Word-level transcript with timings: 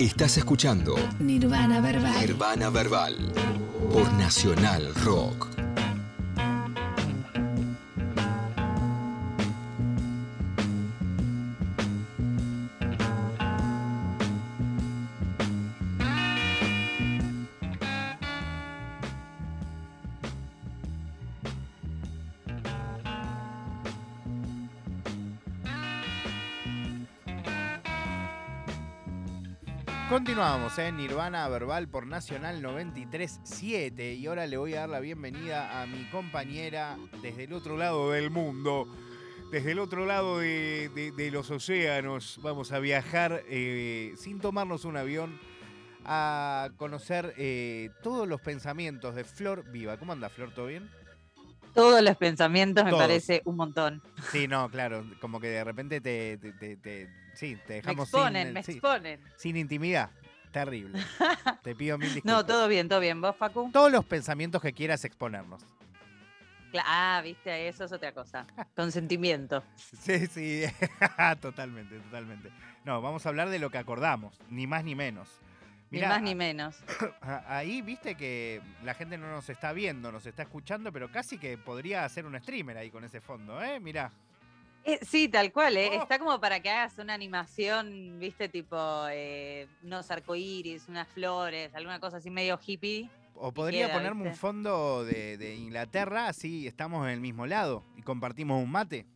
Estás 0.00 0.38
escuchando 0.38 0.94
Nirvana 1.18 1.82
Verbal. 1.82 2.18
Nirvana 2.20 2.70
Verbal 2.70 3.14
por 3.92 4.10
Nacional 4.14 4.94
Rock. 5.04 5.49
Continuamos 30.30 30.78
en 30.78 30.96
Nirvana 30.96 31.48
Verbal 31.48 31.88
por 31.88 32.06
Nacional 32.06 32.62
93.7 32.62 34.16
y 34.16 34.26
ahora 34.28 34.46
le 34.46 34.58
voy 34.58 34.74
a 34.74 34.80
dar 34.82 34.88
la 34.88 35.00
bienvenida 35.00 35.82
a 35.82 35.86
mi 35.86 36.04
compañera 36.04 36.96
desde 37.20 37.44
el 37.44 37.52
otro 37.52 37.76
lado 37.76 38.12
del 38.12 38.30
mundo, 38.30 38.86
desde 39.50 39.72
el 39.72 39.80
otro 39.80 40.06
lado 40.06 40.38
de, 40.38 40.88
de- 40.94 41.10
de 41.10 41.30
los 41.32 41.50
océanos. 41.50 42.38
Vamos 42.44 42.70
a 42.70 42.78
viajar 42.78 43.42
eh, 43.48 44.14
sin 44.16 44.38
tomarnos 44.38 44.84
un 44.84 44.96
avión 44.96 45.36
a 46.04 46.68
conocer 46.76 47.34
eh, 47.36 47.90
todos 48.00 48.28
los 48.28 48.40
pensamientos 48.40 49.16
de 49.16 49.24
Flor 49.24 49.68
Viva. 49.72 49.96
¿Cómo 49.96 50.12
anda 50.12 50.28
Flor? 50.28 50.54
¿Todo 50.54 50.66
bien? 50.66 50.88
Todos 51.74 52.02
los 52.02 52.16
pensamientos 52.16 52.84
me 52.84 52.92
parece 52.92 53.42
un 53.46 53.56
montón. 53.56 54.00
Sí, 54.30 54.46
no, 54.46 54.70
claro, 54.70 55.04
como 55.20 55.40
que 55.40 55.48
de 55.48 55.64
repente 55.64 56.00
te, 56.00 56.38
te- 56.38 56.52
te- 56.52 56.76
te- 56.76 57.08
sí, 57.34 57.56
te 57.66 57.68
Me 57.68 57.74
dejamos 57.76 58.08
exponen, 58.08 58.46
sin, 58.46 58.54
me 58.54 58.62
sí, 58.62 58.72
exponen. 58.72 59.20
sin 59.36 59.56
intimidad. 59.56 60.10
Terrible. 60.50 61.00
Te 61.62 61.74
pido 61.74 61.98
mil 61.98 62.12
disculpas. 62.12 62.38
No, 62.38 62.46
todo 62.46 62.68
bien, 62.68 62.88
todo 62.88 63.00
bien. 63.00 63.20
¿Vos, 63.20 63.36
Facu? 63.36 63.70
Todos 63.72 63.90
los 63.90 64.04
pensamientos 64.04 64.60
que 64.60 64.72
quieras 64.72 65.04
exponernos. 65.04 65.62
Ah, 66.84 67.20
viste, 67.24 67.68
eso 67.68 67.84
es 67.84 67.92
otra 67.92 68.12
cosa. 68.12 68.46
Consentimiento. 68.76 69.62
Sí, 69.76 70.26
sí, 70.26 70.62
totalmente, 71.40 71.98
totalmente. 71.98 72.50
No, 72.84 73.00
vamos 73.02 73.26
a 73.26 73.28
hablar 73.28 73.48
de 73.50 73.58
lo 73.58 73.70
que 73.70 73.78
acordamos, 73.78 74.38
ni 74.48 74.66
más 74.66 74.84
ni 74.84 74.94
menos. 74.94 75.28
Ni 75.90 76.00
más 76.02 76.22
ni 76.22 76.36
menos. 76.36 76.76
ahí 77.48 77.82
viste 77.82 78.14
que 78.14 78.62
la 78.84 78.94
gente 78.94 79.18
no 79.18 79.28
nos 79.28 79.48
está 79.50 79.72
viendo, 79.72 80.12
nos 80.12 80.24
está 80.24 80.42
escuchando, 80.42 80.92
pero 80.92 81.10
casi 81.10 81.36
que 81.36 81.58
podría 81.58 82.04
hacer 82.04 82.26
un 82.26 82.38
streamer 82.38 82.76
ahí 82.76 82.90
con 82.90 83.02
ese 83.02 83.20
fondo, 83.20 83.60
¿eh? 83.60 83.80
Mirá. 83.80 84.12
Eh, 84.84 84.98
sí, 85.02 85.28
tal 85.28 85.52
cual, 85.52 85.76
¿eh? 85.76 85.90
Oh. 85.92 86.02
Está 86.02 86.18
como 86.18 86.40
para 86.40 86.60
que 86.60 86.70
hagas 86.70 86.98
una 86.98 87.14
animación, 87.14 88.18
viste, 88.18 88.48
tipo 88.48 88.76
eh, 89.10 89.66
unos 89.82 90.10
arcoíris, 90.10 90.88
unas 90.88 91.08
flores, 91.08 91.74
alguna 91.74 92.00
cosa 92.00 92.18
así 92.18 92.30
medio 92.30 92.58
hippie. 92.64 93.08
O 93.34 93.52
podría 93.52 93.86
queda, 93.86 93.96
ponerme 93.96 94.28
un 94.28 94.34
fondo 94.34 95.04
de, 95.04 95.38
de 95.38 95.54
Inglaterra, 95.54 96.28
así 96.28 96.66
estamos 96.66 97.06
en 97.06 97.12
el 97.12 97.20
mismo 97.20 97.46
lado 97.46 97.84
y 97.96 98.02
compartimos 98.02 98.62
un 98.62 98.70
mate. 98.70 99.06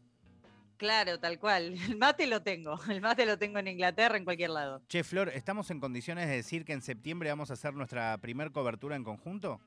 Claro, 0.77 1.19
tal 1.19 1.39
cual. 1.39 1.75
El 1.89 1.97
mate 1.97 2.27
lo 2.27 2.43
tengo. 2.43 2.79
El 2.89 3.01
mate 3.01 3.27
lo 3.27 3.39
tengo 3.39 3.59
en 3.59 3.69
Inglaterra, 3.69 4.17
en 4.17 4.25
cualquier 4.25 4.51
lado. 4.51 4.83
Che, 4.89 5.05
Flor, 5.05 5.31
¿estamos 5.31 5.71
en 5.71 5.81
condiciones 5.81 6.29
de 6.29 6.37
decir 6.37 6.65
que 6.65 6.73
en 6.73 6.83
septiembre 6.83 7.31
vamos 7.31 7.51
a 7.51 7.55
hacer 7.55 7.75
nuestra 7.75 8.17
primer 8.19 8.53
cobertura 8.53 8.97
en 8.97 9.05
conjunto? 9.05 9.61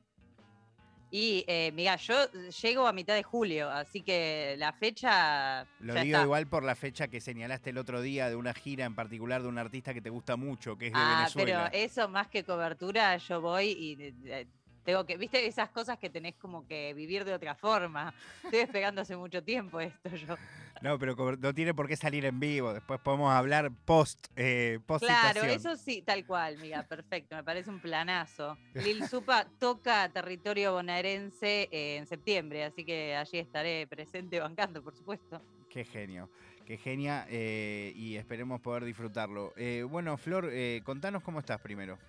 Y, 1.09 1.45
eh, 1.47 1.71
mira, 1.73 1.95
yo 1.95 2.15
llego 2.61 2.85
a 2.85 2.91
mitad 2.91 3.15
de 3.15 3.23
julio, 3.23 3.69
así 3.69 4.01
que 4.01 4.55
la 4.57 4.73
fecha. 4.73 5.65
Lo 5.79 5.93
ya 5.95 6.01
digo 6.03 6.17
está. 6.17 6.23
igual 6.25 6.47
por 6.47 6.63
la 6.63 6.75
fecha 6.75 7.07
que 7.07 7.21
señalaste 7.21 7.69
el 7.69 7.77
otro 7.77 8.01
día 8.01 8.29
de 8.29 8.35
una 8.35 8.53
gira 8.53 8.83
en 8.85 8.93
particular 8.95 9.41
de 9.41 9.47
un 9.47 9.57
artista 9.57 9.93
que 9.93 10.01
te 10.01 10.09
gusta 10.09 10.35
mucho, 10.35 10.77
que 10.77 10.87
es 10.87 10.93
de 10.93 10.99
Ah, 11.01 11.15
Venezuela. 11.19 11.69
pero 11.71 11.83
eso 11.85 12.09
más 12.09 12.27
que 12.27 12.43
cobertura, 12.43 13.15
yo 13.17 13.39
voy 13.39 13.67
y 13.67 14.13
eh, 14.29 14.47
tengo 14.87 15.05
que, 15.05 15.17
viste, 15.17 15.45
esas 15.45 15.69
cosas 15.69 15.99
que 15.99 16.09
tenés 16.09 16.35
como 16.35 16.65
que 16.65 16.93
vivir 16.93 17.25
de 17.25 17.33
otra 17.33 17.55
forma. 17.55 18.13
Estoy 18.45 18.59
esperando 18.59 19.01
hace 19.01 19.17
mucho 19.17 19.43
tiempo 19.43 19.81
esto 19.81 20.15
yo. 20.15 20.37
No, 20.81 20.97
pero 20.97 21.35
no 21.35 21.53
tiene 21.53 21.73
por 21.73 21.89
qué 21.89 21.97
salir 21.97 22.23
en 22.23 22.39
vivo. 22.39 22.73
Después 22.73 22.97
podemos 23.01 23.29
hablar 23.33 23.69
post, 23.83 24.27
eh, 24.37 24.79
post 24.85 25.03
Claro, 25.03 25.43
eso 25.43 25.75
sí, 25.75 26.03
tal 26.03 26.25
cual, 26.25 26.57
mira, 26.61 26.87
perfecto, 26.87 27.35
me 27.35 27.43
parece 27.43 27.69
un 27.69 27.81
planazo. 27.81 28.57
Lil 28.75 29.05
Supa 29.09 29.45
toca 29.59 30.07
territorio 30.07 30.71
bonaerense 30.71 31.67
eh, 31.69 31.97
en 31.97 32.07
septiembre, 32.07 32.63
así 32.63 32.85
que 32.85 33.13
allí 33.13 33.39
estaré 33.39 33.87
presente 33.87 34.39
bancando, 34.39 34.81
por 34.81 34.95
supuesto. 34.95 35.41
Qué 35.69 35.83
genio, 35.83 36.29
qué 36.65 36.77
genia 36.77 37.25
eh, 37.29 37.91
y 37.93 38.15
esperemos 38.15 38.61
poder 38.61 38.85
disfrutarlo. 38.85 39.51
Eh, 39.57 39.83
bueno, 39.83 40.15
Flor, 40.15 40.49
contanos 40.85 41.23
cómo 41.23 41.39
estás 41.39 41.59
primero. 41.59 41.99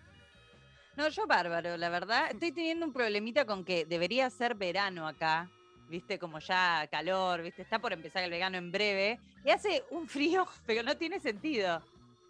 No, 0.99 1.09
yo 1.11 1.29
bárbaro, 1.29 1.77
la 1.77 1.91
verdad. 1.91 2.29
Estoy 2.33 2.51
teniendo 2.51 2.85
un 2.85 2.93
problemita 2.93 3.45
con 3.45 3.65
que 3.65 3.85
debería 3.85 4.29
ser 4.31 4.57
verano 4.57 5.07
acá, 5.07 5.49
viste, 5.89 6.19
como 6.19 6.41
ya 6.41 6.89
calor, 6.91 7.41
viste, 7.41 7.63
está 7.63 7.79
por 7.79 7.93
empezar 7.93 8.25
el 8.25 8.31
verano 8.31 8.59
en 8.59 8.73
breve, 8.73 9.21
y 9.45 9.51
hace 9.51 9.85
un 9.91 10.09
frío, 10.09 10.45
pero 10.67 10.83
no 10.83 10.97
tiene 10.97 11.21
sentido. 11.21 11.81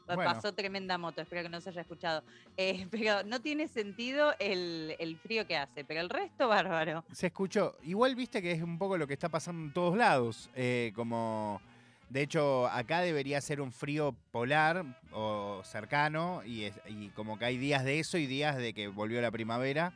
Bueno. 0.06 0.32
Pasó 0.32 0.54
tremenda 0.54 0.96
moto, 0.96 1.20
espero 1.20 1.42
que 1.42 1.48
no 1.50 1.60
se 1.60 1.70
haya 1.70 1.80
escuchado. 1.80 2.22
Eh, 2.58 2.86
pero 2.90 3.24
no 3.24 3.40
tiene 3.40 3.68
sentido 3.68 4.34
el, 4.38 4.94
el 4.98 5.16
frío 5.18 5.46
que 5.46 5.56
hace, 5.56 5.84
pero 5.84 6.00
el 6.00 6.10
resto 6.10 6.48
bárbaro. 6.48 7.04
Se 7.12 7.28
escuchó. 7.28 7.74
Igual 7.82 8.14
viste 8.16 8.42
que 8.42 8.52
es 8.52 8.62
un 8.62 8.78
poco 8.78 8.98
lo 8.98 9.06
que 9.06 9.14
está 9.14 9.30
pasando 9.30 9.62
en 9.62 9.72
todos 9.72 9.96
lados. 9.96 10.50
eh, 10.54 10.92
como. 10.94 11.60
De 12.10 12.22
hecho, 12.22 12.66
acá 12.68 13.00
debería 13.00 13.40
ser 13.40 13.60
un 13.60 13.70
frío 13.72 14.14
polar 14.32 14.84
o 15.12 15.60
cercano. 15.64 16.42
Y, 16.44 16.64
es- 16.64 16.80
y 16.88 17.08
como 17.10 17.38
que 17.38 17.44
hay 17.44 17.58
días 17.58 17.84
de 17.84 17.98
eso 18.00 18.16
y 18.18 18.26
días 18.26 18.56
de 18.56 18.72
que 18.72 18.88
volvió 18.88 19.20
la 19.20 19.30
primavera. 19.30 19.92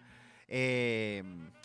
eh, 0.48 1.22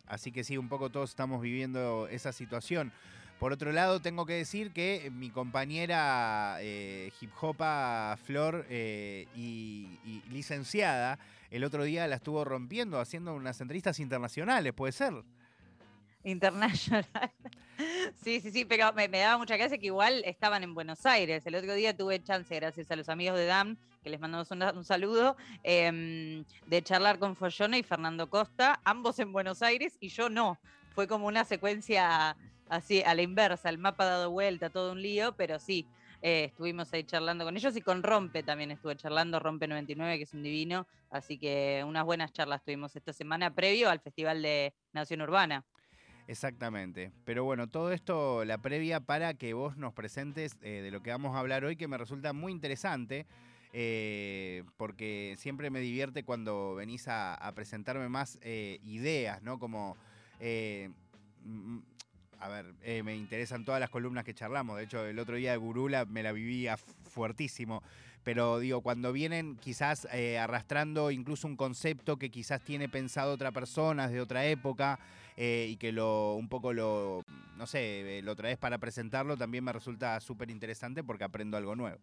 así 0.08 0.31
que 0.31 0.46
sí, 0.46 0.58
un 0.58 0.69
poco 0.69 0.90
todos 0.90 1.09
estamos 1.09 1.41
viviendo 1.41 2.08
esa 2.09 2.31
situación. 2.31 2.94
Por 3.40 3.52
otro 3.52 3.72
lado, 3.74 4.00
tengo 4.00 4.25
que 4.25 4.34
decir 4.34 4.72
que 4.72 5.12
mi 5.13 5.30
compañera 5.30 6.58
eh, 6.62 7.12
hip 7.22 7.29
hopa 7.41 8.18
Flor 8.24 8.66
eh, 8.69 9.28
y, 9.35 10.00
y 10.06 10.24
licenciada 10.29 11.19
el 11.52 11.64
otro 11.66 11.84
día 11.84 12.08
la 12.08 12.16
estuvo 12.16 12.44
rompiendo 12.46 13.00
haciendo 13.00 13.34
unas 13.35 13.59
entrevistas 13.62 14.00
internacionales, 14.00 14.74
¿puede 14.74 14.91
ser? 14.94 15.14
International. 16.28 17.06
Sí, 18.24 18.40
sí, 18.42 18.50
sí, 18.50 18.66
pero 18.66 18.92
me, 18.94 19.08
daba 19.08 19.38
mucha 19.38 19.56
gracia 19.56 19.78
que 19.78 19.86
igual 19.86 20.24
estaban 20.26 20.64
en 20.64 20.74
Buenos 20.74 21.06
Aires. 21.06 21.46
El 21.46 21.54
otro 21.54 21.76
día 21.76 21.96
tuve 21.96 22.24
chance, 22.24 22.56
gracias 22.56 22.90
a 22.90 22.96
los 22.96 23.08
amigos 23.08 23.38
de 23.38 23.46
DAM, 23.46 23.78
que 24.04 24.10
les 24.10 24.20
mandamos 24.20 24.50
un, 24.50 24.84
saludo, 24.84 25.38
em, 25.62 26.44
de 26.66 26.82
charlar 26.82 27.20
con 27.20 27.36
Follona 27.36 27.78
y 27.78 27.84
Fernando 27.84 28.32
Costa, 28.32 28.82
ambos 28.84 29.20
en 29.20 29.32
Buenos 29.32 29.62
Aires 29.62 29.96
y 30.00 30.10
yo 30.10 30.28
no. 30.28 30.58
Fue 30.96 31.08
como 31.08 31.28
una 31.28 31.46
secuencia 31.46 32.36
así 32.68 33.04
a 33.04 33.14
la 33.14 33.22
inversa, 33.22 33.70
el 33.70 33.78
mapa 33.78 34.06
dado 34.06 34.32
vuelta, 34.32 34.72
todo 34.72 34.94
un 34.94 35.02
lío, 35.04 35.36
pero 35.36 35.59
sí. 35.59 35.86
eh, 36.24 36.46
estuvimos 36.46 36.92
ahí 36.94 37.04
charlando 37.04 37.46
con 37.46 37.56
ellos 37.56 37.76
y 37.76 37.82
con 37.82 38.02
Rompe 38.02 38.42
también 38.42 38.72
estuve 38.72 38.96
charlando, 38.96 39.40
Rompe 39.40 39.68
99, 39.68 40.18
que 40.18 40.24
es 40.24 40.34
un 40.34 40.42
divino, 40.42 40.88
así 41.12 41.38
que 41.38 41.84
unas 41.86 42.06
buenas 42.06 42.34
charlas 42.34 42.64
tuvimos 42.64 42.96
esta 42.96 43.14
semana 43.14 43.54
previo 43.54 43.88
al 43.92 44.00
Festival 44.00 44.42
de 44.42 44.74
Nación 44.94 45.22
Urbana. 45.22 45.64
Exactamente. 46.28 47.12
Pero 47.24 47.46
bueno, 47.46 47.68
todo 47.68 47.92
esto, 47.92 48.44
la 48.44 48.58
previa 48.58 49.00
para 49.00 49.34
que 49.34 49.54
vos 49.54 49.78
nos 49.78 49.94
presentes 49.94 50.58
eh, 50.62 50.82
de 50.84 50.92
lo 50.92 51.02
que 51.02 51.10
vamos 51.10 51.36
a 51.36 51.40
hablar 51.40 51.64
hoy, 51.64 51.78
que 51.78 51.88
me 51.88 51.98
resulta 51.98 52.34
muy 52.34 52.52
interesante, 52.52 53.26
eh, 53.74 54.64
porque 54.78 55.36
siempre 55.38 55.70
me 55.70 55.80
divierte 55.80 56.24
cuando 56.24 56.76
venís 56.76 57.08
a, 57.08 57.52
presentarme 57.56 58.10
más 58.10 58.40
eh, 58.42 58.80
ideas, 58.84 59.42
¿no? 59.42 59.60
Como, 59.60 59.98
eh, 60.40 60.90
a 62.40 62.50
ver, 62.50 62.74
me 63.04 63.16
interesan 63.16 63.66
todas 63.66 63.80
las 63.80 63.90
columnas 63.90 64.24
que 64.24 64.34
charlamos. 64.34 64.78
De 64.78 64.84
hecho, 64.84 65.06
el 65.06 65.20
otro 65.20 65.36
día 65.36 65.52
de 65.52 65.58
Gurula 65.58 66.06
me 66.06 66.24
la 66.24 66.32
vivía 66.32 66.78
fuertísimo. 66.78 67.84
Pero 68.24 68.59
digo, 68.59 68.82
cuando 68.82 69.14
vienen 69.14 69.56
quizás 69.56 70.06
arrastrando 70.40 71.12
incluso 71.12 71.47
un 71.47 71.56
concepto 71.56 72.18
que 72.18 72.30
quizás 72.30 72.62
tiene 72.62 72.90
pensado 72.90 73.32
otra 73.32 73.52
persona 73.52 74.09
de 74.09 74.20
otra 74.20 74.46
época 74.46 75.00
eh, 75.39 75.67
y 75.69 75.78
que 75.78 75.91
lo 75.91 76.34
un 76.34 76.49
poco 76.49 76.73
lo, 76.73 77.23
no 77.57 77.67
sé, 77.67 78.17
eh, 78.17 78.22
lo 78.23 78.35
traes 78.35 78.57
para 78.57 78.79
presentarlo, 78.79 79.37
también 79.37 79.63
me 79.63 79.72
resulta 79.72 80.19
súper 80.19 80.49
interesante 80.49 81.03
porque 81.03 81.25
aprendo 81.25 81.57
algo 81.57 81.75
nuevo. 81.75 81.99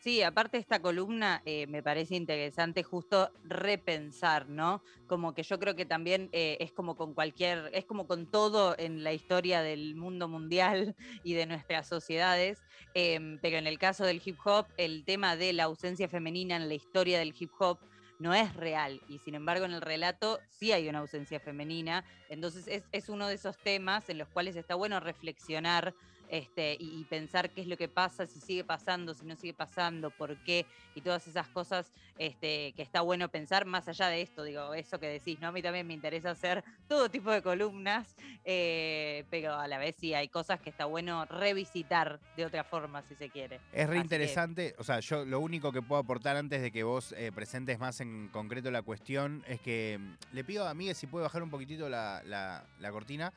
Sí, 0.00 0.22
aparte 0.22 0.56
esta 0.56 0.80
columna 0.80 1.42
eh, 1.44 1.66
me 1.66 1.82
parece 1.82 2.14
interesante 2.14 2.82
justo 2.82 3.30
repensar, 3.44 4.48
¿no? 4.48 4.82
Como 5.06 5.34
que 5.34 5.42
yo 5.42 5.58
creo 5.58 5.74
que 5.74 5.84
también 5.84 6.30
es 6.32 6.72
como 6.72 6.96
con 6.96 7.12
cualquier, 7.12 7.70
es 7.74 7.84
como 7.84 8.06
con 8.06 8.30
todo 8.30 8.76
en 8.78 9.02
la 9.04 9.12
historia 9.12 9.62
del 9.62 9.94
mundo 9.94 10.26
mundial 10.26 10.94
y 11.24 11.34
de 11.34 11.44
nuestras 11.44 11.86
sociedades, 11.86 12.62
em, 12.94 13.38
pero 13.42 13.58
en 13.58 13.66
el 13.66 13.78
caso 13.78 14.04
del 14.06 14.22
hip 14.24 14.38
hop, 14.44 14.66
el 14.78 15.04
tema 15.04 15.36
de 15.36 15.52
la 15.52 15.64
ausencia 15.64 16.08
femenina 16.08 16.56
en 16.56 16.68
la 16.68 16.74
historia 16.74 17.18
del 17.18 17.34
hip 17.38 17.50
hop 17.58 17.78
no 18.18 18.34
es 18.34 18.54
real 18.54 19.00
y 19.08 19.18
sin 19.18 19.34
embargo 19.34 19.64
en 19.64 19.72
el 19.72 19.80
relato 19.80 20.40
sí 20.48 20.72
hay 20.72 20.88
una 20.88 21.00
ausencia 21.00 21.40
femenina, 21.40 22.04
entonces 22.28 22.66
es, 22.66 22.84
es 22.92 23.08
uno 23.08 23.28
de 23.28 23.34
esos 23.34 23.58
temas 23.58 24.08
en 24.08 24.18
los 24.18 24.28
cuales 24.28 24.56
está 24.56 24.74
bueno 24.74 25.00
reflexionar 25.00 25.94
este, 26.28 26.76
y, 26.78 27.04
pensar 27.04 27.50
qué 27.50 27.60
es 27.60 27.66
lo 27.66 27.76
que 27.76 27.88
pasa, 27.88 28.26
si 28.26 28.40
sigue 28.40 28.64
pasando, 28.64 29.14
si 29.14 29.24
no 29.24 29.36
sigue 29.36 29.54
pasando, 29.54 30.10
por 30.10 30.36
qué, 30.38 30.66
y 30.94 31.00
todas 31.00 31.26
esas 31.28 31.46
cosas 31.48 31.92
este, 32.18 32.72
que 32.72 32.82
está 32.82 33.00
bueno 33.00 33.28
pensar 33.28 33.64
más 33.64 33.88
allá 33.88 34.08
de 34.08 34.22
esto, 34.22 34.42
digo, 34.42 34.74
eso 34.74 34.98
que 34.98 35.06
decís, 35.06 35.38
¿no? 35.40 35.48
A 35.48 35.52
mí 35.52 35.62
también 35.62 35.86
me 35.86 35.94
interesa 35.94 36.30
hacer 36.30 36.64
todo 36.88 37.08
tipo 37.08 37.30
de 37.30 37.42
columnas, 37.42 38.16
eh, 38.44 39.24
pero 39.30 39.54
a 39.54 39.68
la 39.68 39.78
vez 39.78 39.96
sí 39.98 40.14
hay 40.14 40.28
cosas 40.28 40.60
que 40.60 40.70
está 40.70 40.84
bueno 40.86 41.24
revisitar 41.26 42.20
de 42.36 42.44
otra 42.44 42.64
forma, 42.64 43.02
si 43.02 43.14
se 43.14 43.30
quiere. 43.30 43.60
Es 43.72 43.88
re 43.88 43.98
interesante, 43.98 44.74
o 44.78 44.84
sea, 44.84 45.00
yo 45.00 45.24
lo 45.24 45.40
único 45.40 45.72
que 45.72 45.82
puedo 45.82 46.00
aportar 46.00 46.36
antes 46.36 46.60
de 46.60 46.70
que 46.70 46.82
vos 46.82 47.12
eh, 47.12 47.30
presentes 47.32 47.78
más 47.78 48.00
en 48.00 48.28
concreto 48.28 48.70
la 48.70 48.82
cuestión 48.82 49.44
es 49.46 49.60
que 49.60 49.98
mm, 50.00 50.34
le 50.34 50.44
pido 50.44 50.66
a 50.66 50.74
Miguel 50.74 50.94
si 50.94 51.06
puede 51.06 51.24
bajar 51.24 51.42
un 51.42 51.50
poquitito 51.50 51.88
la, 51.88 52.22
la 52.24 52.90
cortina. 52.90 53.32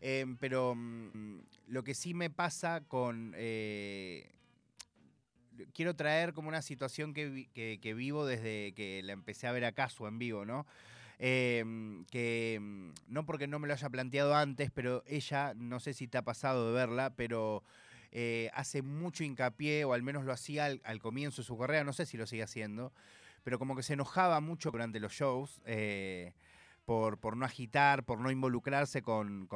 Em, 0.00 0.36
pero 0.36 0.74
mm, 0.74 1.38
lo 1.68 1.84
que 1.84 1.94
sí 1.94 2.14
me 2.14 2.30
pasa 2.30 2.82
con... 2.86 3.32
Eh, 3.36 4.30
quiero 5.72 5.96
traer 5.96 6.32
como 6.32 6.48
una 6.48 6.62
situación 6.62 7.14
que, 7.14 7.94
vivo 7.96 8.26
desde 8.26 8.72
que 8.74 9.02
la 9.02 9.12
empecé 9.12 9.46
a 9.46 9.52
ver 9.52 9.64
acaso 9.64 10.06
en 10.08 10.18
vivo, 10.18 10.44
¿no? 10.44 10.66
Em, 11.18 12.04
que 12.06 12.58
mm, 12.60 12.90
no 13.08 13.24
porque 13.24 13.46
no 13.46 13.58
me 13.58 13.68
lo 13.68 13.74
haya 13.74 13.88
planteado 13.88 14.34
antes, 14.34 14.70
pero 14.70 15.02
ella, 15.06 15.54
no 15.54 15.80
sé 15.80 15.94
si 15.94 16.08
te 16.08 16.18
ha 16.18 16.22
pasado 16.22 16.68
de 16.68 16.74
verla, 16.74 17.14
pero 17.16 17.62
eh, 18.12 18.50
hace 18.54 18.82
mucho 18.82 19.24
hincapié, 19.24 19.84
o 19.84 19.92
al 19.92 20.02
menos 20.02 20.24
lo 20.24 20.32
hacía 20.32 20.66
al, 20.66 20.98
comienzo 21.00 21.42
de 21.42 21.46
su 21.46 21.56
carrera, 21.58 21.84
no 21.84 21.92
sé 21.92 22.06
si 22.06 22.16
lo 22.16 22.26
sigue 22.26 22.42
haciendo, 22.42 22.92
pero 23.44 23.58
como 23.58 23.76
que 23.76 23.82
se 23.82 23.94
enojaba 23.94 24.40
mucho 24.40 24.70
durante 24.70 25.00
los 25.00 25.12
shows. 25.12 25.60
Eh, 25.64 26.32
por, 26.86 27.18
por 27.18 27.36
no 27.36 27.44
agitar, 27.44 28.04
por 28.04 28.20
no 28.20 28.30
involucrarse 28.30 29.02
con, 29.02 29.48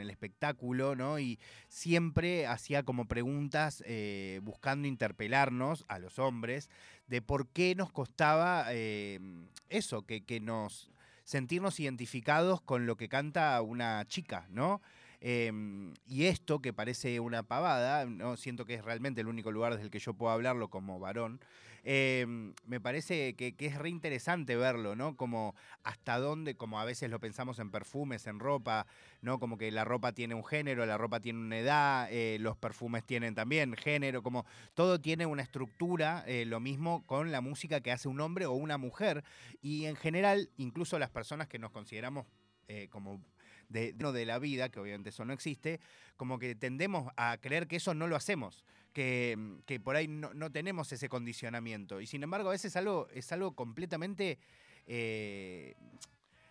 el 0.00 0.10
espectáculo, 0.10 0.96
¿no? 0.96 1.18
Y 1.18 1.38
siempre 1.68 2.46
hacía 2.46 2.82
como 2.82 3.04
preguntas 3.04 3.84
eh, 3.86 4.40
buscando 4.42 4.88
interpelarnos 4.88 5.84
a 5.88 5.98
los 5.98 6.18
hombres 6.18 6.70
de 7.06 7.22
por 7.22 7.46
qué 7.48 7.74
nos 7.76 7.92
costaba 7.92 8.66
eh, 8.70 9.20
eso, 9.68 10.02
que, 10.02 10.24
que 10.24 10.40
nos 10.40 10.90
sentirnos 11.22 11.78
identificados 11.78 12.60
con 12.62 12.86
lo 12.86 12.96
que 12.96 13.08
canta 13.08 13.60
una 13.60 14.04
chica, 14.06 14.46
¿no? 14.50 14.80
Y 15.20 16.24
esto, 16.26 16.60
que 16.60 16.72
parece 16.72 17.18
una 17.18 17.42
pavada, 17.42 18.04
no 18.06 18.36
siento 18.36 18.64
que 18.64 18.74
es 18.74 18.84
realmente 18.84 19.22
el 19.22 19.26
único 19.26 19.50
lugar 19.50 19.72
desde 19.72 19.86
el 19.86 19.90
que 19.90 19.98
yo 19.98 20.14
puedo 20.14 20.32
hablarlo 20.32 20.68
como 20.68 21.00
varón, 21.00 21.40
Em, 21.88 22.52
me 22.66 22.80
parece 22.80 23.36
que, 23.36 23.54
es 23.56 23.78
re 23.78 23.90
interesante 23.90 24.56
verlo, 24.56 24.96
¿no? 24.96 25.16
Como 25.16 25.54
hasta 25.84 26.18
dónde, 26.18 26.56
como 26.56 26.80
a 26.80 26.84
veces 26.84 27.08
lo 27.10 27.20
pensamos 27.20 27.60
en 27.60 27.70
perfumes, 27.70 28.26
en 28.26 28.40
ropa, 28.40 28.88
¿no? 29.22 29.38
Como 29.38 29.56
que 29.56 29.70
la 29.70 29.84
ropa 29.84 30.10
tiene 30.10 30.34
un 30.34 30.44
género, 30.44 30.84
la 30.84 30.98
ropa 30.98 31.20
tiene 31.20 31.38
una 31.38 31.58
edad, 31.58 32.08
eh, 32.10 32.38
los 32.40 32.56
perfumes 32.56 33.04
tienen 33.04 33.36
también 33.36 33.76
género, 33.76 34.24
como 34.24 34.46
todo 34.74 35.00
tiene 35.00 35.26
una 35.26 35.42
estructura, 35.42 36.24
eh, 36.26 36.44
lo 36.44 36.58
mismo 36.58 37.04
con 37.06 37.30
la 37.30 37.40
música 37.40 37.80
que 37.80 37.92
hace 37.92 38.08
un 38.08 38.20
hombre 38.20 38.46
o 38.46 38.52
una 38.54 38.78
mujer. 38.78 39.22
Y 39.62 39.84
en 39.84 39.94
general, 39.94 40.50
incluso 40.56 40.98
las 40.98 41.10
personas 41.10 41.46
que 41.46 41.60
nos 41.60 41.70
consideramos 41.70 42.26
eh, 42.66 42.88
como 42.90 43.22
de, 43.68 43.92
de 43.92 44.26
la 44.26 44.38
vida, 44.38 44.68
que 44.68 44.80
obviamente 44.80 45.10
eso 45.10 45.24
no 45.24 45.32
existe, 45.32 45.80
como 46.16 46.38
que 46.38 46.54
tendemos 46.54 47.12
a 47.16 47.36
creer 47.38 47.66
que 47.66 47.76
eso 47.76 47.94
no 47.94 48.06
lo 48.06 48.16
hacemos. 48.16 48.64
Mm, 48.96 49.58
que, 49.66 49.80
por 49.80 49.96
ahí 49.96 50.08
no, 50.08 50.50
tenemos 50.50 50.90
ese 50.92 51.08
condicionamiento. 51.08 52.00
Y 52.00 52.06
sin 52.06 52.22
embargo, 52.22 52.48
a 52.48 52.52
veces 52.52 52.72
es 52.72 52.76
algo, 52.76 53.08
es 53.12 53.30
algo 53.32 53.54
completamente 53.54 54.38
eh, 54.86 55.74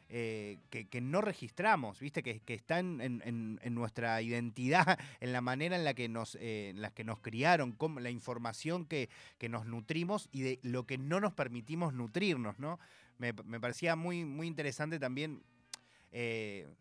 eh, 0.10 0.60
que, 0.70 1.02
no 1.02 1.22
registramos, 1.22 2.00
¿viste? 2.00 2.22
Que, 2.22 2.42
que 2.42 2.54
está 2.54 2.80
en, 2.80 3.60
nuestra 3.72 4.22
identidad, 4.22 5.00
en 5.20 5.34
la 5.34 5.42
manera 5.42 5.76
en 5.76 5.84
la 5.84 5.94
que 5.94 6.08
nos, 6.08 6.36
eh, 6.40 6.70
en 6.70 6.92
que 6.94 7.04
nos 7.04 7.20
criaron, 7.20 7.76
la 8.00 8.12
información 8.12 8.86
que, 8.86 9.10
nos 9.50 9.66
nutrimos 9.66 10.30
y 10.32 10.42
de 10.42 10.60
lo 10.62 10.86
que 10.86 10.98
no 10.98 11.20
nos 11.20 11.34
permitimos 11.34 11.94
nutrirnos, 11.94 12.60
¿no? 12.60 12.80
Me, 13.18 13.34
parecía 13.34 13.96
muy, 13.96 14.26
muy 14.26 14.46
interesante 14.46 15.00
también 15.00 15.42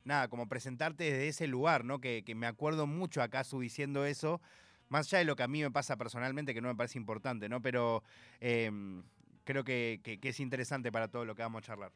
nada, 0.04 0.28
como 0.28 0.48
presentarte 0.48 1.04
desde 1.04 1.28
ese 1.28 1.46
lugar, 1.46 1.84
¿no? 1.84 2.00
Que, 2.00 2.22
me 2.34 2.46
acuerdo 2.46 2.86
mucho 2.86 3.22
acá 3.22 3.44
su 3.44 3.60
diciendo 3.60 4.04
eso, 4.04 4.40
más 4.88 5.06
allá 5.06 5.18
de 5.18 5.24
lo 5.24 5.36
que 5.36 5.42
a 5.42 5.48
mí 5.48 5.62
me 5.62 5.70
pasa 5.70 5.96
personalmente, 5.96 6.54
que 6.54 6.60
no 6.60 6.68
me 6.68 6.74
parece 6.74 6.98
importante, 6.98 7.48
¿no? 7.48 7.60
Pero 7.60 8.02
em, 8.40 9.02
creo 9.44 9.64
que, 9.64 10.00
es 10.22 10.40
interesante 10.40 10.92
para 10.92 11.08
todo 11.08 11.24
lo 11.24 11.34
que 11.34 11.42
vamos 11.42 11.62
a 11.62 11.66
charlar. 11.66 11.92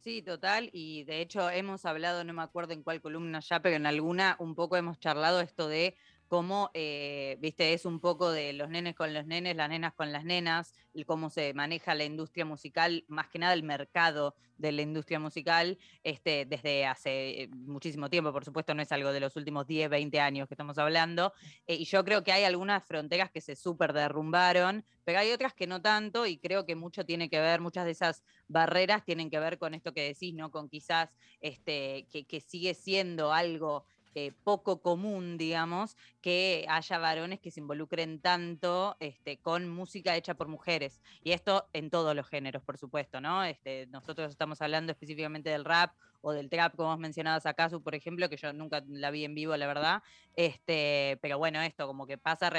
Sí, 0.00 0.20
total, 0.20 0.68
y 0.72 1.04
de 1.04 1.22
hecho 1.22 1.48
hemos 1.48 1.86
hablado, 1.86 2.24
no 2.24 2.34
me 2.34 2.42
acuerdo 2.42 2.74
en 2.74 2.82
cuál 2.82 3.00
columna 3.00 3.40
ya, 3.40 3.60
pero 3.60 3.76
en 3.76 3.86
alguna 3.86 4.36
un 4.38 4.54
poco 4.54 4.76
hemos 4.76 4.98
charlado 4.98 5.40
esto 5.40 5.66
de 5.66 5.96
cómo, 6.28 6.70
eh, 6.74 7.36
viste, 7.40 7.72
es 7.72 7.84
un 7.84 8.00
poco 8.00 8.30
de 8.30 8.52
los 8.52 8.68
nenes 8.68 8.94
con 8.94 9.12
los 9.14 9.26
nenes, 9.26 9.56
las 9.56 9.68
nenas 9.68 9.94
con 9.94 10.12
las 10.12 10.24
nenas, 10.24 10.74
y 10.92 11.04
cómo 11.04 11.30
se 11.30 11.54
maneja 11.54 11.94
la 11.94 12.04
industria 12.04 12.44
musical, 12.44 13.04
más 13.08 13.28
que 13.28 13.38
nada 13.38 13.54
el 13.54 13.62
mercado 13.62 14.34
de 14.56 14.72
la 14.72 14.82
industria 14.82 15.18
musical, 15.18 15.78
este, 16.04 16.46
desde 16.46 16.86
hace 16.86 17.48
muchísimo 17.52 18.08
tiempo, 18.08 18.32
por 18.32 18.44
supuesto, 18.44 18.74
no 18.74 18.82
es 18.82 18.92
algo 18.92 19.12
de 19.12 19.20
los 19.20 19.36
últimos 19.36 19.66
10, 19.66 19.90
20 19.90 20.20
años 20.20 20.48
que 20.48 20.54
estamos 20.54 20.78
hablando, 20.78 21.32
eh, 21.66 21.74
y 21.74 21.84
yo 21.84 22.04
creo 22.04 22.22
que 22.22 22.32
hay 22.32 22.44
algunas 22.44 22.84
fronteras 22.84 23.30
que 23.30 23.40
se 23.40 23.56
súper 23.56 23.92
derrumbaron, 23.92 24.84
pero 25.04 25.18
hay 25.18 25.32
otras 25.32 25.54
que 25.54 25.66
no 25.66 25.82
tanto, 25.82 26.26
y 26.26 26.38
creo 26.38 26.64
que 26.64 26.76
mucho 26.76 27.04
tiene 27.04 27.28
que 27.28 27.40
ver, 27.40 27.60
muchas 27.60 27.84
de 27.84 27.90
esas 27.90 28.24
barreras 28.48 29.04
tienen 29.04 29.30
que 29.30 29.40
ver 29.40 29.58
con 29.58 29.74
esto 29.74 29.92
que 29.92 30.02
decís, 30.02 30.34
¿no? 30.34 30.50
Con 30.50 30.68
quizás 30.68 31.16
este, 31.40 32.06
que 32.08 32.40
sigue 32.40 32.74
siendo 32.74 33.32
algo 33.32 33.84
eh, 34.14 34.32
poco 34.44 34.80
común, 34.80 35.36
digamos, 35.38 35.96
que 36.20 36.66
haya 36.68 36.98
varones 36.98 37.40
que 37.40 37.50
se 37.50 37.60
involucren 37.60 38.20
tanto 38.20 38.96
este, 39.00 39.38
con 39.38 39.68
música 39.68 40.16
hecha 40.16 40.34
por 40.34 40.48
mujeres. 40.48 41.00
Y 41.22 41.32
esto 41.32 41.68
en 41.72 41.90
todos 41.90 42.14
los 42.14 42.28
géneros, 42.28 42.62
por 42.62 42.78
supuesto, 42.78 43.20
¿no? 43.20 43.44
Este, 43.44 43.86
nosotros 43.86 44.30
estamos 44.30 44.62
hablando 44.62 44.92
específicamente 44.92 45.50
del 45.50 45.64
rap 45.64 45.92
o 46.24 46.32
del 46.32 46.48
trap, 46.48 46.74
como 46.74 46.92
has 46.92 46.98
mencionado 46.98 47.38
Sakasu, 47.38 47.82
por 47.82 47.94
ejemplo, 47.94 48.28
que 48.30 48.38
yo 48.38 48.52
nunca 48.52 48.82
la 48.88 49.10
vi 49.10 49.24
en 49.24 49.34
vivo, 49.34 49.56
la 49.56 49.66
verdad. 49.66 50.02
Este, 50.36 51.18
pero 51.20 51.38
bueno, 51.38 51.60
esto 51.60 51.86
como 51.86 52.06
que 52.06 52.16
pasa 52.16 52.50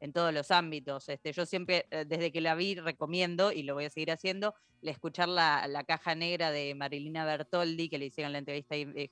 en 0.00 0.12
todos 0.12 0.34
los 0.34 0.50
ámbitos. 0.50 1.08
Este, 1.08 1.32
yo 1.32 1.46
siempre, 1.46 1.86
eh, 1.90 2.04
desde 2.06 2.32
que 2.32 2.40
la 2.40 2.56
vi, 2.56 2.74
recomiendo, 2.74 3.52
y 3.52 3.62
lo 3.62 3.74
voy 3.74 3.84
a 3.84 3.90
seguir 3.90 4.10
haciendo, 4.10 4.54
escuchar 4.82 5.28
la, 5.28 5.66
la 5.68 5.84
caja 5.84 6.14
negra 6.14 6.50
de 6.50 6.74
Marilina 6.74 7.24
Bertoldi, 7.24 7.88
que 7.88 7.98
le 7.98 8.06
hicieron 8.06 8.32
la 8.32 8.38
entrevista 8.38 8.76
eh, 8.76 9.10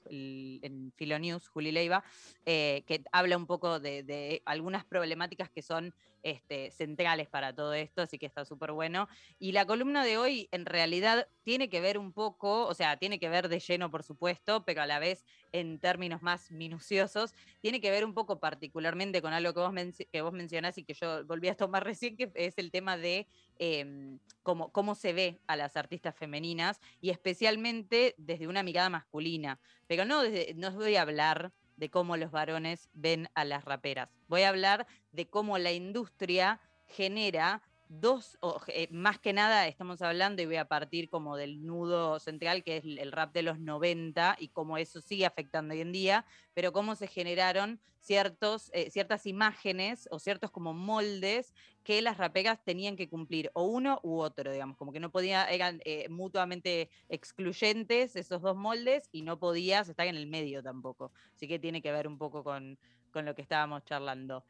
en 0.63 0.93
Filo 0.97 1.19
News, 1.19 1.49
Juli 1.49 1.73
Leiva, 1.73 2.05
eh, 2.45 2.85
que 2.87 3.03
habla 3.13 3.37
un 3.37 3.47
poco 3.47 3.81
de, 3.81 4.03
de 4.03 4.43
algunas 4.45 4.85
problemáticas 4.85 5.51
que 5.51 5.63
son 5.63 5.95
este, 6.23 6.73
centrales 6.73 7.29
para 7.29 7.55
todo 7.55 7.73
esto, 7.73 8.03
así 8.03 8.19
que 8.19 8.27
está 8.27 8.45
súper 8.45 8.73
bueno. 8.73 9.09
Y 9.39 9.53
la 9.53 9.65
columna 9.65 10.05
de 10.05 10.19
hoy 10.19 10.49
en 10.51 10.67
realidad 10.67 11.29
tiene 11.45 11.69
que 11.69 11.81
ver 11.81 11.99
un 11.99 12.13
poco, 12.13 12.67
o 12.67 12.75
sea, 12.75 12.97
tiene 12.97 13.21
que 13.21 13.29
ver 13.29 13.49
de 13.49 13.61
lleno, 13.61 13.91
por 13.91 14.03
supuesto, 14.03 14.65
pero 14.65 14.83
a 14.83 14.87
la 14.87 14.99
vez 14.99 15.25
en 15.61 15.79
términos 15.79 16.23
más 16.23 16.51
minuciosos, 16.51 17.35
tiene 17.61 17.81
que 17.81 17.91
ver 17.91 18.05
un 18.05 18.15
poco 18.15 18.39
particularmente 18.41 19.23
con 19.23 19.33
algo 19.33 19.55
que 19.55 19.61
vos, 19.61 19.97
que 20.13 20.23
vos 20.23 20.33
mencionás 20.33 20.77
y 20.79 20.85
que 20.85 20.95
yo 20.95 21.25
volví 21.25 21.49
a 21.49 21.57
tomar 21.57 21.85
recién, 21.85 22.17
que 22.17 22.31
es 22.35 22.59
el 22.59 22.71
tema 22.71 22.97
de 22.97 23.27
em, 23.59 24.19
cómo, 24.43 24.71
cómo 24.71 24.95
se 24.95 25.13
ve 25.13 25.41
a 25.47 25.57
las 25.57 25.77
artistas 25.77 26.15
femeninas 26.15 26.81
y 27.01 27.11
especialmente 27.11 28.15
desde 28.19 28.49
una 28.49 28.63
mirada 28.63 28.91
masculina. 28.91 29.59
Pero 29.87 30.05
no, 30.05 30.23
no 30.55 30.73
voy 30.73 30.97
a 30.97 31.03
hablar 31.03 31.53
de 31.77 31.91
cómo 31.91 32.17
los 32.17 32.31
varones 32.31 32.89
ven 32.95 33.29
a 33.35 33.45
las 33.45 33.65
raperas. 33.65 34.09
Voy 34.29 34.43
a 34.43 34.49
hablar 34.49 34.87
de 35.13 35.29
cómo 35.29 35.59
la 35.59 35.73
industria 35.73 36.61
genera 36.87 37.63
dos, 37.89 38.39
eh, 38.69 38.89
más 38.91 39.19
que 39.19 39.33
nada 39.33 39.67
estamos 39.67 40.03
hablando 40.03 40.43
y 40.43 40.47
voy 40.47 40.57
a 40.57 40.69
partir 40.69 41.09
como 41.09 41.37
del 41.37 41.65
nudo 41.65 42.19
central 42.19 42.65
que 42.65 42.79
es 42.79 42.85
el 42.85 43.13
rap 43.13 43.33
de 43.33 43.43
los 43.43 43.59
90 43.59 44.37
y 44.39 44.49
cómo 44.49 44.79
eso 44.79 45.01
sigue 45.01 45.27
afectando 45.27 45.75
hoy 45.75 45.81
en 45.81 45.93
día, 45.93 46.27
pero 46.55 46.73
cómo 46.73 46.95
se 46.97 47.07
generaron 47.07 47.81
ciertos, 48.07 48.71
eh, 48.73 48.91
ciertas 48.91 49.27
imágenes 49.27 50.09
o 50.11 50.19
ciertos 50.19 50.51
como 50.51 50.73
moldes 50.73 51.53
que 51.83 52.01
las 52.03 52.19
raperas 52.19 52.63
tenían 52.65 52.97
que 52.97 53.09
cumplir, 53.09 53.51
o 53.55 53.65
uno 53.65 54.01
u 54.03 54.19
otro, 54.19 54.53
digamos, 54.53 54.77
como 54.77 54.93
que 54.93 55.01
no 55.01 55.11
podía, 55.11 55.45
eran 55.45 55.81
eh, 55.85 56.09
mutuamente 56.09 56.91
excluyentes 57.09 58.17
esos 58.17 58.43
dos 58.43 58.57
moldes 58.57 59.09
y 59.13 59.23
no 59.23 59.39
podías 59.39 59.89
estar 59.89 60.07
en 60.07 60.17
el 60.17 60.27
medio 60.27 60.63
tampoco. 60.63 61.13
Así 61.35 61.49
que 61.49 61.59
tiene 61.59 61.83
que 61.83 61.93
ver 61.93 62.07
un 62.07 62.19
poco 62.19 62.45
con, 62.45 62.79
con 63.13 63.25
lo 63.25 63.35
que 63.35 63.43
estábamos 63.43 63.85
charlando. 63.85 64.45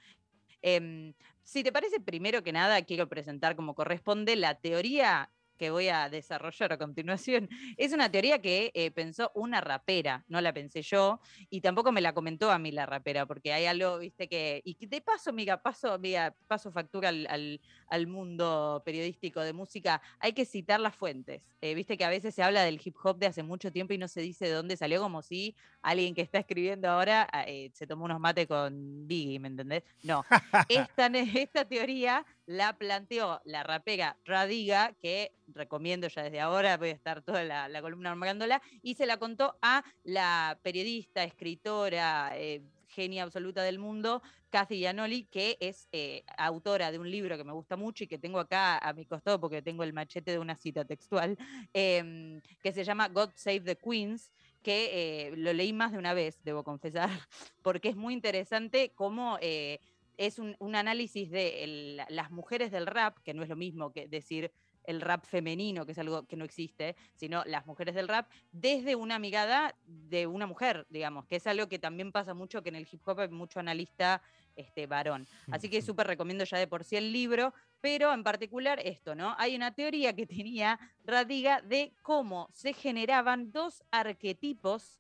Em, 0.69 1.15
si 1.45 1.63
te 1.63 1.71
parece, 1.71 2.01
primero 2.01 2.43
que 2.43 2.51
nada, 2.51 2.83
quiero 2.83 3.09
presentar 3.09 3.55
como 3.55 3.77
corresponde 3.77 4.35
la 4.35 4.57
teoría 4.57 5.31
que 5.57 5.71
voy 5.71 5.89
a 5.89 6.09
desarrollar 6.09 6.73
a 6.73 6.79
continuación, 6.79 7.49
es 7.77 7.93
una 7.93 8.11
teoría 8.11 8.41
que 8.41 8.71
eh, 8.75 8.91
pensó 8.91 9.31
una 9.35 9.61
rapera, 9.61 10.25
no 10.29 10.41
la 10.41 10.53
pensé 10.53 10.83
yo, 10.83 11.21
y 11.51 11.61
tampoco 11.61 11.93
me 11.93 12.01
la 12.01 12.13
comentó 12.15 12.51
a 12.51 12.59
mí 12.59 12.73
la 12.73 12.85
rapera, 12.87 13.27
porque 13.27 13.53
hay 13.53 13.67
algo, 13.67 13.99
viste, 13.99 14.29
que, 14.29 14.61
y 14.65 14.87
de 14.87 15.01
paso, 15.01 15.31
amiga, 15.31 15.63
paso, 15.63 15.93
amiga, 15.93 16.35
paso 16.47 16.71
factura 16.71 17.09
al, 17.09 17.61
mundo 18.07 18.83
periodístico 18.85 19.41
de 19.41 19.53
música, 19.53 20.03
hay 20.19 20.33
que 20.33 20.45
citar 20.45 20.81
las 20.81 20.95
fuentes. 20.95 21.43
Eh, 21.61 21.75
viste 21.75 21.97
que 21.97 22.05
a 22.05 22.11
veces 22.11 22.35
se 22.35 22.43
habla 22.43 22.63
del 22.63 22.81
hip 22.83 22.95
hop 23.03 23.19
de 23.19 23.27
hace 23.27 23.43
mucho 23.43 23.73
tiempo 23.73 23.95
y 23.95 23.99
no 23.99 24.09
se 24.09 24.21
dice 24.21 24.47
de 24.47 24.53
dónde 24.53 24.77
salió, 24.77 25.01
como 25.01 25.23
si 25.23 25.57
alguien 25.87 26.15
que 26.15 26.23
está 26.23 26.39
escribiendo 26.41 26.89
ahora 26.89 27.29
ah, 27.33 27.45
eh, 27.47 27.71
se 27.73 27.87
tomó 27.87 28.07
unos 28.07 28.19
mates 28.19 28.49
con 28.49 29.07
Biggie, 29.07 29.39
¿me 29.39 29.49
entendés? 29.49 29.85
No. 30.03 30.25
esta, 30.69 31.07
esta 31.07 31.65
teoría 31.65 32.27
la 32.47 32.77
planteó 32.77 33.41
la 33.45 33.63
rapera 33.63 34.17
Radiga, 34.25 34.95
que 35.01 35.33
recomiendo 35.47 36.09
ya 36.09 36.25
desde 36.25 36.41
ahora, 36.41 36.77
voy 36.77 36.89
a 36.89 36.93
estar 36.93 37.23
toda 37.23 37.45
la, 37.45 37.81
columna 37.81 38.11
armándola, 38.11 38.61
y 38.83 38.97
se 38.97 39.07
la 39.07 39.17
contó 39.19 39.57
a 39.63 39.85
la 40.03 40.59
periodista, 40.63 41.23
escritora, 41.23 42.33
eh, 42.35 42.63
genia 42.89 43.23
absoluta 43.23 43.63
del 43.63 43.79
mundo, 43.79 44.23
Kathy 44.51 44.79
Gianoli, 44.79 45.25
que 45.25 45.57
es 45.61 45.89
eh, 45.93 46.25
autora 46.39 46.91
de 46.91 46.99
un 46.99 47.11
libro 47.11 47.37
que 47.37 47.45
me 47.45 47.53
gusta 47.53 47.77
mucho 47.77 48.05
y 48.05 48.07
que 48.07 48.19
tengo 48.19 48.39
acá 48.39 48.79
a 48.79 48.93
mi 48.93 49.05
costado 49.05 49.39
porque 49.39 49.61
tengo 49.61 49.85
el 49.85 49.93
machete 49.93 50.31
de 50.31 50.39
una 50.39 50.57
cita 50.57 50.85
textual, 50.85 51.37
em, 51.75 52.41
que 52.63 52.73
se 52.73 52.83
llama 52.83 53.09
God 53.09 53.31
Save 53.35 53.61
the 53.61 53.77
Queens, 53.77 54.33
que 54.67 55.29
eh, 55.29 55.37
lo 55.37 55.53
leí 55.53 55.73
más 55.73 55.93
de 55.93 55.99
una 55.99 56.13
vez, 56.13 56.41
debo 56.43 56.65
confesar, 56.65 57.09
porque 57.63 57.89
es 57.89 57.95
muy 57.95 58.13
interesante 58.13 58.91
cómo 58.97 59.39
eh, 59.41 59.79
es 60.17 60.41
un, 60.41 60.57
análisis 60.75 61.31
de 61.31 62.05
las 62.09 62.33
mujeres 62.33 62.73
del 62.73 62.89
rap, 62.89 63.17
que 63.23 63.33
no 63.33 63.45
es 63.45 63.49
lo 63.49 63.55
mismo 63.55 63.93
que 63.93 64.09
decir 64.09 64.51
el 64.87 65.01
rap 65.01 65.25
femenino, 65.25 65.85
que 65.85 65.93
es 65.93 65.99
algo 65.99 66.27
que 66.27 66.37
no 66.37 66.45
existe, 66.45 66.97
sino 67.15 67.45
las 67.45 67.67
mujeres 67.67 67.95
del 67.95 68.09
rap, 68.09 68.31
desde 68.53 68.95
una 68.95 69.19
mirada 69.19 69.75
de 69.87 70.27
una 70.27 70.47
mujer, 70.47 70.87
digamos, 70.91 71.27
que 71.27 71.37
es 71.37 71.47
algo 71.47 71.69
que 71.69 71.79
también 71.79 72.13
pasa 72.13 72.35
mucho, 72.35 72.63
que 72.63 72.71
en 72.71 72.77
el 72.77 72.89
hip 72.91 73.07
hop 73.07 73.21
hay 73.21 73.29
mucho 73.29 73.61
analista 73.61 74.23
este, 74.57 74.87
varón. 74.87 75.27
Así 75.51 75.69
que 75.69 75.83
súper 75.83 76.07
recomiendo 76.07 76.45
ya 76.45 76.59
de 76.59 76.67
por 76.67 76.85
sí 76.85 76.97
el 76.97 77.13
libro, 77.13 77.53
pero 77.81 78.13
en 78.13 78.25
particular 78.25 78.81
esto, 78.85 79.15
¿no? 79.15 79.35
Hay 79.39 79.55
una 79.55 79.75
teoría 79.75 80.15
que 80.15 80.27
tenía 80.27 80.81
Radiga 81.05 81.61
de 81.61 81.93
cómo 82.03 82.49
se 82.53 82.73
generaban 82.73 83.53
dos 83.53 83.83
arquetipos 83.91 84.99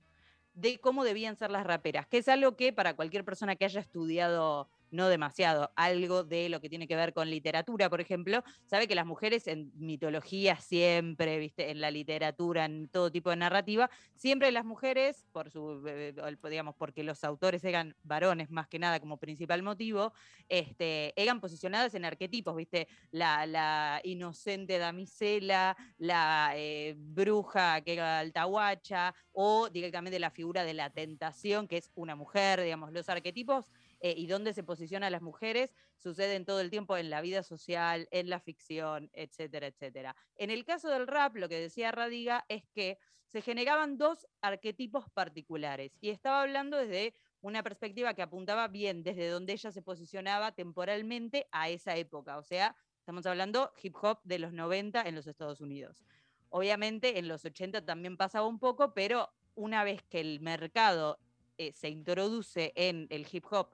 de 0.56 0.78
cómo 0.78 1.04
debían 1.04 1.36
ser 1.36 1.50
las 1.50 1.66
raperas, 1.66 2.06
que 2.06 2.18
es 2.18 2.28
algo 2.28 2.56
que 2.56 2.72
para 2.72 2.96
cualquier 2.96 3.24
persona 3.24 3.56
que 3.56 3.66
haya 3.66 3.80
estudiado 3.80 4.70
no 4.90 5.08
demasiado, 5.08 5.72
algo 5.76 6.24
de 6.24 6.48
lo 6.48 6.60
que 6.60 6.68
tiene 6.68 6.86
que 6.86 6.96
ver 6.96 7.12
con 7.12 7.30
literatura, 7.30 7.90
por 7.90 8.00
ejemplo, 8.00 8.42
sabe 8.66 8.88
que 8.88 8.94
las 8.94 9.06
mujeres 9.06 9.46
en 9.46 9.72
mitología 9.76 10.56
siempre, 10.56 11.38
¿viste? 11.38 11.70
en 11.70 11.80
la 11.80 11.90
literatura, 11.90 12.64
en 12.64 12.88
todo 12.88 13.10
tipo 13.10 13.30
de 13.30 13.36
narrativa, 13.36 13.90
siempre 14.14 14.50
las 14.52 14.64
mujeres, 14.64 15.26
por 15.32 15.50
su, 15.50 15.82
eh, 15.86 16.14
digamos, 16.50 16.74
porque 16.76 17.02
los 17.02 17.24
autores 17.24 17.64
eran 17.64 17.96
varones 18.02 18.50
más 18.50 18.68
que 18.68 18.78
nada 18.78 19.00
como 19.00 19.18
principal 19.18 19.62
motivo, 19.62 20.12
este, 20.48 21.12
eran 21.20 21.40
posicionadas 21.40 21.94
en 21.94 22.04
arquetipos, 22.04 22.56
¿viste? 22.56 22.88
La, 23.10 23.46
la 23.46 24.00
inocente 24.04 24.78
damisela, 24.78 25.76
la 25.98 26.52
eh, 26.56 26.94
bruja 26.96 27.80
que 27.80 27.94
era 27.94 28.18
altahuacha, 28.20 29.14
o 29.32 29.68
directamente 29.68 30.18
la 30.18 30.30
figura 30.30 30.64
de 30.64 30.74
la 30.74 30.90
tentación, 30.90 31.68
que 31.68 31.76
es 31.76 31.90
una 31.94 32.16
mujer, 32.16 32.62
digamos, 32.62 32.92
los 32.92 33.08
arquetipos 33.08 33.66
eh, 34.06 34.14
y 34.16 34.28
dónde 34.28 34.52
se 34.52 34.62
posicionan 34.62 35.10
las 35.10 35.20
mujeres 35.20 35.74
suceden 35.96 36.44
todo 36.44 36.60
el 36.60 36.70
tiempo 36.70 36.96
en 36.96 37.10
la 37.10 37.20
vida 37.22 37.42
social, 37.42 38.06
en 38.12 38.30
la 38.30 38.38
ficción, 38.38 39.10
etcétera, 39.14 39.66
etcétera. 39.66 40.14
En 40.36 40.50
el 40.50 40.64
caso 40.64 40.88
del 40.88 41.08
rap, 41.08 41.34
lo 41.34 41.48
que 41.48 41.58
decía 41.58 41.90
Radiga 41.90 42.44
es 42.48 42.62
que 42.72 42.98
se 43.26 43.42
generaban 43.42 43.98
dos 43.98 44.28
arquetipos 44.42 45.10
particulares 45.10 45.96
y 46.00 46.10
estaba 46.10 46.42
hablando 46.42 46.76
desde 46.76 47.14
una 47.40 47.64
perspectiva 47.64 48.14
que 48.14 48.22
apuntaba 48.22 48.68
bien 48.68 49.02
desde 49.02 49.26
donde 49.28 49.54
ella 49.54 49.72
se 49.72 49.82
posicionaba 49.82 50.52
temporalmente 50.52 51.48
a 51.50 51.68
esa 51.68 51.96
época, 51.96 52.38
o 52.38 52.44
sea, 52.44 52.76
estamos 53.00 53.26
hablando 53.26 53.72
hip 53.82 53.96
hop 54.00 54.20
de 54.22 54.38
los 54.38 54.52
90 54.52 55.02
en 55.02 55.16
los 55.16 55.26
Estados 55.26 55.60
Unidos. 55.60 56.04
Obviamente 56.50 57.18
en 57.18 57.26
los 57.26 57.44
80 57.44 57.84
también 57.84 58.16
pasaba 58.16 58.46
un 58.46 58.60
poco, 58.60 58.94
pero 58.94 59.32
una 59.56 59.82
vez 59.82 60.04
que 60.04 60.20
el 60.20 60.38
mercado 60.38 61.18
eh, 61.58 61.72
se 61.72 61.88
introduce 61.88 62.72
en 62.76 63.08
el 63.10 63.26
hip 63.32 63.46
hop 63.50 63.70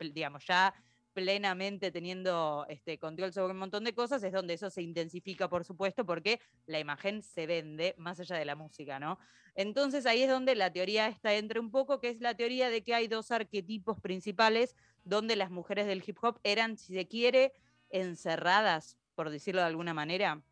digamos, 0.00 0.46
ya 0.46 0.74
plenamente 1.16 1.90
teniendo 1.90 2.66
este, 2.68 2.98
control 2.98 3.32
sobre 3.32 3.54
un 3.54 3.58
montón 3.58 3.84
de 3.84 3.94
cosas, 3.94 4.22
es 4.22 4.32
donde 4.32 4.52
eso 4.52 4.68
se 4.68 4.82
intensifica, 4.82 5.48
por 5.48 5.64
supuesto, 5.64 6.04
porque 6.04 6.40
la 6.66 6.78
imagen 6.78 7.22
se 7.22 7.46
vende 7.46 7.94
más 7.96 8.20
allá 8.20 8.36
de 8.36 8.44
la 8.44 8.54
música, 8.54 9.00
¿no? 9.00 9.18
Entonces 9.54 10.04
ahí 10.04 10.22
es 10.22 10.28
donde 10.28 10.54
la 10.54 10.70
teoría 10.70 11.08
está 11.08 11.32
entra 11.32 11.58
un 11.58 11.70
poco, 11.70 12.00
que 12.00 12.10
es 12.10 12.20
la 12.20 12.34
teoría 12.34 12.68
de 12.68 12.84
que 12.84 12.94
hay 12.94 13.08
dos 13.08 13.30
arquetipos 13.30 13.98
principales 13.98 14.76
donde 15.04 15.36
las 15.36 15.50
mujeres 15.50 15.86
del 15.86 16.04
hip 16.06 16.18
hop 16.20 16.38
eran, 16.42 16.76
si 16.76 16.92
se 16.92 17.08
quiere, 17.08 17.54
encerradas, 17.88 18.98
por 19.14 19.30
decirlo 19.30 19.62
de 19.62 19.68
alguna 19.68 19.94
manera, 19.94 20.42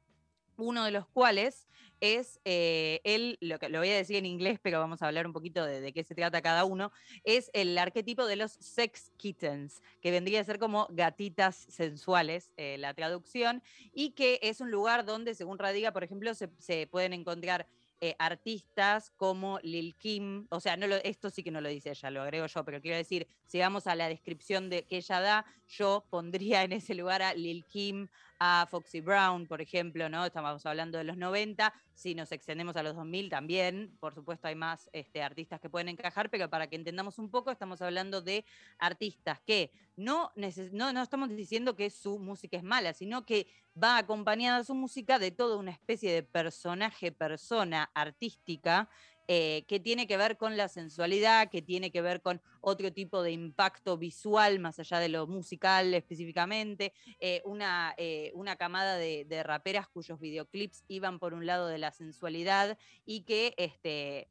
uno 0.57 0.85
de 0.87 0.93
los 0.93 1.07
cuales 1.09 1.69
es 2.05 2.39
eh, 2.45 3.01
el, 3.05 3.39
lo, 3.41 3.59
que, 3.59 3.71
lo 3.71 3.79
voy 3.79 3.89
a 3.89 3.97
decir 3.97 4.17
en 4.17 4.27
inglés, 4.27 4.59
pero 4.63 4.79
vamos 4.79 5.01
a 5.01 5.07
hablar 5.07 5.27
un 5.27 5.33
poquito 5.33 5.65
de, 5.65 5.91
qué 5.95 6.05
se 6.05 6.15
trata 6.15 6.43
cada 6.43 6.67
uno, 6.67 6.93
es 7.25 7.51
el 7.55 7.79
arquetipo 7.79 8.27
de 8.27 8.37
los 8.37 8.53
sex 8.61 9.11
kittens, 9.17 9.81
que 10.03 10.11
vendría 10.11 10.43
a 10.43 10.45
ser 10.45 10.59
como 10.59 10.87
gatitas 10.91 11.57
sensuales, 11.57 12.53
eh, 12.59 12.77
la 12.79 12.93
traducción, 12.93 13.63
y 13.95 14.11
que 14.11 14.39
es 14.43 14.61
un 14.61 14.71
lugar 14.71 15.07
donde, 15.07 15.35
según 15.35 15.59
Radiga, 15.59 15.93
por 15.93 16.05
ejemplo, 16.05 16.35
se, 16.35 16.51
se 16.59 16.87
pueden 16.87 17.15
encontrar 17.15 17.67
eh, 18.01 18.17
artistas 18.19 19.13
como 19.17 19.59
Lil 19.63 19.95
Kim, 19.95 20.47
o 20.51 20.61
sea, 20.61 20.77
no 20.77 20.85
esto 20.97 21.31
sí 21.31 21.43
que 21.43 21.51
no 21.51 21.63
lo 21.63 21.71
dice 21.71 21.89
ella, 21.89 22.11
lo 22.11 22.21
agrego 22.21 22.47
yo, 22.47 22.63
pero 22.63 22.83
quiero 22.83 22.99
decir, 22.99 23.27
si 23.47 23.61
vamos 23.61 23.87
a 23.87 23.95
la 23.95 24.11
descripción 24.11 24.69
de, 24.69 24.83
que 24.83 24.99
ella 24.99 25.21
da, 25.21 25.47
yo 25.69 26.05
pondría 26.11 26.65
en 26.65 26.73
ese 26.73 26.95
lugar 26.95 27.23
a 27.23 27.33
Lil 27.33 27.65
Kim, 27.65 28.09
a 28.47 28.67
Foxy 28.67 29.01
Brown, 29.01 29.47
por 29.47 29.63
ejemplo, 29.63 30.11
¿no? 30.11 30.27
Estamos 30.27 30.67
hablando 30.67 30.99
de 30.99 31.05
los 31.05 31.17
90, 31.17 31.73
si 31.95 32.15
nos 32.15 32.31
extendemos 32.31 32.77
a 32.77 32.83
los 32.83 32.95
2000 32.95 33.31
también, 33.31 33.97
por 34.01 34.15
supuesto 34.15 34.49
hay 34.49 34.55
más 34.55 34.91
este, 34.93 35.23
artistas 35.23 35.61
que 35.61 35.71
pueden 35.71 35.89
encajar, 35.89 36.29
pero 36.29 36.51
para 36.51 36.67
que 36.67 36.77
entendamos 36.77 37.19
un 37.19 37.31
poco, 37.31 37.51
estamos 37.51 37.81
hablando 37.81 38.21
de 38.21 38.45
artistas 38.79 39.41
que 39.47 39.73
no, 39.97 40.31
no, 40.73 40.93
no 40.93 41.03
estamos 41.03 41.31
diciendo 41.31 41.75
que 41.75 41.89
su 41.89 42.19
música 42.19 42.59
es 42.59 42.63
mala, 42.63 42.93
sino 42.93 43.25
que 43.25 43.47
va 43.83 43.97
acompañada 43.97 44.63
su 44.63 44.75
música 44.75 45.19
de 45.19 45.31
toda 45.31 45.57
una 45.57 45.71
especie 45.71 46.13
de 46.13 46.23
personaje, 46.23 47.13
persona 47.13 47.91
artística 47.95 48.91
eh, 49.27 49.65
que 49.69 49.81
tiene 49.81 50.07
que 50.07 50.19
ver 50.19 50.37
con 50.37 50.57
la 50.57 50.69
sensualidad, 50.69 51.49
que 51.49 51.63
tiene 51.63 51.91
que 51.91 52.03
ver 52.03 52.21
con 52.21 52.43
otro 52.61 52.93
tipo 52.93 53.23
de 53.23 53.33
impacto 53.33 53.97
visual, 53.97 54.59
más 54.59 54.79
allá 54.79 54.99
de 54.99 55.09
lo 55.09 55.27
musical 55.27 55.95
específicamente, 55.95 56.93
eh, 57.21 57.41
una, 57.47 57.95
eh, 57.97 58.33
una, 58.35 58.57
camada 58.57 58.97
de, 58.97 59.43
raperas 59.43 59.89
cuyos 59.89 60.21
videoclips 60.21 60.85
iban 60.89 61.19
por 61.19 61.33
un 61.33 61.47
lado 61.47 61.69
de 61.69 61.79
la 61.79 61.91
sensualidad 61.91 62.79
y 63.07 63.23
que 63.23 63.55
este, 63.57 64.29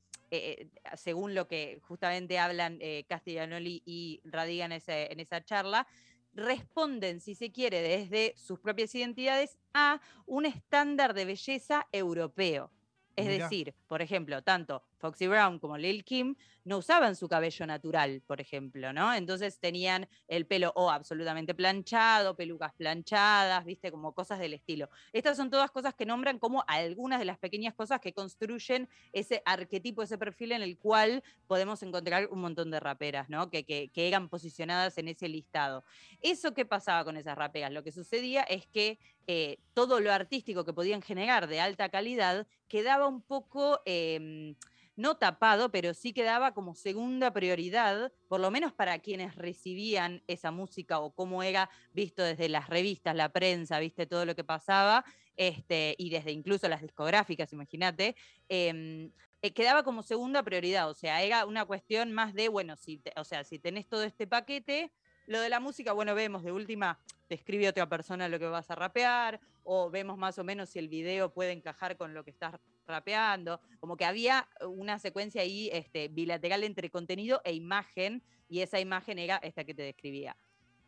según 0.96 1.36
lo 1.36 1.48
que 1.48 1.80
justamente 1.82 2.40
hablan 2.40 2.80
Castellanoli 3.08 3.84
y 3.86 4.22
Radigan 4.24 4.72
en 4.72 5.20
esa 5.20 5.44
charla, 5.44 5.88
responden, 6.34 7.20
si 7.20 7.36
se 7.36 7.52
quiere, 7.52 7.82
desde 7.82 8.34
sus 8.38 8.60
propias 8.60 8.94
identidades 8.96 9.58
a 9.74 10.02
un 10.26 10.46
estándar 10.46 11.14
de 11.14 11.26
belleza 11.26 11.88
europeo. 11.92 12.72
Es 13.16 13.28
decir, 13.28 13.74
por 13.88 14.02
ejemplo, 14.02 14.42
tanto 14.42 14.84
Foxy 15.04 15.28
Brown 15.28 15.60
como 15.60 15.78
Lil 15.78 16.06
Kim 16.06 16.36
no 16.64 16.78
usaban 16.78 17.18
su 17.18 17.28
cabello 17.28 17.66
natural, 17.66 18.22
por 18.26 18.40
ejemplo, 18.40 18.94
¿no? 18.94 19.14
Entonces 19.14 19.60
tenían 19.60 20.08
el 20.30 20.46
pelo 20.46 20.72
o 20.78 20.90
absolutamente 20.90 21.54
planchado, 21.54 22.38
pelucas 22.38 22.72
planchadas, 22.72 23.66
viste, 23.66 23.92
como 23.92 24.14
cosas 24.14 24.40
del 24.40 24.54
estilo. 24.54 24.90
Estas 25.12 25.36
son 25.36 25.50
todas 25.50 25.72
cosas 25.72 25.94
que 25.94 26.06
nombran 26.06 26.40
como 26.40 26.64
algunas 26.68 27.20
de 27.20 27.26
las 27.26 27.38
pequeñas 27.38 27.74
cosas 27.74 28.00
que 28.00 28.14
construyen 28.14 28.88
ese 29.12 29.42
arquetipo, 29.46 30.04
ese 30.04 30.18
perfil 30.18 30.54
en 30.54 30.62
el 30.62 30.78
cual 30.78 31.22
podemos 31.48 31.84
encontrar 31.84 32.30
un 32.32 32.40
montón 32.40 32.72
de 32.72 32.80
raperas, 32.80 33.28
¿no? 33.28 33.50
Que, 33.50 33.66
que, 33.66 33.90
que 33.90 34.08
eran 34.08 34.30
posicionadas 34.30 34.98
en 34.98 35.10
ese 35.10 35.28
listado. 35.28 35.84
¿Eso 36.22 36.54
qué 36.54 36.66
pasaba 36.66 37.04
con 37.04 37.18
esas 37.18 37.38
raperas? 37.38 37.74
Lo 37.74 37.84
que 37.84 37.92
sucedía 37.92 38.44
es 38.44 38.68
que 38.68 39.00
eh, 39.28 39.58
todo 39.74 40.00
lo 40.00 40.14
artístico 40.14 40.64
que 40.64 40.72
podían 40.72 41.02
generar 41.02 41.48
de 41.48 41.60
alta 41.60 41.90
calidad 41.90 42.48
quedaba 42.70 43.06
un 43.06 43.22
poco... 43.22 43.82
Em, 43.84 44.56
no 44.96 45.18
tapado, 45.18 45.72
pero 45.72 45.94
sí 45.94 46.14
quedaba 46.14 46.54
como 46.54 46.76
segunda 46.76 47.32
prioridad, 47.32 48.12
por 48.28 48.40
lo 48.40 48.52
menos 48.52 48.74
para 48.74 49.00
quienes 49.00 49.36
recibían 49.36 50.24
esa 50.28 50.52
música 50.52 51.00
o 51.00 51.14
cómo 51.14 51.44
era 51.44 51.70
visto 51.94 52.24
desde 52.24 52.50
las 52.50 52.70
revistas, 52.70 53.16
la 53.16 53.30
prensa, 53.30 53.80
viste 53.80 54.06
todo 54.06 54.26
lo 54.26 54.36
que 54.36 54.44
pasaba, 54.44 55.04
este, 55.36 55.96
y 55.98 56.10
desde 56.10 56.32
incluso 56.32 56.68
las 56.70 56.82
discográficas, 56.82 57.52
imagínate. 57.54 58.16
Em, 58.50 59.12
eh, 59.42 59.52
quedaba 59.54 59.84
como 59.84 60.04
segunda 60.04 60.44
prioridad, 60.44 60.90
o 60.90 60.94
sea, 60.94 61.22
era 61.22 61.46
una 61.46 61.66
cuestión 61.66 62.14
más 62.14 62.34
de, 62.34 62.48
bueno, 62.50 62.78
si 62.78 63.02
o 63.18 63.24
sea, 63.24 63.44
si 63.44 63.60
tenés 63.60 63.88
todo 63.88 64.04
este 64.04 64.26
paquete, 64.28 64.92
lo 65.28 65.40
de 65.40 65.50
la 65.50 65.60
música, 65.60 65.94
bueno, 65.94 66.16
vemos 66.16 66.44
de 66.44 66.52
última, 66.52 67.00
te 67.28 67.36
escribe 67.36 67.68
otra 67.68 67.88
persona 67.88 68.28
lo 68.28 68.40
que 68.40 68.48
vas 68.48 68.70
a 68.70 68.76
rapear, 68.76 69.40
o 69.64 69.90
vemos 69.90 70.18
más 70.18 70.38
o 70.40 70.44
menos 70.44 70.70
si 70.70 70.80
el 70.80 70.90
video 70.90 71.34
puede 71.34 71.52
encajar 71.52 71.98
con 71.98 72.14
lo 72.14 72.24
que 72.24 72.32
estás 72.32 72.56
rapeando. 72.86 73.62
Como 73.80 73.96
que 73.96 74.06
había 74.06 74.48
una 74.68 75.00
secuencia 75.00 75.42
ahí 75.42 75.70
este, 75.72 76.10
bilateral 76.10 76.64
entre 76.64 76.90
contenido 76.90 77.42
e 77.44 77.54
imagen, 77.54 78.24
y 78.50 78.60
esa 78.60 78.80
imagen 78.80 79.20
era 79.20 79.38
esta 79.38 79.64
que 79.64 79.74
te 79.74 79.84
describía. 79.84 80.36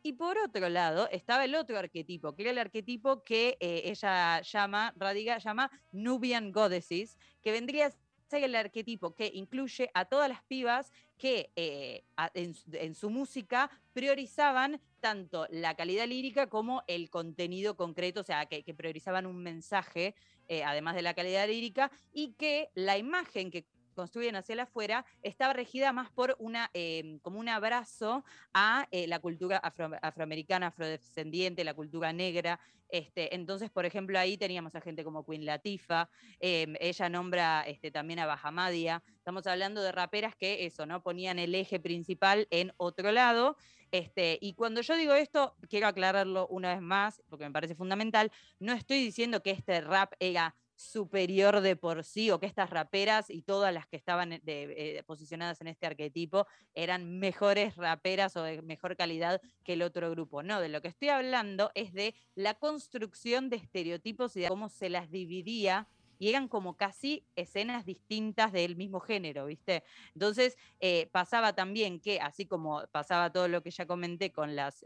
Y 0.04 0.14
por 0.14 0.38
otro 0.38 0.70
lado, 0.70 1.10
estaba 1.10 1.46
el 1.46 1.56
otro 1.56 1.80
arquetipo, 1.80 2.36
que 2.36 2.44
era 2.44 2.52
el 2.52 2.60
arquetipo 2.60 3.24
que 3.24 3.58
eh, 3.60 3.82
ella 3.86 4.40
llama, 4.42 4.94
Radiga 4.98 5.40
llama 5.40 5.72
Nubian 5.92 6.52
Goddesses, 6.52 7.18
que 7.42 7.52
vendría 7.52 7.88
a 7.88 7.92
el 8.32 8.56
arquetipo 8.56 9.14
que 9.14 9.32
incluye 9.34 9.90
a 9.94 10.06
todas 10.06 10.30
las 10.30 10.44
pibas 10.44 10.92
que 11.18 11.52
eh, 11.56 12.04
en, 12.34 12.96
su 12.96 13.10
música 13.10 13.70
priorizaban 13.94 14.82
tanto 15.00 15.48
la 15.50 15.76
calidad 15.76 16.08
lírica 16.08 16.48
como 16.48 16.84
el 16.88 17.10
contenido 17.10 17.78
concreto, 17.78 18.22
o 18.22 18.24
sea, 18.24 18.46
que, 18.48 18.64
priorizaban 18.74 19.26
un 19.26 19.42
mensaje, 19.42 20.16
eh, 20.48 20.64
además 20.64 20.96
de 20.96 21.04
la 21.04 21.14
calidad 21.14 21.48
lírica, 21.48 21.92
y 22.12 22.34
que 22.34 22.70
la 22.74 22.98
imagen 22.98 23.52
que 23.52 23.66
construyen 23.96 24.36
hacia 24.36 24.62
afuera, 24.62 25.06
estaba 25.24 25.54
regida 25.54 25.94
más 25.94 26.12
por 26.12 26.36
una, 26.38 26.70
em, 26.74 27.18
como 27.20 27.40
un 27.40 27.50
abrazo 27.50 28.24
a 28.54 28.88
eh, 28.92 29.08
la 29.08 29.20
cultura 29.20 29.58
afroamericana, 29.58 30.68
afrodescendiente, 30.68 31.64
la 31.64 31.74
cultura 31.74 32.14
negra. 32.14 32.60
Este, 32.96 33.36
entonces, 33.36 33.70
por 33.70 33.86
ejemplo, 33.86 34.18
ahí 34.18 34.38
teníamos 34.38 34.74
a 34.74 34.80
gente 34.80 35.04
como 35.04 35.26
Queen 35.26 35.46
Latifah, 35.46 36.10
em, 36.40 36.76
ella 36.80 37.10
nombra 37.10 37.64
este, 37.68 37.92
también 37.92 38.20
a 38.20 38.26
Bahamadia. 38.26 39.04
Estamos 39.18 39.46
hablando 39.48 39.82
de 39.82 39.92
raperas 39.92 40.34
que 40.38 40.66
eso, 40.66 40.86
¿no? 40.86 41.04
Ponían 41.04 41.38
el 41.38 41.54
eje 41.56 41.78
principal 41.82 42.48
en 42.52 42.72
otro 42.78 43.12
lado. 43.12 43.58
Este, 43.92 44.38
y 44.40 44.54
cuando 44.54 44.80
yo 44.80 44.96
digo 44.96 45.14
esto, 45.14 45.58
quiero 45.70 45.88
aclararlo 45.88 46.48
una 46.48 46.74
vez 46.74 46.82
más, 46.82 47.22
porque 47.28 47.44
me 47.44 47.52
parece 47.52 47.76
fundamental, 47.76 48.32
no 48.60 48.72
estoy 48.72 49.04
diciendo 49.04 49.44
que 49.44 49.52
este 49.52 49.82
rap 49.82 50.14
era 50.20 50.56
superior 50.76 51.62
de 51.62 51.76
por 51.76 52.04
sí 52.04 52.32
o 52.32 52.40
que 52.40 52.46
estas 52.46 52.70
raperas 52.70 53.30
y 53.30 53.42
todas 53.42 53.74
las 53.74 53.88
que 53.88 53.98
estaban 53.98 54.34
eh, 54.34 54.42
eh, 54.46 55.04
posicionadas 55.06 55.62
en 55.62 55.68
este 55.68 55.86
arquetipo 55.86 56.48
eran 56.74 57.20
mejores 57.20 57.76
raperas 57.76 58.36
o 58.36 58.44
de 58.44 58.62
mejor 58.62 58.96
calidad 58.96 59.42
que 59.64 59.74
el 59.74 59.82
otro 59.82 60.10
grupo. 60.12 60.44
No, 60.44 60.60
de 60.60 60.70
lo 60.70 60.82
que 60.82 60.90
estoy 60.90 61.10
hablando 61.10 61.72
es 61.76 61.94
de 61.94 62.16
la 62.36 62.54
construcción 62.56 63.50
de 63.50 63.58
estereotipos 63.58 64.36
y 64.36 64.42
de 64.42 64.50
cómo 64.50 64.70
se 64.70 64.90
las 64.90 65.10
dividía 65.10 65.88
y 66.20 66.30
eran 66.30 66.48
como 66.48 66.78
casi 66.78 67.26
escenas 67.36 67.86
distintas 67.86 68.52
del 68.52 68.76
mismo 68.76 69.00
género, 69.00 69.46
¿viste? 69.46 69.84
Entonces 70.14 70.58
eh, 70.80 71.10
pasaba 71.12 71.54
también 71.54 72.00
que, 72.00 72.20
así 72.20 72.46
como 72.46 72.84
pasaba 72.92 73.32
todo 73.32 73.48
lo 73.48 73.62
que 73.62 73.72
ya 73.72 73.86
comenté 73.86 74.32
con 74.32 74.56
las 74.56 74.84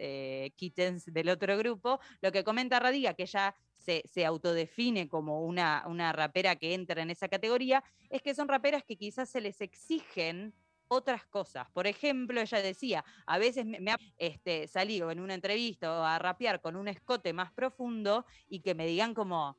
kittens 0.55 1.05
del 1.05 1.29
otro 1.29 1.57
grupo, 1.57 1.99
lo 2.21 2.31
que 2.31 2.43
comenta 2.43 2.79
Radiga, 2.79 3.13
que 3.13 3.25
ya 3.25 3.55
se, 3.77 4.25
autodefine 4.25 5.07
como 5.07 5.43
una, 5.45 5.83
una 5.87 6.11
rapera 6.11 6.55
que 6.55 6.73
entra 6.73 7.01
en 7.01 7.09
esa 7.09 7.27
categoría, 7.27 7.83
es 8.09 8.21
que 8.21 8.35
son 8.35 8.47
raperas 8.47 8.83
que 8.83 8.97
quizás 8.97 9.29
se 9.29 9.41
les 9.41 9.61
exigen 9.61 10.53
otras 10.87 11.25
cosas. 11.25 11.67
Por 11.71 11.87
ejemplo, 11.87 12.41
ella 12.41 12.61
decía, 12.61 13.05
a 13.25 13.37
veces 13.37 13.65
me, 13.65 13.91
ha 13.91 13.97
este, 14.17 14.67
salido 14.67 15.11
en 15.11 15.19
una 15.19 15.35
entrevista 15.35 16.15
a 16.15 16.19
rapear 16.19 16.61
con 16.61 16.75
un 16.75 16.87
escote 16.87 17.31
más 17.31 17.51
profundo 17.51 18.25
y 18.47 18.61
que 18.61 18.75
me 18.75 18.87
digan 18.87 19.13
como, 19.13 19.55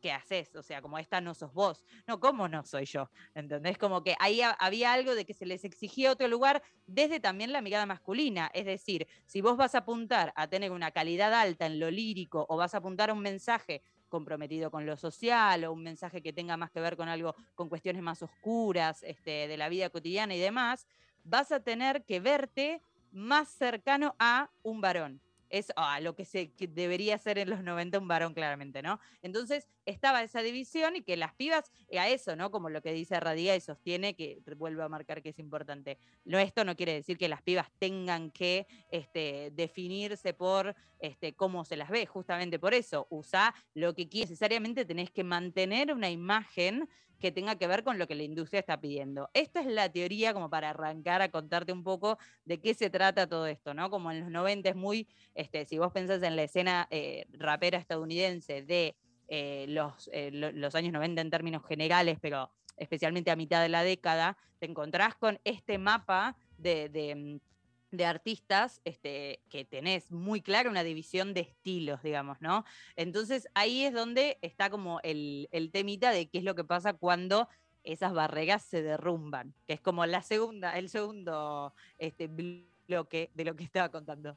¿qué 0.00 0.12
haces? 0.12 0.54
O 0.54 0.62
sea, 0.62 0.80
como 0.80 0.98
esta 0.98 1.20
no 1.20 1.34
sos 1.34 1.52
vos. 1.52 1.84
No, 2.06 2.20
¿cómo 2.20 2.48
no 2.48 2.64
soy 2.64 2.84
yo? 2.84 3.10
¿Entendés? 3.34 3.78
Como 3.78 4.02
que 4.02 4.16
ahí 4.20 4.40
había 4.58 4.92
algo 4.92 5.14
de 5.14 5.24
que 5.24 5.34
se 5.34 5.46
les 5.46 5.64
exigía 5.64 6.12
otro 6.12 6.28
lugar 6.28 6.62
desde 6.86 7.20
también 7.20 7.52
la 7.52 7.60
mirada 7.60 7.86
masculina. 7.86 8.50
Es 8.54 8.64
decir, 8.64 9.06
si 9.26 9.40
vos 9.40 9.56
vas 9.56 9.74
a 9.74 9.78
apuntar 9.78 10.32
a 10.36 10.46
tener 10.48 10.70
una 10.70 10.90
calidad 10.90 11.34
alta 11.34 11.66
en 11.66 11.80
lo 11.80 11.90
lírico 11.90 12.46
o 12.48 12.56
vas 12.56 12.74
a 12.74 12.78
apuntar 12.78 13.10
a 13.10 13.12
un 13.12 13.20
mensaje 13.20 13.82
comprometido 14.08 14.70
con 14.70 14.86
lo 14.86 14.96
social 14.96 15.64
o 15.64 15.72
un 15.72 15.82
mensaje 15.82 16.22
que 16.22 16.32
tenga 16.32 16.56
más 16.56 16.70
que 16.70 16.80
ver 16.80 16.96
con 16.96 17.08
algo, 17.08 17.34
con 17.54 17.68
cuestiones 17.68 18.02
más 18.02 18.22
oscuras 18.22 19.02
este, 19.02 19.48
de 19.48 19.56
la 19.56 19.68
vida 19.68 19.90
cotidiana 19.90 20.34
y 20.34 20.38
demás, 20.38 20.86
vas 21.24 21.50
a 21.50 21.60
tener 21.60 22.04
que 22.04 22.20
verte 22.20 22.80
más 23.10 23.48
cercano 23.48 24.14
a 24.18 24.50
un 24.62 24.80
varón 24.80 25.20
es 25.50 25.72
a 25.76 26.00
lo 26.00 26.14
que, 26.14 26.24
se, 26.24 26.52
debería 26.58 27.18
ser 27.18 27.38
en 27.38 27.50
los 27.50 27.62
90 27.62 27.98
un 27.98 28.08
varón 28.08 28.34
claramente, 28.34 28.82
¿no? 28.82 29.00
Entonces 29.22 29.68
estaba 29.84 30.22
esa 30.22 30.42
división 30.42 30.96
y 30.96 31.02
que 31.02 31.16
las 31.16 31.34
pibas, 31.34 31.70
eh, 31.88 31.98
a 31.98 32.08
eso, 32.08 32.36
¿no? 32.36 32.50
Como 32.50 32.68
lo 32.68 32.82
que 32.82 32.92
dice 32.92 33.18
Radia 33.20 33.56
y 33.56 33.60
sostiene, 33.60 34.14
que 34.14 34.40
vuelve 34.56 34.82
a 34.82 34.88
marcar 34.88 35.22
que 35.22 35.30
es 35.30 35.38
importante. 35.38 35.98
No, 36.24 36.38
esto 36.38 36.64
no 36.64 36.76
quiere 36.76 36.94
decir 36.94 37.18
que 37.18 37.28
las 37.28 37.42
pibas 37.42 37.70
tengan 37.78 38.30
que 38.30 38.66
este, 38.90 39.50
definirse 39.52 40.34
por 40.34 40.74
este, 40.98 41.34
cómo 41.34 41.64
se 41.64 41.76
las 41.76 41.90
ve, 41.90 42.06
justamente 42.06 42.58
por 42.58 42.74
eso, 42.74 43.06
usa 43.10 43.54
lo 43.74 43.94
que 43.94 44.08
necesariamente 44.12 44.84
tenés 44.84 45.10
que 45.10 45.24
mantener 45.24 45.92
una 45.92 46.10
imagen 46.10 46.88
que 47.18 47.32
tenga 47.32 47.56
que 47.56 47.66
ver 47.66 47.82
con 47.82 47.98
lo 47.98 48.06
que 48.06 48.14
la 48.14 48.22
industria 48.22 48.60
está 48.60 48.80
pidiendo. 48.80 49.30
Esta 49.34 49.60
es 49.60 49.66
la 49.66 49.90
teoría 49.90 50.34
como 50.34 50.50
para 50.50 50.70
arrancar 50.70 51.22
a 51.22 51.30
contarte 51.30 51.72
un 51.72 51.82
poco 51.82 52.18
de 52.44 52.58
qué 52.58 52.74
se 52.74 52.90
trata 52.90 53.26
todo 53.26 53.46
esto, 53.46 53.74
¿no? 53.74 53.90
Como 53.90 54.10
en 54.10 54.20
los 54.20 54.30
90 54.30 54.70
es 54.70 54.76
muy, 54.76 55.08
este, 55.34 55.64
si 55.64 55.78
vos 55.78 55.92
pensás 55.92 56.22
en 56.22 56.36
la 56.36 56.42
escena 56.42 56.86
eh, 56.90 57.26
rapera 57.32 57.78
estadounidense 57.78 58.62
de 58.62 58.96
eh, 59.28 59.66
los, 59.68 60.08
eh, 60.12 60.30
los 60.32 60.74
años 60.74 60.92
90 60.92 61.20
en 61.20 61.30
términos 61.30 61.62
generales, 61.66 62.18
pero 62.20 62.50
especialmente 62.76 63.30
a 63.30 63.36
mitad 63.36 63.62
de 63.62 63.68
la 63.68 63.82
década, 63.82 64.36
te 64.58 64.66
encontrás 64.66 65.14
con 65.14 65.40
este 65.44 65.78
mapa 65.78 66.36
de 66.58 67.40
mm, 67.40 67.55
de 67.96 68.04
artistas 68.04 68.80
este, 68.84 69.40
que 69.48 69.64
tenés 69.64 70.10
muy 70.10 70.40
clara 70.40 70.70
una 70.70 70.82
división 70.82 71.34
de 71.34 71.40
estilos, 71.40 72.02
digamos, 72.02 72.40
¿no? 72.40 72.64
Entonces 72.96 73.48
ahí 73.54 73.84
es 73.84 73.92
donde 73.92 74.38
está 74.42 74.70
como 74.70 75.00
el, 75.02 75.48
temita 75.72 76.10
de 76.10 76.28
qué 76.28 76.38
es 76.38 76.44
lo 76.44 76.54
que 76.54 76.64
pasa 76.64 76.92
cuando 76.94 77.48
esas 77.82 78.12
barreras 78.12 78.62
se 78.62 78.82
derrumban, 78.82 79.54
que 79.66 79.74
es 79.74 79.80
como 79.80 80.04
la 80.06 80.22
segunda, 80.22 80.76
el 80.76 80.88
segundo 80.88 81.74
este, 81.98 82.28
bloque 82.28 83.30
de 83.34 83.44
lo 83.44 83.54
que 83.54 83.64
estaba 83.64 83.88
contando. 83.90 84.36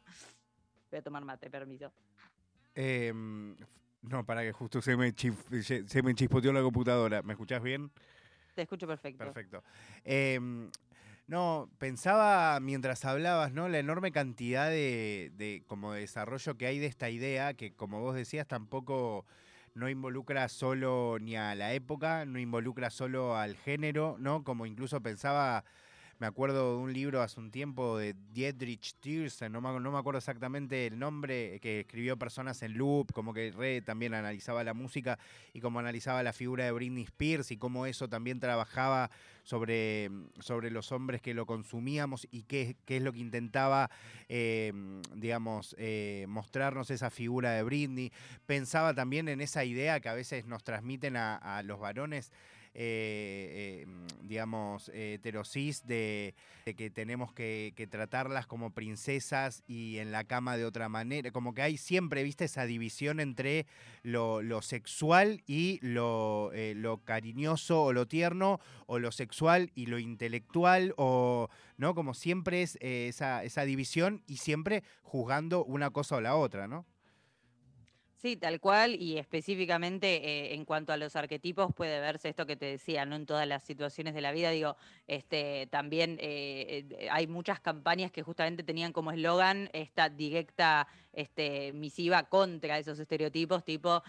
Voy 0.91 0.99
a 0.99 1.01
tomar 1.01 1.23
mate, 1.25 1.49
permiso. 1.49 1.91
Em, 2.75 3.55
no, 4.01 4.25
para 4.25 4.41
que 4.41 4.51
justo 4.51 4.81
se 4.81 4.95
me, 4.95 5.13
se 5.13 6.03
me 6.03 6.15
chispoteó 6.15 6.53
la 6.53 6.61
computadora. 6.61 7.21
¿Me 7.21 7.33
escuchás 7.33 7.61
bien? 7.61 7.91
Te 8.59 8.63
escucho 8.63 8.87
perfecto. 8.87 9.23
Perfecto. 9.23 9.63
Em, 10.03 10.69
no, 11.29 11.69
pensaba 11.77 12.59
mientras 12.59 13.05
hablabas, 13.05 13.53
¿no? 13.53 13.69
La 13.69 13.77
enorme 13.77 14.11
cantidad 14.11 14.67
de, 14.67 15.63
como 15.67 15.93
desarrollo 15.93 16.57
que 16.57 16.65
hay 16.65 16.79
de 16.79 16.87
esta 16.87 17.11
idea, 17.11 17.53
que 17.53 17.71
como 17.71 18.01
vos 18.01 18.15
decías, 18.15 18.47
tampoco 18.47 19.27
no 19.75 19.89
involucra 19.89 20.49
solo 20.49 21.17
ni 21.21 21.35
a 21.35 21.53
la 21.53 21.73
época, 21.73 22.25
no 22.25 22.39
involucra 22.39 22.89
solo 22.89 23.37
al 23.37 23.55
género, 23.55 24.17
¿no? 24.19 24.43
Como 24.43 24.65
incluso 24.65 25.01
pensaba 25.01 25.65
me 26.19 26.27
acuerdo 26.27 26.75
de 26.75 26.83
un 26.83 26.91
libro 26.91 27.21
hace 27.21 27.39
un 27.39 27.49
tiempo 27.49 27.97
de 27.97 28.13
Dietrich 28.33 28.93
Thiersen, 28.99 29.53
no 29.53 29.61
me, 29.61 29.79
no 29.79 29.89
me 29.89 29.97
acuerdo 29.97 30.17
exactamente 30.17 30.85
el 30.85 30.99
nombre, 30.99 31.61
que 31.61 31.79
escribió 31.79 32.17
Personas 32.17 32.61
en 32.61 32.77
Loop, 32.77 33.13
como 33.13 33.33
que 33.33 33.51
re 33.51 33.81
también 33.81 34.13
analizaba 34.13 34.65
la 34.65 34.73
música 34.73 35.17
y 35.53 35.61
como 35.61 35.79
analizaba 35.79 36.21
la 36.21 36.33
figura 36.33 36.65
de 36.65 36.73
Britney 36.73 37.03
Spears 37.03 37.51
y 37.51 37.57
cómo 37.57 37.85
eso 37.85 38.09
también 38.09 38.41
trabajaba 38.41 39.09
sobre, 39.43 40.11
sobre 40.39 40.71
los 40.71 40.91
hombres 40.91 41.21
que 41.21 41.33
lo 41.33 41.45
consumíamos 41.45 42.27
y 42.31 42.43
qué, 42.43 42.75
qué 42.83 42.97
es 42.97 43.03
lo 43.03 43.13
que 43.13 43.19
intentaba, 43.19 43.89
eh, 44.27 44.73
digamos, 45.15 45.73
eh, 45.79 46.25
mostrarnos 46.27 46.91
esa 46.91 47.09
figura 47.09 47.51
de 47.53 47.63
Britney. 47.63 48.11
Pensaba 48.45 48.93
también 48.93 49.29
en 49.29 49.39
esa 49.39 49.63
idea 49.63 50.01
que 50.01 50.09
a 50.09 50.13
veces 50.13 50.45
nos 50.45 50.65
transmiten 50.65 51.15
a 51.15 51.63
los 51.63 51.79
varones 51.79 52.33
eh, 52.73 53.85
mm, 53.87 54.27
digamos, 54.27 54.89
heterosis 54.93 55.85
de, 55.85 56.35
que 56.77 56.89
tenemos 56.89 57.33
que, 57.33 57.73
tratarlas 57.89 58.45
como 58.45 58.71
princesas 58.71 59.63
y 59.67 59.97
en 59.97 60.11
la 60.11 60.23
cama 60.23 60.57
de 60.57 60.65
otra 60.65 60.89
manera. 60.89 61.31
Como 61.31 61.53
que 61.53 61.61
hay 61.61 61.77
siempre, 61.77 62.23
viste, 62.23 62.45
esa 62.45 62.65
división 62.65 63.19
entre 63.19 63.65
lo, 64.03 64.61
sexual 64.61 65.41
y 65.47 65.79
lo, 65.81 66.51
eh, 66.53 66.73
lo, 66.75 66.99
cariñoso 66.99 67.83
o 67.83 67.93
lo 67.93 68.07
tierno, 68.07 68.59
o 68.85 68.99
lo 68.99 69.11
sexual 69.11 69.71
y 69.75 69.87
lo 69.87 69.99
intelectual, 69.99 70.93
o, 70.97 71.49
¿no? 71.77 71.95
Como 71.95 72.13
siempre 72.13 72.61
es 72.61 72.77
eh, 72.81 73.07
esa, 73.07 73.43
esa 73.43 73.65
división 73.65 74.23
y 74.27 74.37
siempre 74.37 74.83
juzgando 75.01 75.65
una 75.65 75.89
cosa 75.89 76.17
o 76.17 76.21
la 76.21 76.35
otra, 76.35 76.67
¿no? 76.67 76.85
Sí, 78.21 78.35
tal 78.35 78.59
cual, 78.59 78.95
y 78.95 79.17
específicamente 79.17 80.15
eh, 80.49 80.53
en 80.53 80.65
cuanto 80.65 80.91
a 80.91 80.97
los 80.97 81.15
arquetipos 81.15 81.73
puede 81.73 82.01
verse 82.01 82.27
esto 82.27 82.45
que 82.45 82.57
te 82.57 82.65
decía, 82.65 83.05
no 83.05 83.15
en 83.15 83.25
todas 83.25 83.47
las 83.47 83.63
situaciones 83.63 84.13
de 84.13 84.19
la 84.19 84.33
vida, 84.33 84.49
digo, 84.49 84.75
este, 85.07 85.67
también 85.67 86.17
eh, 86.19 86.85
eh, 86.99 87.07
hay 87.09 87.27
muchas 87.27 87.61
campañas 87.61 88.11
que 88.11 88.21
justamente 88.21 88.61
tenían 88.63 88.91
como 88.91 89.13
eslogan 89.13 89.69
esta 89.71 90.09
directa 90.09 90.89
este, 91.13 91.73
misiva 91.73 92.23
contra 92.23 92.77
esos 92.77 92.99
estereotipos, 92.99 93.63
tipo 93.63 94.03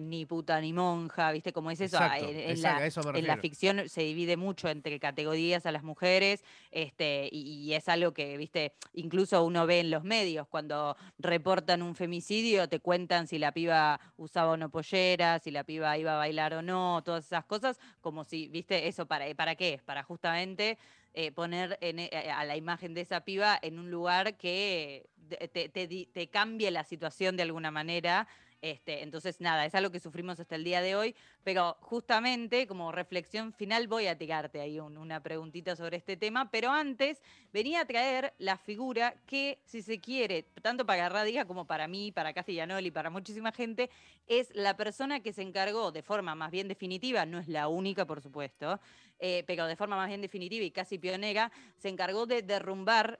ni 0.00 0.26
puta 0.26 0.60
ni 0.60 0.72
monja, 0.72 1.32
¿viste? 1.32 1.52
Como 1.52 1.70
es 1.70 1.80
eso, 1.80 1.98
ah, 2.00 2.18
en, 2.18 2.62
la, 2.62 3.36
ficción 3.38 3.88
se 3.88 4.02
divide 4.02 4.36
mucho 4.36 4.68
entre 4.68 4.98
categorías 5.00 5.66
a 5.66 5.72
las 5.72 5.82
mujeres, 5.82 6.44
este, 6.70 7.28
y, 7.30 7.62
y 7.62 7.74
es 7.74 7.88
algo 7.88 8.12
que, 8.12 8.36
¿viste? 8.36 8.72
Incluso 8.94 9.44
uno 9.44 9.66
ve 9.66 9.80
en 9.80 9.90
los 9.90 10.04
medios, 10.04 10.46
cuando 10.48 10.96
reportan 11.18 11.82
un 11.82 11.94
femicidio, 11.94 12.68
te 12.68 12.80
cuentan 12.80 13.26
si 13.26 13.38
la 13.38 13.52
piba 13.52 14.00
usaba 14.16 14.52
o 14.52 14.56
no 14.56 14.70
pollera, 14.70 15.38
si 15.38 15.50
la 15.50 15.64
piba 15.64 15.96
iba 15.98 16.14
a 16.14 16.18
bailar 16.18 16.54
o 16.54 16.62
no, 16.62 17.02
todas 17.04 17.26
esas 17.26 17.44
cosas, 17.44 17.78
como 18.00 18.24
si, 18.24 18.48
viste, 18.48 18.88
eso 18.88 19.06
para, 19.06 19.32
¿para 19.34 19.54
qué 19.54 19.74
es? 19.74 19.82
Para 19.82 20.02
justamente 20.02 20.78
eh, 21.14 21.32
poner 21.32 21.78
eh, 21.80 22.30
a 22.30 22.44
la 22.44 22.56
imagen 22.56 22.94
de 22.94 23.02
esa 23.02 23.24
piba 23.24 23.58
en 23.60 23.78
un 23.78 23.90
lugar 23.90 24.36
que 24.36 25.08
te, 25.28 25.68
te, 25.68 26.26
cambie 26.28 26.70
la 26.70 26.84
situación 26.84 27.36
de 27.36 27.42
alguna 27.42 27.70
manera 27.70 28.28
Este, 28.62 29.02
entonces, 29.02 29.40
nada, 29.40 29.66
es 29.66 29.74
algo 29.74 29.90
que 29.90 29.98
sufrimos 29.98 30.38
hasta 30.38 30.54
el 30.54 30.62
día 30.62 30.80
de 30.80 30.94
hoy, 30.94 31.16
pero 31.42 31.76
justamente 31.80 32.68
como 32.68 32.92
reflexión 32.92 33.52
final 33.52 33.88
voy 33.88 34.06
a 34.06 34.16
tirarte 34.16 34.60
ahí 34.60 34.78
una 34.78 35.20
preguntita 35.20 35.74
sobre 35.74 35.96
este 35.96 36.16
tema, 36.16 36.48
pero 36.52 36.70
antes 36.70 37.20
venía 37.52 37.80
a 37.80 37.84
traer 37.86 38.34
la 38.38 38.56
figura 38.56 39.16
que, 39.26 39.58
si 39.64 39.82
se 39.82 39.98
quiere, 39.98 40.44
tanto 40.62 40.86
para 40.86 41.08
Radiga 41.08 41.44
como 41.44 41.66
para 41.66 41.88
mí, 41.88 42.12
para 42.12 42.32
Castellanoli, 42.32 42.92
para 42.92 43.10
muchísima 43.10 43.50
gente, 43.50 43.90
es 44.28 44.54
la 44.54 44.76
persona 44.76 45.18
que 45.18 45.32
se 45.32 45.42
encargó 45.42 45.90
de 45.90 46.04
forma 46.04 46.36
más 46.36 46.52
bien 46.52 46.68
definitiva, 46.68 47.26
no 47.26 47.40
es 47.40 47.48
la 47.48 47.66
única, 47.66 48.06
por 48.06 48.22
supuesto, 48.22 48.78
eh, 49.18 49.42
pero 49.44 49.66
de 49.66 49.74
forma 49.74 49.96
más 49.96 50.06
bien 50.06 50.20
definitiva 50.22 50.64
y 50.64 50.70
casi 50.70 50.98
pionera, 50.98 51.50
se 51.78 51.88
encargó 51.88 52.26
de 52.26 52.42
derrumbar 52.42 53.18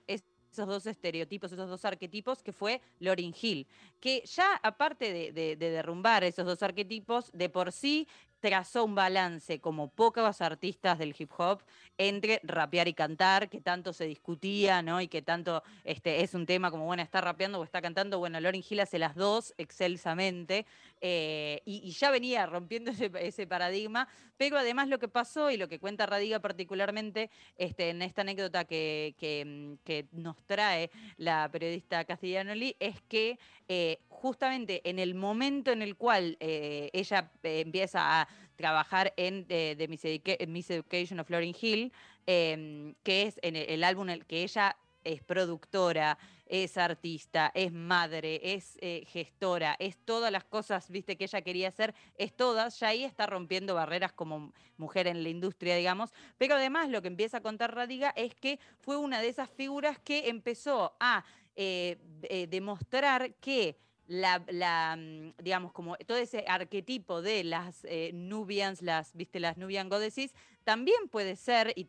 esos 0.52 0.68
dos 0.68 0.86
estereotipos, 0.86 1.50
esos 1.52 1.68
dos 1.68 1.84
arquetipos, 1.84 2.42
que 2.42 2.52
fue 2.52 2.80
Lauryn 3.00 3.34
Hill, 3.40 3.66
que 4.00 4.22
ya 4.26 4.54
aparte 4.62 5.32
de, 5.32 5.56
derrumbar 5.56 6.24
esos 6.24 6.44
dos 6.44 6.62
arquetipos, 6.62 7.30
de 7.32 7.48
por 7.48 7.72
sí 7.72 8.06
trazó 8.40 8.84
un 8.84 8.96
balance 8.96 9.60
como 9.60 9.88
pocos 9.88 10.40
artistas 10.40 10.98
del 10.98 11.14
hip 11.16 11.30
hop 11.38 11.62
entre 11.96 12.40
rapear 12.42 12.88
y 12.88 12.92
cantar, 12.92 13.48
que 13.48 13.60
tanto 13.60 13.92
se 13.92 14.04
discutía, 14.04 14.82
¿no? 14.82 15.00
Y 15.00 15.06
que 15.06 15.22
tanto 15.22 15.62
este, 15.84 16.22
es 16.22 16.34
un 16.34 16.44
tema 16.44 16.72
como, 16.72 16.84
bueno, 16.84 17.04
está 17.04 17.20
rapeando 17.20 17.60
o 17.60 17.64
está 17.64 17.80
cantando. 17.80 18.18
Bueno, 18.18 18.40
Lauryn 18.40 18.64
Hill 18.68 18.80
hace 18.80 18.98
las 18.98 19.14
dos 19.14 19.54
excelsamente 19.58 20.66
eh, 21.04 21.62
y, 21.64 21.90
ya 21.90 22.12
venía 22.12 22.46
rompiendo 22.46 22.92
ese, 23.20 23.46
paradigma, 23.48 24.06
pero 24.36 24.56
además 24.56 24.88
lo 24.88 25.00
que 25.00 25.08
pasó 25.08 25.50
y 25.50 25.56
lo 25.56 25.68
que 25.68 25.80
cuenta 25.80 26.06
Radiga 26.06 26.38
particularmente 26.38 27.28
este, 27.56 27.90
en 27.90 28.02
esta 28.02 28.22
anécdota 28.22 28.64
que, 28.64 29.16
que, 29.18 30.06
nos 30.12 30.36
trae 30.46 30.90
la 31.16 31.48
periodista 31.50 32.04
Castellanoli 32.04 32.76
es 32.78 33.00
que 33.02 33.38
eh, 33.66 33.98
justamente 34.08 34.80
en 34.88 35.00
el 35.00 35.16
momento 35.16 35.72
en 35.72 35.82
el 35.82 35.96
cual 35.96 36.36
eh, 36.38 36.88
ella 36.92 37.32
empieza 37.42 38.20
a 38.20 38.28
trabajar 38.54 39.12
en 39.16 39.46
The 39.46 39.88
Miss, 39.88 40.70
Education 40.70 41.18
of 41.18 41.30
Lauryn 41.30 41.54
Hill, 41.60 41.92
em, 42.26 42.94
que 43.02 43.22
es 43.22 43.40
en 43.42 43.56
el, 43.56 43.82
álbum 43.82 44.08
en 44.08 44.14
el 44.20 44.26
que 44.26 44.44
ella 44.44 44.76
es 45.02 45.22
productora, 45.22 46.16
es 46.52 46.76
artista, 46.76 47.50
es 47.54 47.72
madre, 47.72 48.38
es 48.42 48.76
eh, 48.82 49.04
gestora, 49.06 49.74
es 49.78 49.96
todas 49.96 50.30
las 50.30 50.44
cosas, 50.44 50.90
viste, 50.90 51.16
que 51.16 51.24
ella 51.24 51.40
quería 51.40 51.68
hacer, 51.68 51.94
es 52.14 52.36
todas, 52.36 52.78
ya 52.78 52.88
ahí 52.88 53.04
está 53.04 53.24
rompiendo 53.24 53.74
barreras 53.74 54.12
como 54.12 54.52
mujer 54.76 55.06
en 55.06 55.22
la 55.22 55.30
industria, 55.30 55.76
digamos, 55.76 56.12
pero 56.36 56.56
además 56.56 56.90
lo 56.90 57.00
que 57.00 57.08
empieza 57.08 57.38
a 57.38 57.40
contar 57.40 57.74
Radiga 57.74 58.12
es 58.16 58.34
que 58.34 58.60
fue 58.80 58.98
una 58.98 59.22
de 59.22 59.28
esas 59.28 59.48
figuras 59.48 59.98
que 59.98 60.28
empezó 60.28 60.94
a 61.00 61.24
eh, 61.56 61.96
eh, 62.24 62.46
demostrar 62.48 63.32
que 63.36 63.78
la, 64.06 64.96
mm, 64.96 65.42
digamos, 65.42 65.72
como 65.72 65.96
todo 65.96 66.18
ese 66.18 66.44
arquetipo 66.46 67.22
de 67.22 67.44
las 67.44 67.84
eh, 67.84 68.10
Nubians, 68.12 68.82
las, 68.82 69.14
viste, 69.14 69.40
las 69.40 69.56
Nubian 69.56 69.88
Goddesses, 69.88 70.34
también 70.64 71.08
puede 71.08 71.36
ser 71.36 71.72
y 71.76 71.86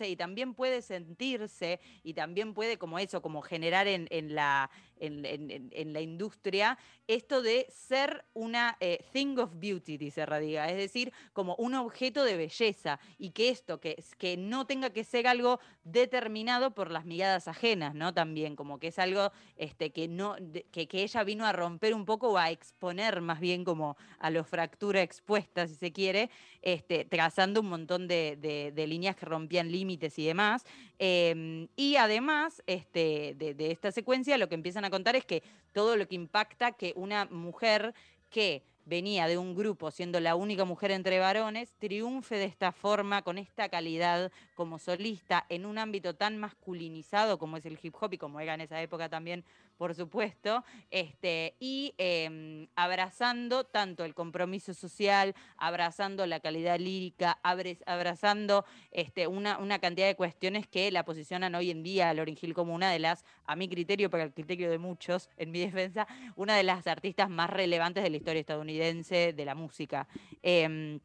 y 0.00 0.16
también 0.16 0.54
puede 0.54 0.82
sentirse 0.82 1.80
y 2.02 2.14
también 2.14 2.54
puede 2.54 2.78
como 2.78 2.98
eso, 2.98 3.22
como 3.22 3.42
generar 3.42 3.86
en, 3.86 4.34
la, 4.34 4.70
en, 4.98 5.92
la 5.92 6.00
industria 6.00 6.78
esto 7.06 7.42
de 7.42 7.66
ser 7.70 8.24
una 8.34 8.76
eh, 8.80 9.04
thing 9.12 9.38
of 9.38 9.50
beauty, 9.54 9.96
dice 9.96 10.26
Radiga, 10.26 10.68
es 10.68 10.76
decir, 10.76 11.12
como 11.32 11.54
un 11.56 11.74
objeto 11.74 12.24
de 12.24 12.36
belleza 12.36 12.98
y 13.18 13.30
que 13.30 13.48
esto, 13.48 13.80
que, 13.80 14.02
que 14.18 14.36
no 14.36 14.66
tenga 14.66 14.90
que 14.90 15.04
ser 15.04 15.26
algo 15.26 15.60
determinado 15.84 16.74
por 16.74 16.90
las 16.90 17.04
miradas 17.04 17.48
ajenas, 17.48 17.94
¿no? 17.94 18.12
También, 18.12 18.56
como 18.56 18.78
que 18.78 18.88
es 18.88 18.98
algo 18.98 19.30
este, 19.56 19.90
que, 19.90 20.08
no, 20.08 20.36
que, 20.72 20.88
que 20.88 21.02
ella 21.02 21.22
vino 21.22 21.46
a 21.46 21.52
romper 21.52 21.94
un 21.94 22.04
poco 22.04 22.30
o 22.30 22.38
a 22.38 22.50
exponer 22.50 23.20
más 23.20 23.40
bien 23.40 23.64
como 23.64 23.96
a 24.18 24.30
la 24.30 24.42
fractura 24.42 25.02
expuesta, 25.02 25.68
si 25.68 25.74
se 25.74 25.92
quiere, 25.92 26.30
este, 26.62 27.04
trazando 27.04 27.60
un 27.60 27.68
montón 27.68 28.08
de 28.08 28.15
de, 28.36 28.86
líneas 28.86 29.16
que 29.16 29.26
rompían 29.26 29.70
límites 29.70 30.18
y 30.18 30.26
demás. 30.26 30.64
Em, 30.98 31.68
y 31.76 31.96
además 31.96 32.62
este, 32.66 33.34
de, 33.36 33.70
esta 33.70 33.92
secuencia, 33.92 34.38
lo 34.38 34.48
que 34.48 34.54
empiezan 34.54 34.84
a 34.84 34.90
contar 34.90 35.16
es 35.16 35.24
que 35.24 35.42
todo 35.72 35.96
lo 35.96 36.06
que 36.08 36.14
impacta 36.14 36.72
que 36.72 36.92
una 36.96 37.26
mujer 37.26 37.94
que 38.30 38.62
venía 38.86 39.26
de 39.26 39.36
un 39.36 39.54
grupo 39.54 39.90
siendo 39.90 40.20
la 40.20 40.36
única 40.36 40.64
mujer 40.64 40.92
entre 40.92 41.18
varones, 41.18 41.72
triunfe 41.78 42.36
de 42.36 42.44
esta 42.44 42.72
forma, 42.72 43.22
con 43.22 43.36
esta 43.36 43.68
calidad 43.68 44.30
como 44.54 44.78
solista, 44.78 45.44
en 45.48 45.66
un 45.66 45.76
ámbito 45.76 46.14
tan 46.14 46.38
masculinizado 46.38 47.36
como 47.38 47.56
es 47.56 47.66
el 47.66 47.78
hip 47.82 47.94
hop 48.00 48.14
y 48.14 48.18
como 48.18 48.40
era 48.40 48.54
en 48.54 48.60
esa 48.60 48.80
época 48.80 49.08
también 49.08 49.44
por 49.76 49.94
supuesto, 49.94 50.64
este, 50.90 51.54
y 51.60 51.94
em, 51.98 52.66
abrazando 52.76 53.64
tanto 53.64 54.04
el 54.04 54.14
compromiso 54.14 54.72
social, 54.74 55.34
abrazando 55.56 56.26
la 56.26 56.40
calidad 56.40 56.78
lírica, 56.78 57.38
abrazando 57.42 58.64
este, 58.90 59.26
una, 59.26 59.58
una, 59.58 59.78
cantidad 59.78 60.06
de 60.06 60.16
cuestiones 60.16 60.66
que 60.66 60.90
la 60.90 61.04
posicionan 61.04 61.54
hoy 61.54 61.70
en 61.70 61.82
día 61.82 62.08
a 62.08 62.14
Lauryn 62.14 62.38
Hill 62.40 62.54
como 62.54 62.74
una 62.74 62.90
de 62.90 62.98
las, 62.98 63.24
a 63.44 63.56
mi 63.56 63.68
criterio, 63.68 64.08
para 64.08 64.24
el 64.24 64.32
criterio 64.32 64.70
de 64.70 64.78
muchos, 64.78 65.28
en 65.36 65.50
mi 65.50 65.60
defensa, 65.66 66.06
una 66.36 66.56
de 66.56 66.62
las 66.62 66.86
artistas 66.86 67.28
más 67.28 67.50
relevantes 67.50 68.02
de 68.02 68.10
la 68.10 68.16
historia 68.16 68.40
estadounidense 68.40 69.32
de 69.32 69.44
la 69.44 69.54
música. 69.54 70.08
Em, 70.42 71.00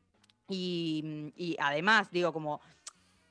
y, 0.53 1.55
además, 1.59 2.11
digo, 2.11 2.33
como 2.33 2.59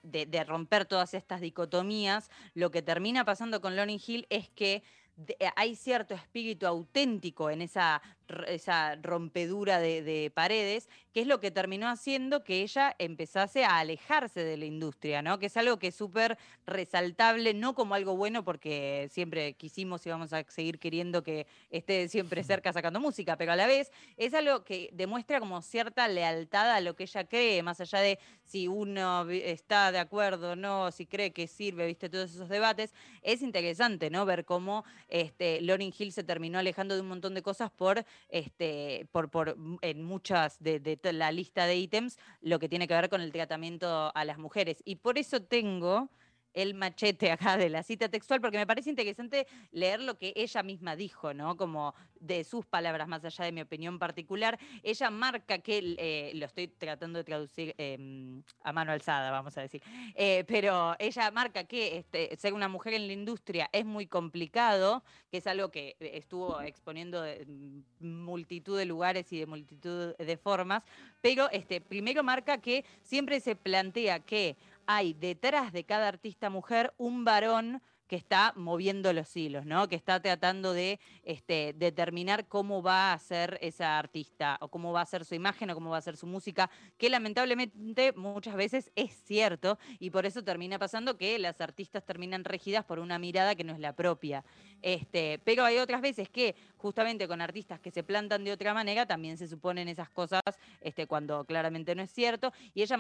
de, 0.03 0.25
de, 0.25 0.43
romper 0.45 0.87
todas 0.87 1.13
estas 1.13 1.43
dicotomías, 1.43 2.31
lo 2.55 2.71
que 2.71 2.81
termina 2.81 3.27
pasando 3.27 3.61
con 3.61 3.77
Lauryn 3.77 4.01
Hill 4.05 4.27
es 4.31 4.49
que 4.49 4.83
eh, 5.29 5.51
hay 5.57 5.77
cierto 5.77 6.15
espíritu 6.15 6.67
auténtico 6.67 7.51
en 7.51 7.63
esa 7.63 8.03
esa 8.47 8.97
rompedura 8.97 9.81
de, 9.81 10.31
paredes, 10.35 10.89
que 11.13 11.23
es 11.23 11.27
lo 11.27 11.41
que 11.41 11.51
terminó 11.51 11.89
haciendo 11.89 12.45
que 12.45 12.63
ella 12.63 12.95
empezase 12.99 13.65
a 13.65 13.79
alejarse 13.79 14.45
de 14.45 14.57
la 14.57 14.65
industria, 14.65 15.23
¿no? 15.23 15.39
Que 15.39 15.47
es 15.47 15.57
algo 15.57 15.79
que 15.79 15.89
es 15.89 15.95
súper 15.95 16.39
resaltable, 16.67 17.55
no 17.55 17.75
como 17.75 17.95
algo 17.95 18.17
bueno, 18.17 18.45
porque 18.45 19.09
siempre 19.11 19.55
quisimos 19.55 20.07
y 20.07 20.11
vamos 20.11 20.33
a 20.33 20.45
seguir 20.45 20.79
queriendo 20.79 21.23
que 21.23 21.47
esté 21.71 22.09
siempre 22.09 22.45
cerca 22.45 22.73
sacando 22.73 23.01
música, 23.01 23.37
pero 23.37 23.53
a 23.53 23.57
la 23.57 23.67
vez 23.67 23.91
es 24.17 24.35
algo 24.35 24.65
que 24.65 24.91
demuestra 24.93 25.41
como 25.41 25.63
cierta 25.63 26.07
lealtad 26.09 26.71
a 26.71 26.81
lo 26.81 26.95
que 26.95 27.05
ella 27.05 27.25
cree, 27.25 27.63
más 27.63 27.81
allá 27.81 28.01
de 28.01 28.19
si 28.45 28.69
uno 28.69 29.29
está 29.31 29.93
de 29.93 29.99
acuerdo 29.99 30.53
o 30.53 30.57
no, 30.57 30.91
si 30.93 31.07
cree 31.07 31.33
que 31.33 31.47
sirve, 31.47 31.87
viste, 31.87 32.09
todos 32.09 32.35
esos 32.35 32.49
debates. 32.49 32.93
Es 33.23 33.43
interesante, 33.43 34.11
¿no? 34.11 34.25
Ver 34.27 34.45
cómo 34.45 34.85
este, 35.09 35.61
Lauryn 35.61 35.93
Hill 35.97 36.13
se 36.13 36.25
terminó 36.25 36.59
alejando 36.59 36.95
de 36.95 37.01
un 37.01 37.09
montón 37.09 37.35
de 37.35 37.43
cosas 37.43 37.71
por 37.71 38.05
este, 38.29 39.07
por, 39.13 39.31
por, 39.31 39.57
en 39.83 40.03
muchas 40.05 40.61
de, 40.63 40.81
de 40.81 41.00
la 41.05 41.33
lista 41.33 41.67
de 41.67 41.77
ítems 41.77 42.19
lo 42.41 42.59
que 42.59 42.69
tiene 42.69 42.89
que 42.89 42.95
ver 42.95 43.09
con 43.09 43.21
el 43.21 43.33
tratamiento 43.33 44.13
a 44.15 44.25
las 44.25 44.39
mujeres. 44.39 44.83
Y 44.85 44.97
por 44.97 45.19
eso 45.19 45.43
tengo 45.43 46.11
el 46.55 46.75
machete 46.75 47.31
acá 47.31 47.57
de 47.57 47.69
la 47.69 47.83
cita 47.83 48.09
textual, 48.09 48.41
porque 48.41 48.59
me 48.59 48.67
parece 48.67 48.91
interesante 48.91 49.47
leer 49.73 50.01
lo 50.01 50.19
que 50.19 50.33
ella 50.37 50.63
misma 50.63 50.97
dijo, 50.97 51.35
¿no? 51.35 51.57
Como 51.57 51.95
de 52.19 52.45
sus 52.45 52.67
palabras, 52.67 53.09
más 53.09 53.25
allá 53.25 53.45
de 53.45 53.53
mi 53.53 53.61
opinión 53.61 53.99
particular. 53.99 54.59
Ella 54.83 55.11
marca 55.11 55.59
que, 55.59 55.97
eh, 55.99 56.33
lo 56.35 56.47
estoy 56.47 56.69
tratando 56.69 57.19
de 57.19 57.25
traducir 57.25 57.75
em, 57.79 58.43
a 58.63 58.73
mano 58.73 58.93
alzada, 58.93 59.31
vamos 59.31 59.57
a 59.59 59.63
decir, 59.63 59.83
eh, 60.15 60.45
pero 60.47 60.97
ella 60.99 61.31
marca 61.31 61.65
que 61.65 61.99
este, 61.99 62.37
ser 62.37 62.53
una 62.53 62.69
mujer 62.69 62.95
en 62.95 63.07
la 63.07 63.13
industria 63.13 63.69
es 63.73 63.85
muy 63.85 64.07
complicado, 64.07 65.03
que 65.31 65.39
es 65.39 65.47
algo 65.47 65.71
que 65.71 65.97
estuvo 66.01 66.61
exponiendo 66.61 67.25
en 67.25 67.85
multitud 67.99 68.77
de 68.77 68.85
lugares 68.85 69.33
y 69.33 69.39
de 69.39 69.47
multitud 69.47 70.15
de 70.17 70.37
formas, 70.37 70.83
pero 71.21 71.51
este, 71.51 71.81
primero 71.81 72.23
marca 72.23 72.59
que 72.59 72.85
siempre 73.03 73.41
se 73.41 73.57
plantea 73.57 74.21
que 74.21 74.57
hay 74.93 75.15
detrás 75.15 75.73
de 75.73 75.85
cada 75.85 76.09
artista 76.09 76.51
mujer 76.51 76.93
un 76.99 77.25
varón 77.25 77.81
que 78.09 78.17
está 78.17 78.53
moviendo 78.57 79.13
los 79.13 79.37
hilos, 79.37 79.65
¿no? 79.65 79.87
Que 79.89 79.95
está 79.95 80.21
tratando 80.21 80.73
de 80.73 80.99
este, 81.23 81.75
determinar 81.77 82.49
cómo 82.49 82.83
va 82.83 83.13
a 83.13 83.19
ser 83.21 83.57
esa 83.63 84.01
artista, 84.01 84.59
o 84.61 84.67
cómo 84.67 84.93
va 84.93 85.03
a 85.03 85.07
ser 85.07 85.25
su 85.25 85.37
imagen, 85.37 85.71
o 85.71 85.75
cómo 85.77 85.91
va 85.91 85.99
a 85.99 86.03
ser 86.03 86.17
su 86.17 86.27
música, 86.27 86.69
que 86.99 87.09
lamentablemente 87.09 88.13
muchas 88.15 88.57
veces 88.57 88.91
es 88.97 89.13
cierto, 89.13 89.79
y 90.01 90.11
por 90.11 90.27
eso 90.27 90.43
termina 90.43 90.77
pasando 90.77 91.17
que 91.17 91.39
las 91.39 91.61
artistas 91.61 92.05
terminan 92.05 92.43
regidas 92.43 92.85
por 92.85 92.99
una 92.99 93.21
mirada 93.21 93.55
que 93.55 93.63
no 93.63 93.73
es 93.73 93.79
la 93.79 93.95
propia. 93.95 94.45
Este, 94.83 95.39
pero 95.45 95.65
hay 95.65 95.79
otras 95.79 96.01
veces 96.01 96.29
que, 96.29 96.57
justamente 96.79 97.29
con 97.29 97.41
artistas 97.41 97.79
que 97.79 97.93
se 97.93 98.03
plantan 98.03 98.43
de 98.43 98.51
otra 98.51 98.75
manera, 98.75 99.07
también 99.07 99.39
se 99.39 99.47
suponen 99.47 99.87
esas 99.87 100.11
cosas 100.11 100.43
este, 100.81 101.07
cuando 101.07 101.45
claramente 101.45 101.95
no 101.95 102.03
es 102.03 102.11
cierto, 102.11 102.53
y 102.75 102.83
ella 102.83 102.97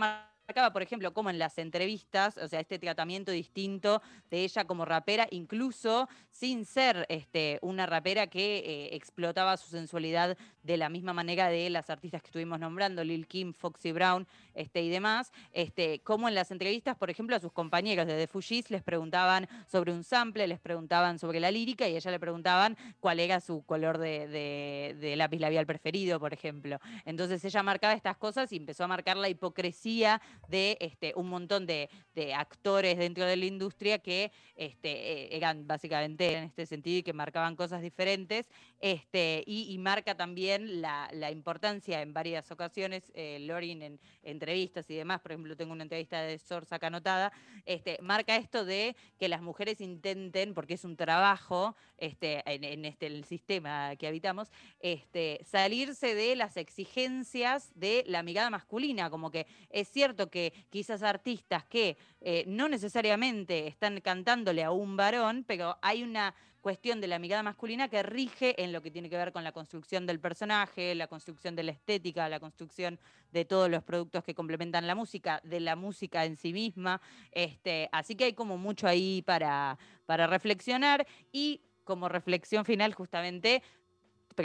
marcaba, 0.51 0.73
por 0.73 0.83
ejemplo, 0.83 1.15
como 1.15 1.31
en 1.31 1.39
las 1.39 1.59
entrevistas, 1.59 2.37
o 2.37 2.49
sea, 2.49 2.59
este 2.59 2.81
tratamiento 2.81 3.31
distinto 3.31 4.03
de 4.33 4.43
ella 4.43 4.65
como 4.65 4.85
rapera, 4.85 5.29
incluso 5.31 6.09
sin 6.33 6.65
ser 6.65 7.07
este, 7.09 7.61
una 7.63 7.87
rapera 7.87 8.27
que 8.27 8.59
eh, 8.59 8.97
explotaba 8.97 9.57
su 9.57 9.71
sensualidad 9.71 10.37
de 10.65 10.77
la 10.77 10.89
misma 10.89 11.13
manera 11.13 11.49
de 11.49 11.71
las 11.71 11.89
artistas 11.89 12.21
que 12.21 12.27
estuvimos 12.27 12.59
nombrando, 12.59 13.05
Lil 13.05 13.29
Kim, 13.29 13.53
Foxy 13.53 13.93
Brown 13.93 14.27
este, 14.55 14.83
y 14.83 14.89
demás, 14.89 15.31
este, 15.53 16.01
como 16.01 16.29
en 16.29 16.35
las 16.35 16.51
entrevistas, 16.51 16.97
por 16.97 17.11
ejemplo, 17.11 17.37
a 17.37 17.41
sus 17.41 17.53
compañeros 17.53 18.09
de 18.09 18.17
The 18.17 18.27
Fujis 18.27 18.73
les 18.73 18.83
preguntaban 18.83 19.49
sobre 19.71 19.93
un 19.93 20.03
sample, 20.03 20.49
les 20.49 20.59
preguntaban 20.59 21.21
sobre 21.21 21.39
la 21.39 21.53
lírica 21.53 21.89
y 21.89 21.95
a 21.95 21.99
ella 21.99 22.11
le 22.11 22.19
preguntaban 22.19 22.77
cuál 22.99 23.21
era 23.21 23.39
su 23.39 23.63
color 23.63 23.99
de 23.99 25.15
lápiz 25.17 25.39
labial 25.39 25.65
preferido, 25.65 26.19
por 26.19 26.33
ejemplo. 26.33 26.81
Entonces 27.05 27.45
ella 27.45 27.63
marcaba 27.63 27.95
estas 27.95 28.17
cosas 28.17 28.53
y 28.53 28.57
empezó 28.57 28.83
a 28.83 28.89
marcar 28.89 29.17
la 29.17 29.29
hipocresía 29.29 30.21
de 30.49 30.77
este, 30.81 31.13
un 31.17 31.29
montón 31.29 31.67
de, 31.67 31.89
actores 32.37 32.99
dentro 32.99 33.25
de 33.25 33.35
la 33.35 33.47
industria 33.47 33.99
que 33.99 34.31
este, 34.55 34.91
eh, 34.91 35.37
eran 35.37 35.67
básicamente 35.67 36.37
en 36.37 36.45
este 36.45 36.67
sentido 36.67 36.99
y 36.99 37.03
que 37.03 37.15
marcaban 37.15 37.57
cosas 37.57 37.81
diferentes. 37.81 38.47
Este, 38.79 39.43
y, 39.47 39.77
marca 39.79 40.15
también 40.15 40.83
la, 40.83 41.31
importancia 41.31 42.03
en 42.03 42.13
varias 42.13 42.51
ocasiones, 42.51 43.11
eh, 43.15 43.39
Lorin 43.41 43.83
en 43.83 44.01
entrevistas 44.23 44.91
y 44.91 44.95
demás, 44.95 45.21
por 45.21 45.33
ejemplo, 45.33 45.57
tengo 45.57 45.73
una 45.73 45.85
entrevista 45.85 46.21
de 46.21 46.39
Sorsa 46.39 46.79
anotada, 46.81 47.33
este, 47.65 47.99
marca 48.03 48.37
esto 48.37 48.65
de 48.65 48.97
que 49.19 49.29
las 49.29 49.43
mujeres 49.43 49.81
intenten, 49.81 50.55
porque 50.55 50.75
es 50.75 50.85
un 50.85 50.97
trabajo 50.97 51.77
este, 51.99 52.43
en, 52.47 52.85
este, 52.85 53.07
el 53.07 53.25
sistema 53.25 53.95
que 53.97 54.07
habitamos, 54.07 54.51
este, 54.81 55.41
salirse 55.45 56.15
de 56.15 56.37
las 56.37 56.57
exigencias 56.57 57.73
de 57.75 58.05
la 58.07 58.23
mirada 58.23 58.51
masculina, 58.51 59.11
como 59.11 59.31
que 59.31 59.47
es 59.69 59.89
cierto 59.89 60.20
que 60.29 60.53
quizás 60.69 61.03
artistas 61.03 61.65
que 61.65 61.97
eh, 62.21 62.45
no 62.47 62.69
necesariamente 62.69 63.69
están 63.69 64.01
cantándole 64.01 64.65
a 64.65 64.73
un 64.73 64.97
varón, 64.97 65.45
pero 65.47 65.79
hay 65.81 66.03
una 66.03 66.35
cuestión 66.61 67.01
de 67.01 67.07
la 67.07 67.19
mirada 67.19 67.43
masculina 67.43 67.89
que 67.89 68.03
rige 68.03 68.63
en 68.63 68.73
lo 68.73 68.83
que 68.83 68.91
tiene 68.91 69.09
que 69.09 69.17
ver 69.17 69.33
con 69.33 69.45
la 69.45 69.53
construcción 69.53 70.07
del 70.07 70.21
personaje, 70.21 70.95
la 70.95 71.07
construcción 71.07 71.57
de 71.57 71.63
la 71.63 71.73
estética, 71.73 72.29
la 72.29 72.41
construcción 72.41 72.99
de 73.33 73.45
todos 73.45 73.71
los 73.71 73.83
productos 73.83 74.25
que 74.25 74.35
complementan 74.35 74.87
la 74.87 74.95
música, 74.95 75.41
de 75.45 75.61
la 75.61 75.77
música 75.77 76.25
en 76.25 76.37
sí 76.37 76.53
misma. 76.53 77.01
Este, 77.33 77.89
así 77.93 78.15
que 78.15 78.25
hay 78.25 78.33
como 78.35 78.59
mucho 78.59 78.87
ahí 78.87 79.23
para, 79.23 79.79
para 80.07 80.27
reflexionar 80.27 81.07
y 81.33 81.63
como 81.85 82.09
reflexión 82.09 82.65
final 82.65 82.95
justamente 82.95 83.63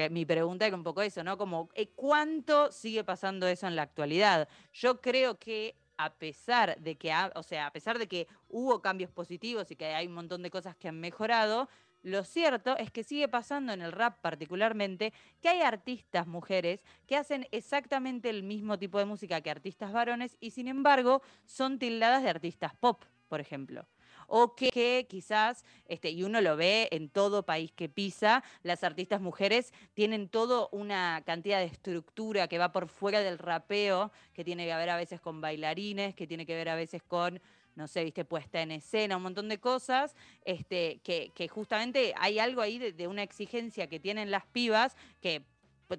mi 0.09 0.25
pregunta 0.25 0.65
era 0.65 0.75
un 0.75 0.83
poco 0.83 1.01
eso, 1.01 1.23
¿no? 1.23 1.37
Como, 1.37 1.69
eh, 1.75 1.89
¿cuánto 1.95 2.71
sigue 2.71 3.03
pasando 3.03 3.47
eso 3.47 3.67
en 3.67 3.75
la 3.75 3.83
actualidad? 3.83 4.47
Yo 4.73 5.01
creo 5.01 5.37
que 5.39 5.75
a 5.97 6.13
pesar 6.13 6.77
de 6.79 6.97
que, 6.97 7.13
o 7.35 7.43
sea, 7.43 7.67
a 7.67 7.71
pesar 7.71 7.97
de 7.99 8.07
que 8.07 8.27
hubo 8.49 8.81
cambios 8.81 9.11
positivos 9.11 9.71
y 9.71 9.75
que 9.75 9.85
hay 9.87 10.07
un 10.07 10.13
montón 10.13 10.43
de 10.43 10.51
cosas 10.51 10.75
que 10.75 10.89
han 10.89 10.99
mejorado, 10.99 11.69
lo 12.03 12.23
cierto 12.23 12.77
es 12.77 12.91
que 12.91 13.03
sigue 13.03 13.27
pasando 13.27 13.73
en 13.73 13.81
el 13.81 13.91
rap 13.91 14.19
particularmente 14.21 15.11
que 15.41 15.49
hay 15.49 15.61
artistas 15.61 16.27
mujeres 16.27 16.83
que 17.07 17.17
hacen 17.17 17.47
exactamente 17.51 18.29
el 18.29 18.43
mismo 18.43 18.77
tipo 18.77 18.99
de 18.99 19.05
música 19.05 19.41
que 19.41 19.49
artistas 19.49 19.91
varones 19.91 20.37
y 20.39 20.51
sin 20.51 20.67
embargo 20.67 21.23
son 21.45 21.79
tildadas 21.79 22.21
de 22.21 22.29
artistas 22.29 22.75
pop, 22.75 23.03
por 23.27 23.39
ejemplo 23.39 23.87
o 24.27 24.55
que, 24.55 25.05
quizás, 25.09 25.65
este, 25.87 26.11
y 26.11 26.23
uno 26.23 26.41
lo 26.41 26.55
ve 26.55 26.87
en 26.91 27.09
todo 27.09 27.43
país 27.43 27.71
que 27.71 27.89
pisa, 27.89 28.43
las 28.63 28.83
artistas 28.83 29.21
mujeres 29.21 29.73
tienen 29.93 30.29
toda 30.29 30.67
una 30.71 31.23
cantidad 31.25 31.59
de 31.59 31.65
estructura 31.65 32.47
que 32.47 32.57
va 32.57 32.71
por 32.71 32.87
fuera 32.87 33.21
del 33.21 33.37
rapeo, 33.37 34.11
que 34.33 34.43
tiene 34.43 34.65
que 34.65 34.75
ver 34.75 34.89
a 34.89 34.97
veces 34.97 35.21
con 35.21 35.41
bailarines, 35.41 36.15
que 36.15 36.27
tiene 36.27 36.45
que 36.45 36.55
ver 36.55 36.69
a 36.69 36.75
veces 36.75 37.01
con 37.03 37.41
no 37.75 37.87
sé, 37.87 38.03
viste, 38.03 38.23
puesta 38.25 38.61
en 38.61 38.71
escena, 38.71 39.17
un 39.17 39.23
montón 39.23 39.49
de 39.49 39.59
cosas, 39.59 40.15
este, 40.45 41.01
que, 41.03 41.47
justamente 41.49 42.13
hay 42.17 42.39
algo 42.39 42.61
ahí 42.61 42.79
de, 42.79 43.07
una 43.07 43.21
exigencia 43.23 43.87
que 43.87 43.99
tienen 43.99 44.31
las 44.31 44.45
pibas 44.45 44.95
que 45.21 45.43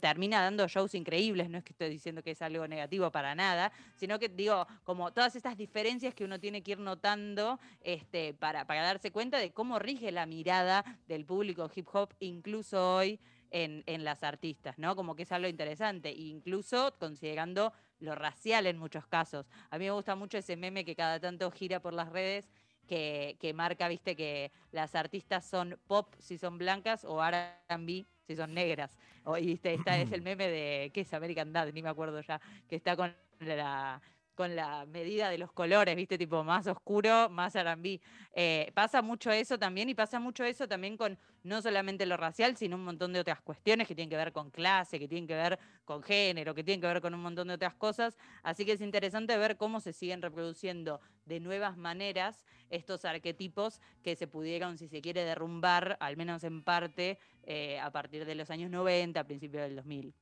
termina 0.00 0.42
dando 0.42 0.66
shows 0.68 0.94
increíbles, 0.94 1.48
no 1.48 1.58
es 1.58 1.64
que 1.64 1.72
estoy 1.72 1.88
diciendo 1.88 2.22
que 2.22 2.32
es 2.32 2.42
algo 2.42 2.66
negativo 2.66 3.10
para 3.10 3.34
nada, 3.34 3.72
sino 3.94 4.18
que 4.18 4.28
digo, 4.28 4.66
como 4.84 5.12
todas 5.12 5.36
estas 5.36 5.56
diferencias 5.56 6.14
que 6.14 6.24
uno 6.24 6.38
tiene 6.40 6.62
que 6.62 6.72
ir 6.72 6.78
notando 6.78 7.58
este, 7.80 8.34
para, 8.34 8.66
para 8.66 8.82
darse 8.82 9.10
cuenta 9.10 9.38
de 9.38 9.52
cómo 9.52 9.78
rige 9.78 10.10
la 10.12 10.26
mirada 10.26 10.84
del 11.08 11.24
público 11.24 11.70
hip 11.74 11.88
hop, 11.92 12.14
incluso 12.20 12.96
hoy 12.96 13.20
en, 13.50 13.82
en 13.86 14.04
las 14.04 14.22
artistas, 14.22 14.78
¿no? 14.78 14.96
Como 14.96 15.14
que 15.14 15.22
es 15.22 15.32
algo 15.32 15.48
interesante, 15.48 16.12
incluso 16.12 16.94
considerando 16.98 17.72
lo 18.00 18.14
racial 18.14 18.66
en 18.66 18.78
muchos 18.78 19.06
casos. 19.06 19.46
A 19.70 19.78
mí 19.78 19.86
me 19.86 19.92
gusta 19.92 20.16
mucho 20.16 20.38
ese 20.38 20.56
meme 20.56 20.84
que 20.84 20.96
cada 20.96 21.20
tanto 21.20 21.50
gira 21.50 21.80
por 21.80 21.94
las 21.94 22.10
redes 22.10 22.50
que, 22.86 23.36
que, 23.40 23.52
marca, 23.52 23.88
viste, 23.88 24.16
que 24.16 24.52
las 24.72 24.94
artistas 24.94 25.44
son 25.44 25.78
pop 25.86 26.14
si 26.18 26.38
son 26.38 26.58
blancas 26.58 27.04
o 27.04 27.22
R&B 27.24 28.06
si 28.26 28.36
son 28.36 28.54
negras. 28.54 28.96
O, 29.24 29.36
y 29.38 29.58
esta 29.62 29.98
es 29.98 30.12
el 30.12 30.22
meme 30.22 30.48
de, 30.48 30.90
¿qué 30.92 31.02
es 31.02 31.14
American 31.14 31.52
Dad? 31.52 31.72
Ni 31.72 31.82
me 31.82 31.88
acuerdo 31.88 32.20
ya, 32.20 32.40
que 32.68 32.76
está 32.76 32.96
con 32.96 33.14
la 33.40 34.00
con 34.36 34.54
la 34.54 34.86
medida 34.86 35.30
de 35.30 35.38
los 35.38 35.50
colores, 35.50 35.96
¿viste? 35.96 36.16
Tipo 36.18 36.44
más 36.44 36.66
oscuro, 36.68 37.28
más 37.30 37.56
R&B. 37.56 38.00
Eh, 38.34 38.70
pasa 38.74 39.02
mucho 39.02 39.32
eso 39.32 39.58
también 39.58 39.88
y 39.88 39.94
pasa 39.94 40.20
mucho 40.20 40.44
eso 40.44 40.68
también 40.68 40.96
con 40.96 41.18
no 41.42 41.62
solamente 41.62 42.06
lo 42.06 42.16
racial, 42.16 42.56
sino 42.56 42.76
un 42.76 42.84
montón 42.84 43.12
de 43.12 43.20
otras 43.20 43.40
cuestiones 43.40 43.88
que 43.88 43.94
tienen 43.94 44.10
que 44.10 44.16
ver 44.16 44.32
con 44.32 44.50
clase, 44.50 44.98
que 44.98 45.08
tienen 45.08 45.26
que 45.26 45.34
ver 45.34 45.58
con 45.84 46.02
género, 46.02 46.54
que 46.54 46.62
tienen 46.62 46.80
que 46.80 46.86
ver 46.86 47.00
con 47.00 47.14
un 47.14 47.22
montón 47.22 47.48
de 47.48 47.54
otras 47.54 47.74
cosas. 47.74 48.16
Así 48.42 48.64
que 48.64 48.72
es 48.72 48.80
interesante 48.80 49.36
ver 49.38 49.56
cómo 49.56 49.80
se 49.80 49.92
siguen 49.92 50.22
reproduciendo 50.22 51.00
de 51.24 51.40
nuevas 51.40 51.76
maneras 51.76 52.44
estos 52.68 53.04
arquetipos 53.04 53.80
que 54.02 54.16
se 54.16 54.26
pudieron, 54.26 54.76
si 54.76 54.86
se 54.88 55.00
quiere, 55.00 55.24
derrumbar, 55.24 55.96
al 56.00 56.16
menos 56.16 56.44
en 56.44 56.62
parte, 56.62 57.18
eh, 57.44 57.80
a 57.80 57.90
partir 57.90 58.26
de 58.26 58.34
los 58.34 58.50
años 58.50 58.70
90, 58.70 59.18
a 59.18 59.24
principios 59.24 59.62
del 59.62 59.76
2000. 59.76 60.14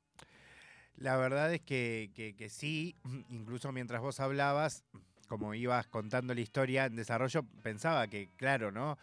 La 0.96 1.16
verdad 1.16 1.52
es 1.52 1.60
que, 1.60 2.46
sí, 2.48 2.94
incluso 3.28 3.72
mientras 3.72 4.00
vos 4.00 4.20
hablabas, 4.20 4.84
como 5.28 5.54
ibas 5.54 5.86
contando 5.86 6.34
la 6.34 6.40
historia 6.40 6.86
en 6.86 6.96
desarrollo, 6.96 7.44
pensaba 7.62 8.06
que, 8.08 8.28
claro, 8.36 8.70
¿no? 8.70 8.98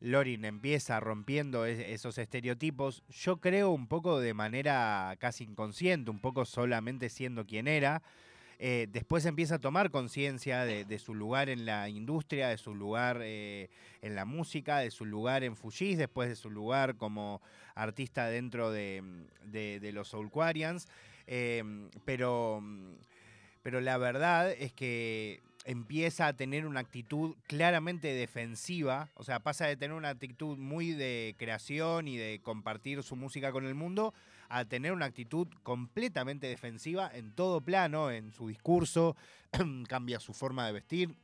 Lorin 0.00 0.44
empieza 0.44 1.00
rompiendo 1.00 1.64
esos 1.64 2.18
estereotipos, 2.18 3.02
yo 3.08 3.38
creo 3.38 3.70
un 3.70 3.86
poco 3.86 4.20
de 4.20 4.34
manera 4.34 5.16
casi 5.18 5.44
inconsciente, 5.44 6.10
un 6.10 6.18
poco 6.18 6.44
solamente 6.44 7.08
siendo 7.08 7.46
quien 7.46 7.68
era. 7.68 8.02
Eh, 8.58 8.86
después 8.90 9.24
empieza 9.24 9.56
a 9.56 9.58
tomar 9.60 9.90
conciencia 9.90 10.64
de, 10.64 10.98
su 10.98 11.14
lugar 11.14 11.48
en 11.48 11.64
la 11.64 11.88
industria, 11.88 12.48
de 12.48 12.58
su 12.58 12.74
lugar 12.74 13.20
eh, 13.22 13.70
en 14.02 14.14
la 14.14 14.24
música, 14.24 14.78
de 14.78 14.90
su 14.90 15.06
lugar 15.06 15.42
en 15.42 15.56
Fujis, 15.56 15.96
después 15.96 16.28
de 16.28 16.36
su 16.36 16.50
lugar 16.50 16.96
como 16.96 17.40
artista 17.74 18.26
dentro 18.26 18.70
de, 18.70 19.02
de 19.44 19.92
los 19.92 20.08
Soulquarians. 20.08 20.86
Em, 21.26 21.90
pero, 22.04 22.62
pero 23.62 23.80
la 23.80 23.96
verdad 23.98 24.50
es 24.52 24.72
que 24.72 25.42
empieza 25.64 26.26
a 26.26 26.32
tener 26.34 26.66
una 26.66 26.80
actitud 26.80 27.34
claramente 27.46 28.08
defensiva, 28.08 29.08
o 29.14 29.24
sea, 29.24 29.40
pasa 29.40 29.66
de 29.66 29.76
tener 29.76 29.96
una 29.96 30.10
actitud 30.10 30.58
muy 30.58 30.92
de 30.92 31.34
creación 31.38 32.06
y 32.06 32.16
de 32.16 32.40
compartir 32.42 33.02
su 33.02 33.16
música 33.16 33.50
con 33.50 33.64
el 33.64 33.74
mundo 33.74 34.12
a 34.50 34.66
tener 34.66 34.92
una 34.92 35.06
actitud 35.06 35.48
completamente 35.62 36.46
defensiva 36.46 37.10
en 37.12 37.32
todo 37.32 37.62
plano, 37.62 38.10
en 38.10 38.32
su 38.32 38.48
discurso, 38.48 39.16
cambia 39.88 40.20
su 40.20 40.34
forma 40.34 40.66
de 40.66 40.72
vestir, 40.72 41.16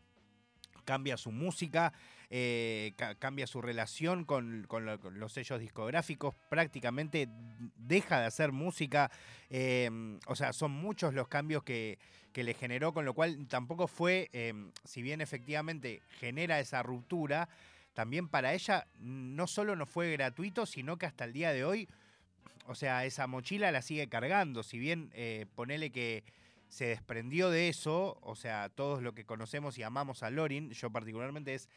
cambia 0.85 1.17
su 1.19 1.31
música, 1.31 1.93
eh, 2.33 2.95
cambia 3.19 3.49
su 3.49 3.61
relación 3.61 4.25
con, 4.25 4.69
los 5.15 5.33
sellos 5.33 5.59
discográficos, 5.59 6.37
prácticamente 6.49 7.29
deja 7.77 8.21
de 8.21 8.27
hacer 8.27 8.53
música, 8.53 9.11
em, 9.49 10.21
o 10.29 10.37
sea, 10.37 10.53
son 10.53 10.71
muchos 10.71 11.13
los 11.13 11.27
cambios 11.27 11.65
que, 11.65 11.99
le 12.33 12.55
generó, 12.55 12.95
con 12.95 13.05
lo 13.05 13.15
cual 13.15 13.49
tampoco 13.49 13.89
fue, 13.89 14.31
em, 14.33 14.71
si 14.85 15.03
bien 15.03 15.21
efectivamente 15.21 16.03
genera 16.21 16.61
esa 16.61 16.85
ruptura, 16.85 17.49
también 17.95 18.29
para 18.29 18.55
ella 18.55 18.87
no 19.01 19.49
solo 19.49 19.75
no 19.75 19.85
fue 19.85 20.13
gratuito, 20.13 20.67
sino 20.67 20.97
que 20.99 21.07
hasta 21.07 21.25
el 21.25 21.33
día 21.33 21.53
de 21.53 21.65
hoy, 21.65 21.89
o 22.67 22.77
sea, 22.77 23.05
esa 23.05 23.27
mochila 23.27 23.73
la 23.73 23.83
sigue 23.83 24.09
cargando, 24.09 24.63
si 24.63 24.79
bien 24.79 25.11
eh, 25.15 25.47
ponele 25.57 25.91
que 25.91 26.23
se 26.69 26.87
desprendió 26.87 27.51
de 27.51 27.69
eso, 27.69 28.19
o 28.23 28.37
sea, 28.37 28.69
todos 28.69 29.03
lo 29.03 29.13
que 29.15 29.25
conocemos 29.25 29.77
y 29.79 29.83
amamos 29.83 30.23
a 30.23 30.31
Lorin, 30.31 30.71
yo 30.71 30.91
particularmente 30.91 31.55
es 31.55 31.69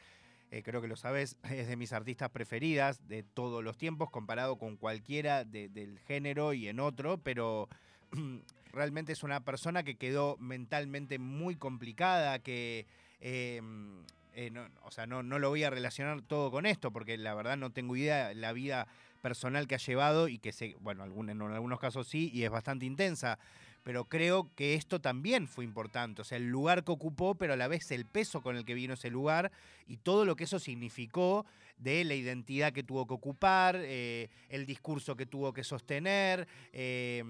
eh, 0.54 0.62
creo 0.62 0.84
que 0.84 0.88
lo 0.88 0.96
sabes, 0.96 1.36
es 1.50 1.68
de 1.68 1.76
mis 1.76 1.94
artistas 1.94 2.30
preferidas 2.30 3.08
de 3.08 3.24
todos 3.24 3.64
los 3.64 3.76
tiempos, 3.76 4.12
comparado 4.12 4.58
con 4.58 4.78
cualquiera 4.78 5.44
del 5.46 5.98
género 6.08 6.54
y 6.54 6.68
en 6.68 6.80
otro, 6.80 7.18
pero 7.18 7.68
realmente 8.72 9.14
es 9.14 9.24
una 9.24 9.40
persona 9.40 9.82
que 9.82 9.96
quedó 9.96 10.38
mentalmente 10.38 11.18
muy 11.18 11.56
complicada, 11.56 12.40
que... 12.40 12.86
Em, 13.20 14.04
eh, 14.36 14.52
o 14.84 14.90
sea, 14.90 15.06
no, 15.06 15.22
no 15.22 15.38
lo 15.38 15.50
voy 15.50 15.64
a 15.64 15.70
relacionar 15.70 16.24
todo 16.24 16.50
con 16.50 16.66
esto, 16.66 16.92
porque 16.92 17.18
la 17.20 17.36
verdad 17.36 17.56
no 17.56 17.72
tengo 17.72 17.96
idea 17.96 18.34
la 18.34 18.52
vida 18.52 18.88
personal 19.22 19.68
que 19.68 19.76
ha 19.76 19.80
llevado 19.80 20.28
y 20.28 20.40
que, 20.40 20.52
se, 20.52 20.76
bueno, 20.80 21.06
en 21.06 21.42
algunos 21.42 21.80
casos 21.80 22.08
sí, 22.08 22.32
y 22.34 22.44
es 22.44 22.50
bastante 22.50 22.86
intensa 22.86 23.38
pero 23.84 24.06
creo 24.06 24.50
que 24.56 24.76
esto 24.76 25.02
también 25.02 25.48
fue 25.48 25.66
importante, 25.66 26.22
o 26.22 26.26
sea, 26.26 26.38
el 26.38 26.48
lugar 26.48 26.84
que 26.84 26.92
ocupó, 26.92 27.36
pero 27.36 27.54
a 27.54 27.58
la 27.58 27.68
vez 27.68 27.92
el 27.92 28.06
peso 28.06 28.42
con 28.42 28.56
el 28.56 28.66
que 28.66 28.74
vino 28.74 28.94
ese 28.94 29.10
lugar 29.10 29.52
y 29.88 29.98
todo 29.98 30.26
lo 30.26 30.36
que 30.36 30.46
eso 30.46 30.58
significó 30.58 31.46
de 31.78 32.06
la 32.06 32.16
identidad 32.16 32.72
que 32.72 32.84
tuvo 32.84 33.06
que 33.06 33.14
ocupar, 33.14 33.76
eh, 33.78 34.30
el 34.48 34.66
discurso 34.66 35.18
que 35.18 35.26
tuvo 35.26 35.52
que 35.52 35.66
sostener, 35.66 36.48
eh, 36.72 37.24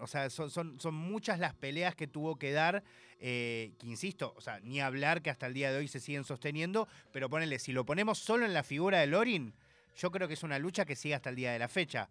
o 0.00 0.06
sea, 0.08 0.30
son, 0.30 0.50
son, 0.50 0.94
muchas 0.94 1.38
las 1.38 1.54
peleas 1.54 1.94
que 1.94 2.08
tuvo 2.08 2.36
que 2.36 2.50
dar, 2.50 2.82
eh, 3.20 3.72
que 3.78 3.86
insisto, 3.86 4.34
o 4.36 4.40
sea, 4.40 4.58
ni 4.60 4.80
hablar 4.80 5.22
que 5.22 5.30
hasta 5.30 5.46
el 5.46 5.54
día 5.54 5.70
de 5.70 5.78
hoy 5.78 5.86
se 5.86 6.00
siguen 6.00 6.24
sosteniendo, 6.24 6.88
pero 7.12 7.30
ponele, 7.30 7.58
si 7.60 7.72
lo 7.72 7.86
ponemos 7.86 8.18
solo 8.18 8.44
en 8.44 8.54
la 8.54 8.64
figura 8.64 8.98
de 8.98 9.06
Lorin, 9.06 9.54
yo 9.96 10.10
creo 10.10 10.26
que 10.26 10.34
es 10.34 10.42
una 10.42 10.58
lucha 10.58 10.84
que 10.84 10.96
sigue 10.96 11.14
hasta 11.14 11.30
el 11.30 11.36
día 11.36 11.52
de 11.52 11.58
la 11.60 11.68
fecha. 11.68 12.08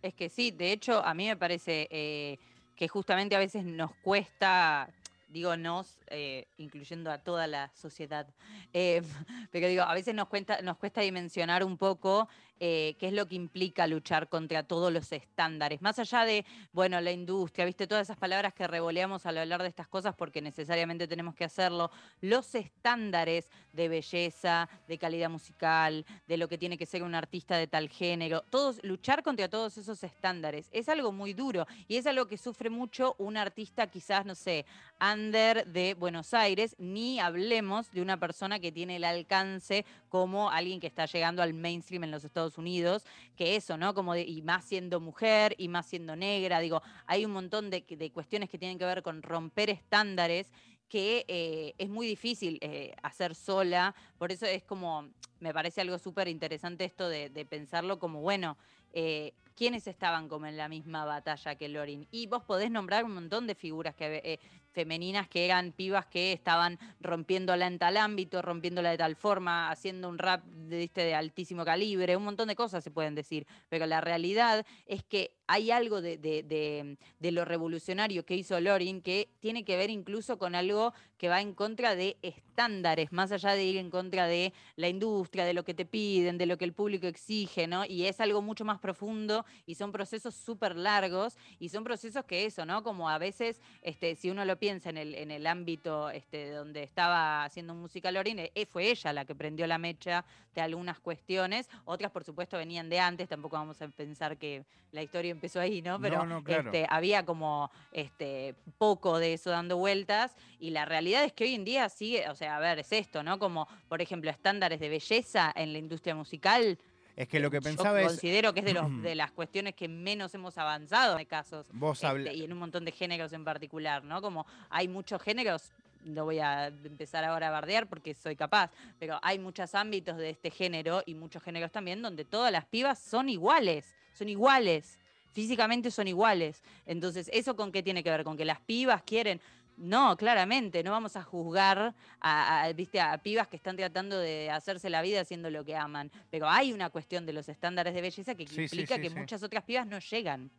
Es 0.00 0.14
que 0.14 0.28
sí, 0.28 0.50
de 0.50 0.72
hecho, 0.72 1.04
a 1.04 1.14
mí 1.14 1.26
me 1.26 1.36
parece 1.36 2.38
que 2.76 2.88
justamente 2.88 3.36
a 3.36 3.38
veces 3.38 3.64
nos 3.64 3.94
cuesta, 3.96 4.88
digo 5.28 5.56
nos, 5.56 5.98
eh, 6.08 6.46
incluyendo 6.56 7.10
a 7.10 7.18
toda 7.18 7.46
la 7.46 7.70
sociedad, 7.74 8.26
eh, 8.72 9.02
pero 9.50 9.68
digo, 9.68 9.82
a 9.82 9.94
veces 9.94 10.14
nos, 10.14 10.28
cuenta, 10.28 10.60
nos 10.62 10.76
cuesta 10.78 11.00
dimensionar 11.00 11.64
un 11.64 11.76
poco 11.76 12.28
eh, 12.64 12.94
qué 13.00 13.08
es 13.08 13.12
lo 13.12 13.26
que 13.26 13.34
implica 13.34 13.88
luchar 13.88 14.28
contra 14.28 14.62
todos 14.62 14.92
los 14.92 15.10
estándares. 15.10 15.82
Más 15.82 15.98
allá 15.98 16.24
de, 16.24 16.44
bueno, 16.72 17.00
la 17.00 17.10
industria, 17.10 17.64
viste, 17.64 17.88
todas 17.88 18.06
esas 18.06 18.16
palabras 18.16 18.54
que 18.54 18.68
revoleamos 18.68 19.26
al 19.26 19.38
hablar 19.38 19.62
de 19.62 19.68
estas 19.68 19.88
cosas 19.88 20.14
porque 20.14 20.40
necesariamente 20.40 21.08
tenemos 21.08 21.34
que 21.34 21.42
hacerlo, 21.42 21.90
los 22.20 22.54
estándares 22.54 23.50
de 23.72 23.88
belleza, 23.88 24.68
de 24.86 24.96
calidad 24.96 25.28
musical, 25.28 26.06
de 26.28 26.36
lo 26.36 26.46
que 26.46 26.56
tiene 26.56 26.78
que 26.78 26.86
ser 26.86 27.02
un 27.02 27.16
artista 27.16 27.56
de 27.56 27.66
tal 27.66 27.88
género, 27.88 28.42
todos, 28.42 28.78
luchar 28.84 29.24
contra 29.24 29.48
todos 29.48 29.76
esos 29.76 30.04
estándares 30.04 30.68
es 30.70 30.88
algo 30.88 31.10
muy 31.10 31.32
duro 31.32 31.66
y 31.88 31.96
es 31.96 32.06
algo 32.06 32.28
que 32.28 32.38
sufre 32.38 32.70
mucho 32.70 33.16
un 33.18 33.36
artista 33.36 33.88
quizás, 33.88 34.24
no 34.24 34.36
sé, 34.36 34.66
under 35.00 35.66
de 35.66 35.94
Buenos 35.94 36.32
Aires, 36.32 36.76
ni 36.78 37.18
hablemos 37.18 37.90
de 37.90 38.02
una 38.02 38.20
persona 38.20 38.60
que 38.60 38.70
tiene 38.70 38.96
el 38.96 39.04
alcance 39.04 39.84
como 40.12 40.50
alguien 40.50 40.78
que 40.78 40.86
está 40.86 41.06
llegando 41.06 41.40
al 41.40 41.54
mainstream 41.54 42.04
en 42.04 42.10
los 42.10 42.22
Estados 42.22 42.58
Unidos, 42.58 43.06
que 43.34 43.56
eso, 43.56 43.78
¿no? 43.78 43.94
Como 43.94 44.14
y 44.14 44.42
más 44.42 44.62
siendo 44.66 45.00
mujer 45.00 45.54
y 45.56 45.68
más 45.68 45.86
siendo 45.86 46.16
negra, 46.16 46.60
digo, 46.60 46.82
hay 47.06 47.24
un 47.24 47.30
montón 47.30 47.70
de, 47.70 47.82
cuestiones 48.12 48.50
que 48.50 48.58
tienen 48.58 48.78
que 48.78 48.84
ver 48.84 49.02
con 49.02 49.22
romper 49.22 49.70
estándares 49.70 50.52
que 50.90 51.24
eh, 51.28 51.72
es 51.78 51.88
muy 51.88 52.06
difícil 52.06 52.58
eh, 52.60 52.94
hacer 53.02 53.34
sola, 53.34 53.94
por 54.18 54.32
eso 54.32 54.44
es 54.44 54.62
como, 54.64 55.08
me 55.40 55.54
parece 55.54 55.80
algo 55.80 55.98
súper 55.98 56.28
interesante 56.28 56.84
esto 56.84 57.08
de, 57.08 57.30
pensarlo 57.48 57.98
como, 57.98 58.20
bueno, 58.20 58.58
eh, 58.92 59.32
¿quiénes 59.56 59.86
estaban 59.86 60.28
como 60.28 60.44
en 60.44 60.58
la 60.58 60.68
misma 60.68 61.06
batalla 61.06 61.54
que 61.54 61.70
Lorin? 61.70 62.06
Y 62.10 62.26
vos 62.26 62.42
podés 62.44 62.70
nombrar 62.70 63.06
un 63.06 63.14
montón 63.14 63.46
de 63.46 63.54
figuras 63.54 63.94
que 63.94 64.38
femeninas 64.72 65.28
que 65.28 65.44
eran 65.44 65.72
pibas 65.72 66.06
que 66.06 66.32
estaban 66.32 66.78
rompiéndola 67.00 67.66
en 67.66 67.78
tal 67.78 67.96
ámbito, 67.96 68.42
rompiéndola 68.42 68.90
de 68.90 68.98
tal 68.98 69.16
forma, 69.16 69.70
haciendo 69.70 70.08
un 70.08 70.18
rap 70.18 70.44
de, 70.44 70.90
de 70.94 71.14
altísimo 71.14 71.64
calibre, 71.64 72.16
un 72.16 72.24
montón 72.24 72.48
de 72.48 72.56
cosas 72.56 72.82
se 72.82 72.90
pueden 72.90 73.14
decir, 73.14 73.46
pero 73.68 73.86
la 73.86 74.00
realidad 74.00 74.66
es 74.86 75.02
que 75.02 75.36
hay 75.52 75.70
algo 75.70 76.00
de, 76.00 76.96
lo 77.20 77.44
revolucionario 77.44 78.24
que 78.24 78.34
hizo 78.34 78.58
Lorin 78.58 79.02
que 79.02 79.28
tiene 79.38 79.66
que 79.66 79.76
ver 79.76 79.90
incluso 79.90 80.38
con 80.38 80.54
algo 80.54 80.94
que 81.18 81.28
va 81.28 81.42
en 81.42 81.52
contra 81.52 81.94
de 81.94 82.16
estándares, 82.22 83.12
más 83.12 83.32
allá 83.32 83.50
de 83.50 83.62
ir 83.62 83.76
en 83.76 83.90
contra 83.90 84.26
de 84.26 84.54
la 84.76 84.88
industria, 84.88 85.44
de 85.44 85.52
lo 85.52 85.62
que 85.62 85.74
te 85.74 85.84
piden, 85.84 86.38
de 86.38 86.46
lo 86.46 86.56
que 86.56 86.64
el 86.64 86.72
público 86.72 87.06
exige, 87.06 87.66
¿no? 87.66 87.84
Y 87.84 88.06
es 88.06 88.18
algo 88.20 88.40
mucho 88.40 88.64
más 88.64 88.80
profundo 88.80 89.44
y 89.66 89.74
son 89.74 89.92
procesos 89.92 90.34
súper 90.34 90.74
largos 90.74 91.36
y 91.58 91.68
son 91.68 91.84
procesos 91.84 92.24
que 92.24 92.46
eso, 92.46 92.64
¿no? 92.64 92.82
Como 92.82 93.10
a 93.10 93.18
veces, 93.18 93.60
este, 93.82 94.16
si 94.16 94.30
uno 94.30 94.46
lo 94.46 94.58
piensa 94.58 94.88
en 94.88 94.96
el, 94.96 95.46
ámbito 95.46 96.08
este, 96.08 96.50
donde 96.50 96.82
estaba 96.82 97.44
haciendo 97.44 97.74
música 97.74 98.10
Lorin, 98.10 98.38
eh, 98.38 98.66
fue 98.66 98.90
ella 98.90 99.12
la 99.12 99.26
que 99.26 99.34
prendió 99.34 99.66
la 99.66 99.76
mecha 99.76 100.24
de 100.54 100.60
algunas 100.60 100.98
cuestiones, 100.98 101.68
otras 101.84 102.10
por 102.10 102.24
supuesto 102.24 102.56
venían 102.56 102.88
de 102.88 103.00
antes, 103.00 103.28
tampoco 103.28 103.56
vamos 103.56 103.80
a 103.80 103.88
pensar 103.88 104.36
que 104.36 104.64
la 104.92 105.02
historia 105.02 105.30
empezó 105.42 105.58
ahí, 105.58 105.82
¿no? 105.82 106.00
Pero 106.00 106.24
este, 106.46 106.86
había 106.88 107.24
como 107.24 107.68
este, 107.90 108.54
poco 108.78 109.18
de 109.18 109.32
eso 109.32 109.50
dando 109.50 109.76
vueltas 109.76 110.36
y 110.60 110.70
la 110.70 110.84
realidad 110.84 111.24
es 111.24 111.32
que 111.32 111.42
hoy 111.42 111.54
en 111.56 111.64
día 111.64 111.88
sigue, 111.88 112.28
o 112.28 112.36
sea, 112.36 112.56
a 112.56 112.60
ver, 112.60 112.78
es 112.78 112.92
esto, 112.92 113.24
¿no? 113.24 113.40
Como, 113.40 113.66
por 113.88 114.00
ejemplo, 114.00 114.30
estándares 114.30 114.78
de 114.78 114.88
belleza 114.88 115.52
en 115.56 115.72
la 115.72 115.80
industria 115.80 116.14
musical. 116.14 116.78
Es 117.16 117.26
que 117.26 117.40
lo 117.40 117.50
que 117.50 117.60
pensaba 117.60 118.00
es. 118.00 118.06
Considero 118.06 118.54
que 118.54 118.60
es 118.60 118.66
de, 118.66 118.74
los, 118.74 118.86
de 119.02 119.16
las 119.16 119.32
cuestiones 119.32 119.74
que 119.74 119.88
menos 119.88 120.32
hemos 120.36 120.56
avanzado 120.58 121.18
en 121.18 121.26
casos. 121.26 121.66
Vos 121.72 122.04
este, 122.04 122.34
Y 122.34 122.44
en 122.44 122.52
un 122.52 122.60
montón 122.60 122.84
de 122.84 122.92
géneros 122.92 123.32
en 123.32 123.44
particular, 123.44 124.04
¿no? 124.04 124.22
Como 124.22 124.46
hay 124.70 124.86
muchos 124.86 125.20
géneros, 125.20 125.72
no 126.04 126.24
voy 126.24 126.38
a 126.38 126.68
empezar 126.68 127.24
ahora 127.24 127.48
a 127.48 127.50
bardear 127.50 127.88
porque 127.88 128.14
soy 128.14 128.36
capaz, 128.36 128.70
pero 129.00 129.18
hay 129.22 129.40
muchos 129.40 129.74
ámbitos 129.74 130.16
de 130.18 130.30
este 130.30 130.52
género 130.52 131.02
y 131.04 131.16
muchos 131.16 131.42
géneros 131.42 131.72
también 131.72 132.00
donde 132.00 132.24
todas 132.24 132.52
las 132.52 132.64
pibas 132.64 133.00
son 133.00 133.28
iguales, 133.28 133.96
son 134.14 134.28
iguales 134.28 135.00
físicamente 135.32 135.90
son 135.90 136.08
iguales. 136.08 136.62
Entonces, 136.86 137.28
¿eso 137.32 137.56
con 137.56 137.72
qué 137.72 137.82
tiene 137.82 138.02
que 138.02 138.10
ver? 138.10 138.24
¿Con 138.24 138.36
que 138.36 138.44
las 138.44 138.60
pibas 138.60 139.02
quieren? 139.02 139.40
No, 139.76 140.16
claramente, 140.16 140.82
no 140.82 140.90
vamos 140.90 141.16
a 141.16 141.22
juzgar 141.22 141.94
a, 142.20 142.70
¿viste? 142.76 143.00
a 143.00 143.18
pibas 143.18 143.48
que 143.48 143.56
están 143.56 143.76
tratando 143.76 144.18
de 144.18 144.50
hacerse 144.50 144.90
la 144.90 145.02
vida 145.02 145.22
haciendo 145.22 145.50
lo 145.50 145.64
que 145.64 145.74
aman. 145.74 146.10
Pero 146.30 146.48
hay 146.48 146.72
una 146.72 146.90
cuestión 146.90 147.26
de 147.26 147.32
los 147.32 147.48
estándares 147.48 147.94
de 147.94 148.00
belleza 148.00 148.34
que 148.34 148.42
implica 148.44 148.98
que 148.98 149.10
muchas 149.10 149.42
otras 149.42 149.64
pibas 149.64 149.86
no 149.86 149.98
llegan. 149.98 150.50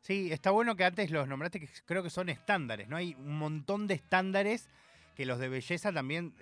Sí, 0.00 0.32
está 0.32 0.50
bueno 0.50 0.74
que 0.74 0.84
antes 0.84 1.12
los 1.12 1.28
nombraste, 1.28 1.60
que 1.60 1.68
creo 1.86 2.02
que 2.02 2.10
son 2.10 2.28
estándares, 2.28 2.88
¿no? 2.88 2.96
Hay 2.96 3.14
un 3.14 3.38
montón 3.38 3.86
de 3.86 3.94
estándares 3.94 4.68
que 5.16 5.26
los 5.26 5.38
de 5.38 5.48
belleza 5.48 5.92
también, 5.92 6.34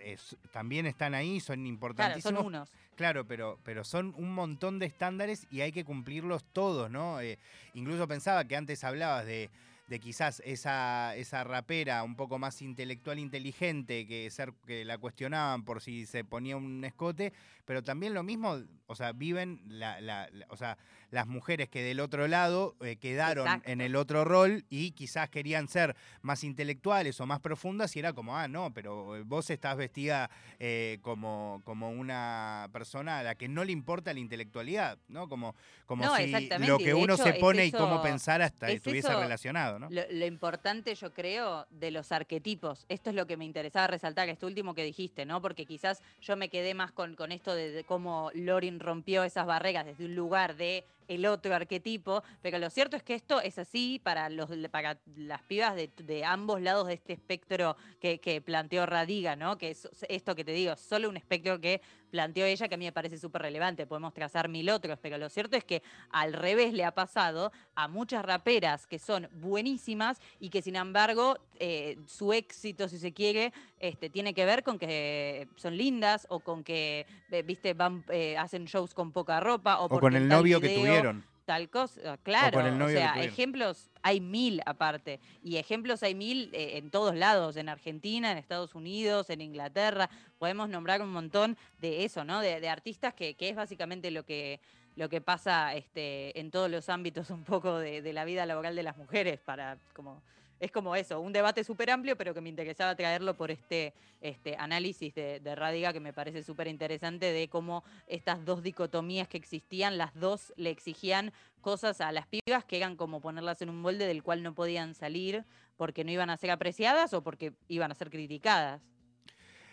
también 0.53 0.87
están 0.87 1.15
ahí, 1.15 1.41
son 1.41 1.67
importantísimos. 1.67 2.23
Claro, 2.23 2.37
son 2.39 2.47
unos. 2.47 2.71
Claro, 2.97 3.27
pero, 3.27 3.59
pero 3.65 3.83
son 3.83 4.15
un 4.17 4.35
montón 4.35 4.79
de 4.79 4.87
estándares 4.87 5.47
y 5.51 5.63
hay 5.63 5.73
que 5.73 5.85
cumplirlos 5.85 6.45
todos, 6.53 6.91
¿no? 6.91 7.21
Eh, 7.21 7.39
incluso 7.75 8.07
pensaba 8.07 8.45
que 8.45 8.57
antes 8.57 8.85
hablabas 8.85 9.25
de, 9.25 9.51
de 9.91 9.99
quizás 9.99 10.41
esa, 10.45 11.17
esa 11.17 11.43
rapera 11.43 12.05
un 12.05 12.15
poco 12.15 12.39
más 12.39 12.63
intelectual, 12.63 13.19
inteligente, 13.19 14.07
que, 14.07 14.31
ser, 14.31 14.53
que 14.65 14.85
la 14.85 14.99
cuestionaban 14.99 15.65
por 15.65 15.81
si 15.81 16.07
se 16.07 16.25
ponía 16.25 16.57
un 16.57 16.85
escote, 16.85 17.33
pero 17.65 17.83
también 17.83 18.15
lo 18.15 18.23
mismo, 18.23 18.63
o 18.87 18.95
sea, 18.95 19.13
viven 19.13 19.61
la, 19.67 20.29
o 20.49 20.57
sea, 20.57 20.79
las 21.11 21.27
mujeres 21.27 21.69
que 21.69 21.83
del 21.83 22.01
otro 22.01 22.29
lado 22.29 22.77
eh, 22.81 22.97
quedaron 22.97 23.63
en 23.65 23.81
el 23.81 23.97
otro 23.97 24.25
rol 24.25 24.65
y 24.69 24.91
quizás 24.93 25.31
querían 25.31 25.69
ser 25.69 25.97
más 26.23 26.45
intelectuales 26.45 27.21
o 27.21 27.27
más 27.27 27.41
profundas 27.41 27.95
y 27.97 28.01
era 28.01 28.13
como, 28.13 28.37
ah, 28.37 28.49
no, 28.49 28.73
pero 28.75 29.17
eh, 29.17 29.23
vos 29.25 29.49
estás 29.51 29.77
vestida 29.77 30.31
eh, 30.59 30.99
como, 31.03 31.63
como 31.65 31.91
una 31.91 32.69
persona 32.73 33.21
a 33.21 33.23
la 33.23 33.35
que 33.35 33.49
no 33.49 33.65
le 33.65 33.73
importa 33.73 34.13
la 34.13 34.21
intelectualidad, 34.21 34.99
¿no? 35.09 35.29
Como, 35.29 35.55
como 35.87 36.17
si 36.17 36.49
lo 36.67 36.79
que 36.79 36.95
uno 36.95 37.17
se 37.17 37.35
pone 37.35 37.67
y 37.67 37.73
cómo 37.73 38.03
pensar 38.03 38.43
hasta 38.43 38.69
estuviese 38.71 39.15
relacionado, 39.15 39.79
¿no? 39.79 39.89
Lo, 39.91 40.27
importante, 40.27 40.95
yo 40.95 41.13
creo, 41.13 41.67
de 41.71 41.91
los 41.91 42.13
arquetipos, 42.13 42.85
esto 42.89 43.11
es 43.11 43.17
lo 43.17 43.27
que 43.27 43.37
me 43.37 43.45
interesaba 43.45 43.87
resaltar, 43.87 44.29
esto 44.29 44.47
último 44.47 44.75
que 44.75 44.85
dijiste, 44.85 45.25
¿no? 45.25 45.41
Porque 45.41 45.67
quizás 45.67 46.03
yo 46.21 46.37
me 46.37 46.49
quedé 46.49 46.75
más 46.75 46.93
con, 46.93 47.17
con 47.17 47.33
esto 47.33 47.55
de 47.55 47.61
de, 47.69 47.85
cómo 47.85 48.31
Lorin 48.35 48.81
rompió 48.81 49.25
esas 49.25 49.47
barreras 49.47 49.87
desde 49.87 50.05
un 50.05 50.15
lugar 50.15 50.57
de 50.57 50.85
el 51.11 51.27
otro 51.27 51.55
arquetipo, 51.55 52.23
pero 52.41 52.59
lo 52.59 52.71
cierto 52.71 52.97
es 52.97 53.03
que 53.03 53.15
esto 53.15 53.41
es 53.41 53.59
así 53.59 54.01
para, 54.03 54.31
los, 54.31 54.49
para 54.71 54.97
las 55.17 55.43
pibas 55.43 55.75
de, 55.75 56.25
ambos 56.25 56.63
lados 56.63 56.87
de 56.87 56.95
este 56.95 57.13
espectro 57.13 57.77
que, 58.01 58.43
planteó 58.45 58.87
Radiga, 58.87 59.35
¿no? 59.35 59.59
Que 59.59 59.71
es 59.71 59.89
esto 60.09 60.37
que 60.37 60.45
te 60.45 60.53
digo, 60.53 60.77
solo 60.77 61.09
un 61.09 61.17
espectro 61.17 61.61
que 61.61 61.83
planteó 62.11 62.45
ella 62.47 62.69
que 62.69 62.75
a 62.75 62.79
mí 62.79 62.85
me 62.85 62.93
parece 62.93 63.19
súper 63.19 63.43
relevante, 63.43 63.87
podemos 63.87 64.13
trazar 64.13 64.49
mil 64.49 64.69
otros, 64.71 64.99
pero 65.01 65.19
lo 65.19 65.29
cierto 65.29 65.57
es 65.57 65.65
que 65.65 65.83
al 66.11 66.33
revés 66.33 66.73
le 66.73 66.85
ha 66.85 66.93
pasado 66.93 67.53
a 67.75 67.89
muchas 67.89 68.25
raperas 68.25 68.87
que 68.87 68.99
son 68.99 69.29
buenísimas 69.33 70.21
y 70.39 70.51
que 70.51 70.63
sin 70.63 70.77
embargo 70.77 71.39
eh, 71.59 71.99
su 72.07 72.33
éxito, 72.33 72.89
si 72.89 72.99
se 72.99 73.13
quiere, 73.13 73.53
este, 73.79 74.11
tiene 74.11 74.35
que 74.35 74.45
ver 74.45 74.63
con 74.63 74.79
que 74.79 75.49
son 75.57 75.77
lindas 75.77 76.27
o 76.31 76.41
con 76.41 76.65
que, 76.65 77.07
eh, 77.31 77.43
viste, 77.43 77.75
van, 77.75 78.05
eh, 78.09 78.37
hacen 78.37 78.65
shows 78.65 78.95
con 78.95 79.13
poca 79.13 79.41
ropa 79.41 79.81
o, 79.81 79.89
con 79.89 80.17
el 80.17 80.29
novio 80.29 80.61
que 80.61 80.71
tuvieron 80.71 81.25
Tal 81.51 81.69
cosa, 81.69 82.17
claro. 82.19 82.61
O, 82.61 82.89
sea, 82.89 83.21
ejemplos 83.25 83.91
hay 84.03 84.21
mil 84.21 84.63
aparte. 84.67 85.19
Y 85.43 85.57
ejemplos 85.57 86.05
hay 86.05 86.15
mil 86.15 86.49
eh, 86.53 86.79
en 86.79 86.91
todos 86.91 87.17
lados, 87.17 87.57
en 87.57 87.69
Argentina, 87.69 88.31
en 88.31 88.39
Estados 88.39 88.77
Unidos, 88.77 89.31
en 89.31 89.41
Inglaterra. 89.41 90.09
Podemos 90.39 90.69
nombrar 90.69 91.03
un 91.03 91.11
montón 91.11 91.59
de 91.81 92.05
eso, 92.05 92.23
¿no? 92.23 92.39
De, 92.39 92.69
artistas 92.69 93.15
que, 93.15 93.35
es 93.37 93.57
básicamente 93.57 94.13
lo 94.13 94.25
que, 94.25 94.61
lo 94.95 95.09
que 95.09 95.21
pasa 95.21 95.75
este, 95.75 96.39
en 96.39 96.53
todos 96.53 96.71
los 96.71 96.89
ámbitos 96.89 97.31
un 97.31 97.43
poco 97.43 97.79
de, 97.79 98.13
la 98.13 98.25
vida 98.25 98.47
laboral 98.47 98.77
de 98.77 98.85
las 98.85 98.97
mujeres, 98.97 99.41
para 99.41 99.77
como 99.93 100.23
es 100.61 100.71
como 100.71 100.95
eso, 100.95 101.21
un 101.21 101.33
debate 101.33 101.65
súper 101.65 101.91
amplio, 101.91 102.17
pero 102.17 102.35
que 102.35 102.43
me 102.43 102.51
interesaba 102.51 102.95
traerlo 102.95 103.35
por 103.35 103.51
este, 103.51 103.95
este 104.21 104.57
análisis 104.57 105.15
de, 105.15 105.41
de 105.41 105.55
Radiga 105.55 105.93
que 105.93 106.01
me 106.01 106.13
parece 106.13 106.43
súper 106.43 106.69
interesante 106.69 107.33
de 107.33 107.49
cómo 107.49 107.83
estas 108.07 108.45
dos 108.45 108.63
dicotomías 108.63 109.27
que 109.27 109.39
existían, 109.39 109.97
las 109.97 110.15
dos 110.15 110.53
le 110.57 110.71
exigían 110.71 111.33
cosas 111.63 112.01
a 112.03 112.13
las 112.13 112.27
pibas 112.27 112.65
que 112.67 112.77
eran 112.77 112.97
como 112.97 113.21
ponerlas 113.21 113.63
en 113.63 113.71
un 113.71 113.81
molde 113.81 114.07
del 114.07 114.23
cual 114.23 114.43
no 114.43 114.55
podían 114.55 114.95
salir 114.95 115.45
porque 115.77 116.05
no 116.05 116.11
iban 116.11 116.29
a 116.29 116.37
ser 116.37 116.51
apreciadas 116.51 117.15
o 117.15 117.23
porque 117.23 117.55
iban 117.69 117.91
a 117.91 117.95
ser 117.95 118.11
criticadas. 118.11 118.83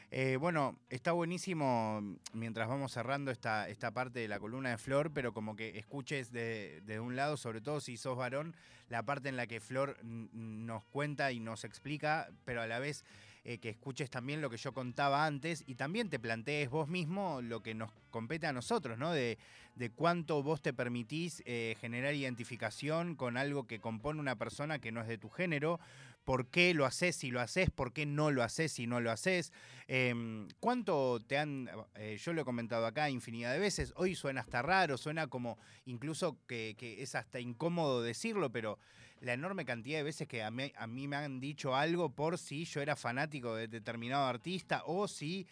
Eh, 0.09 0.37
bueno, 0.37 0.79
está 0.89 1.11
buenísimo 1.11 1.99
mm, 2.01 2.15
mientras 2.31 2.69
vamos 2.69 2.93
cerrando 2.93 3.29
esta, 3.29 3.67
esta 3.67 3.91
parte 3.91 4.19
de 4.19 4.29
la 4.29 4.39
columna 4.39 4.69
de 4.69 4.77
Flor, 4.77 5.11
pero 5.11 5.33
como 5.33 5.55
que 5.57 5.77
escuches 5.77 6.31
de, 6.31 6.81
de 6.85 6.99
un 7.01 7.17
lado, 7.17 7.35
sobre 7.35 7.59
todo 7.59 7.81
si 7.81 7.97
sos 7.97 8.17
varón, 8.17 8.55
la 8.87 9.03
parte 9.03 9.27
en 9.27 9.35
la 9.35 9.47
que 9.47 9.59
Flor 9.59 9.97
nos 10.03 10.85
cuenta 10.85 11.33
y 11.33 11.41
nos 11.41 11.65
explica, 11.65 12.29
pero 12.45 12.61
a 12.61 12.67
la 12.67 12.79
vez 12.79 13.03
eh, 13.49 13.59
que 13.59 13.69
escuches 13.69 14.09
también 14.09 14.41
lo 14.41 14.49
que 14.49 14.57
yo 14.57 14.73
contaba 14.73 15.25
antes 15.25 15.63
y 15.67 15.75
también 15.75 16.09
te 16.09 16.19
plantees 16.19 16.69
vos 16.69 16.89
mismo 16.89 17.41
lo 17.41 17.61
que 17.61 17.73
nos 17.73 17.91
compete 18.09 18.45
a 18.45 18.51
nosotros, 18.51 18.97
¿no? 18.97 19.13
De, 19.13 19.37
de 19.75 19.89
cuánto 19.89 20.43
vos 20.43 20.61
te 20.61 20.73
permitís 20.73 21.41
eh, 21.45 21.77
generar 21.79 22.13
identificación 22.13 23.15
con 23.15 23.37
algo 23.37 23.65
que 23.65 23.79
compone 23.79 24.19
una 24.19 24.35
persona 24.35 24.79
que 24.79 24.91
no 24.91 24.99
es 24.99 25.07
de 25.07 25.17
tu 25.17 25.29
género, 25.29 25.79
por 26.27 26.49
qué 26.49 26.73
lo 26.73 26.85
haces 26.85 27.15
si 27.15 27.31
lo 27.31 27.39
haces, 27.39 27.69
por 27.69 27.93
qué 27.93 28.05
no 28.05 28.31
lo 28.31 28.43
haces 28.43 28.73
si 28.73 28.85
no 28.85 28.99
lo 28.99 29.11
haces. 29.11 29.53
Em, 29.87 30.49
¿Cuánto 30.59 31.21
te 31.25 31.37
han, 31.37 31.69
eh, 31.95 32.17
yo 32.21 32.33
lo 32.33 32.41
he 32.41 32.43
comentado 32.43 32.85
acá 32.85 33.09
infinidad 33.09 33.53
de 33.53 33.59
veces, 33.59 33.93
hoy 33.95 34.13
suena 34.13 34.41
hasta 34.41 34.61
raro, 34.61 34.97
suena 34.97 35.27
como 35.27 35.57
incluso 35.85 36.37
que, 36.45 36.75
es 36.99 37.15
hasta 37.15 37.39
incómodo 37.39 38.01
decirlo, 38.01 38.51
pero 38.51 38.77
la 39.21 39.31
enorme 39.31 39.63
cantidad 39.63 39.99
de 39.99 40.03
veces 40.03 40.27
que 40.27 40.43
a 40.43 40.51
mí, 40.51 40.73
a 40.75 40.85
mí 40.85 41.07
me 41.07 41.15
han 41.15 41.39
dicho 41.39 41.73
algo 41.73 42.09
por 42.09 42.37
si 42.37 42.65
yo 42.65 42.81
era 42.81 42.97
fanático 42.97 43.55
de 43.55 43.69
determinado 43.69 44.25
artista 44.25 44.83
o 44.85 45.07
si 45.07 45.47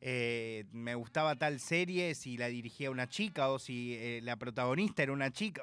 eh, 0.00 0.64
me 0.72 0.94
gustaba 0.94 1.34
tal 1.36 1.58
serie, 1.60 2.14
si 2.14 2.36
la 2.36 2.46
dirigía 2.48 2.90
una 2.90 3.08
chica 3.08 3.50
o 3.50 3.58
si 3.58 3.94
eh, 3.96 4.20
la 4.22 4.36
protagonista 4.36 5.02
era 5.02 5.12
una 5.12 5.30
chica. 5.30 5.62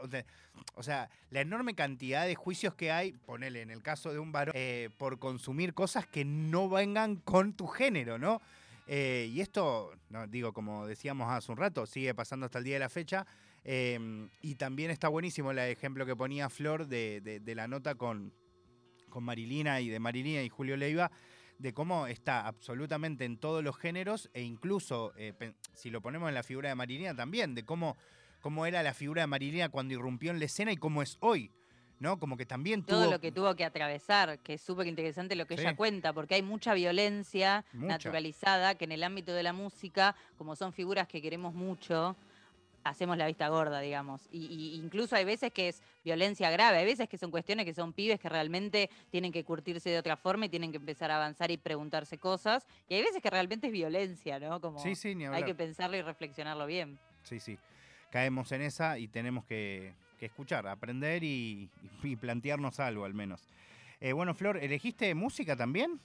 O 0.75 0.83
sea, 0.83 1.09
la 1.29 1.41
enorme 1.41 1.73
cantidad 1.75 2.25
de 2.25 2.35
juicios 2.35 2.75
que 2.75 2.91
hay, 2.91 3.13
ponele 3.13 3.61
en 3.61 3.71
el 3.71 3.81
caso 3.81 4.11
de 4.11 4.19
un 4.19 4.31
varón, 4.31 4.53
eh, 4.57 4.89
por 4.97 5.19
consumir 5.19 5.73
cosas 5.73 6.05
que 6.07 6.25
no 6.25 6.69
vengan 6.69 7.15
con 7.17 7.53
tu 7.53 7.67
género, 7.67 8.17
¿no? 8.17 8.41
Y 8.87 9.41
esto, 9.41 9.91
digo, 10.29 10.53
como 10.53 10.85
decíamos 10.85 11.31
hace 11.31 11.51
un 11.51 11.57
rato, 11.57 11.87
sigue 11.87 12.13
pasando 12.13 12.45
hasta 12.45 12.59
el 12.59 12.65
día 12.65 12.75
de 12.75 12.79
la 12.81 12.89
fecha. 12.89 13.25
Y 13.63 14.55
también 14.55 14.91
está 14.91 15.07
buenísimo 15.07 15.49
el 15.49 15.57
ejemplo 15.57 16.05
que 16.05 16.15
ponía 16.15 16.49
Flor 16.49 16.85
de, 16.87 17.19
de- 17.21 17.39
de 17.39 17.55
la 17.55 17.67
nota 17.67 17.95
con, 17.95 18.31
con 19.09 19.23
Marilina 19.23 19.81
y 19.81 19.89
de 19.89 19.99
Marilina 19.99 20.43
y 20.43 20.49
Julio 20.49 20.77
Leiva, 20.77 21.09
de 21.57 21.73
cómo 21.73 22.07
está 22.07 22.45
absolutamente 22.47 23.25
en 23.25 23.37
todos 23.37 23.63
los 23.63 23.77
géneros 23.77 24.29
e 24.33 24.41
incluso, 24.41 25.13
eh, 25.17 25.33
si 25.73 25.89
lo 25.89 26.01
ponemos 26.01 26.27
en 26.29 26.35
la 26.35 26.43
figura 26.43 26.69
de 26.69 26.75
Marilina 26.75 27.15
también, 27.15 27.55
de 27.55 27.63
cómo, 27.63 27.95
cómo 28.41 28.65
era 28.65 28.83
la 28.83 28.93
figura 28.93 29.21
de 29.23 29.27
Marilina 29.27 29.69
cuando 29.69 29.93
irrumpió 29.93 30.31
en 30.31 30.39
la 30.39 30.45
escena 30.45 30.71
y 30.71 30.77
cómo 30.77 31.01
es 31.01 31.17
hoy, 31.21 31.51
¿no? 31.99 32.19
Como 32.19 32.35
que 32.35 32.45
también 32.45 32.83
Todo 32.83 33.03
tuvo... 33.03 33.11
lo 33.11 33.19
que 33.21 33.31
tuvo 33.31 33.55
que 33.55 33.63
atravesar, 33.63 34.39
que 34.39 34.55
es 34.55 34.61
súper 34.61 34.85
interesante 34.87 35.35
lo 35.35 35.45
que 35.47 35.55
Sí. 35.55 35.61
ella 35.63 35.75
cuenta, 35.77 36.11
porque 36.11 36.35
hay 36.35 36.41
mucha 36.43 36.73
violencia 36.73 37.63
Mucha. 37.71 37.87
naturalizada 37.87 38.75
que 38.75 38.83
en 38.85 38.91
el 38.91 39.03
ámbito 39.03 39.33
de 39.33 39.43
la 39.43 39.53
música, 39.53 40.13
como 40.37 40.55
son 40.57 40.73
figuras 40.73 41.07
que 41.07 41.21
queremos 41.21 41.53
mucho, 41.53 42.17
hacemos 42.85 43.17
la 43.17 43.25
vista 43.27 43.47
gorda, 43.49 43.79
digamos. 43.81 44.29
Y, 44.31 44.45
y 44.45 44.75
incluso 44.75 45.15
hay 45.15 45.25
veces 45.25 45.51
que 45.51 45.69
es 45.69 45.81
violencia 46.03 46.49
grave, 46.51 46.77
hay 46.77 46.85
veces 46.85 47.09
que 47.09 47.17
son 47.17 47.31
cuestiones 47.31 47.65
que 47.65 47.73
son 47.73 47.93
pibes 47.93 48.19
que 48.19 48.29
realmente 48.29 48.89
tienen 49.09 49.31
que 49.31 49.43
curtirse 49.43 49.89
de 49.89 49.97
otra 49.97 50.15
forma 50.15 50.45
y 50.45 50.49
tienen 50.49 50.71
que 50.71 50.77
empezar 50.77 51.11
a 51.11 51.17
avanzar 51.17 51.49
y 51.51 51.57
preguntarse 51.57 52.17
cosas. 52.17 52.65
Y 52.87 52.93
hay 52.93 53.01
veces 53.01 53.21
que 53.21 53.29
realmente 53.29 53.67
es 53.67 53.73
violencia, 53.73 54.39
¿no? 54.39 54.61
Como 54.61 54.79
Sí, 54.79 54.95
sí, 54.95 55.15
ni 55.15 55.25
hay 55.25 55.43
que 55.43 55.55
pensarlo 55.55 55.97
y 55.97 56.01
reflexionarlo 56.01 56.65
bien. 56.67 56.99
Sí, 57.23 57.39
sí. 57.39 57.57
Caemos 58.11 58.51
en 58.51 58.61
esa 58.61 58.99
y 58.99 59.07
tenemos 59.07 59.45
que, 59.45 59.93
que 60.19 60.27
escuchar, 60.27 60.67
aprender 60.67 61.23
y, 61.23 61.69
y 62.03 62.15
plantearnos 62.15 62.79
algo 62.79 63.03
al 63.03 63.15
menos. 63.15 63.41
Eh, 63.99 64.13
bueno, 64.13 64.35
Flor, 64.35 64.57
¿elegiste 64.57 65.13
música 65.15 65.55
también? 65.55 65.99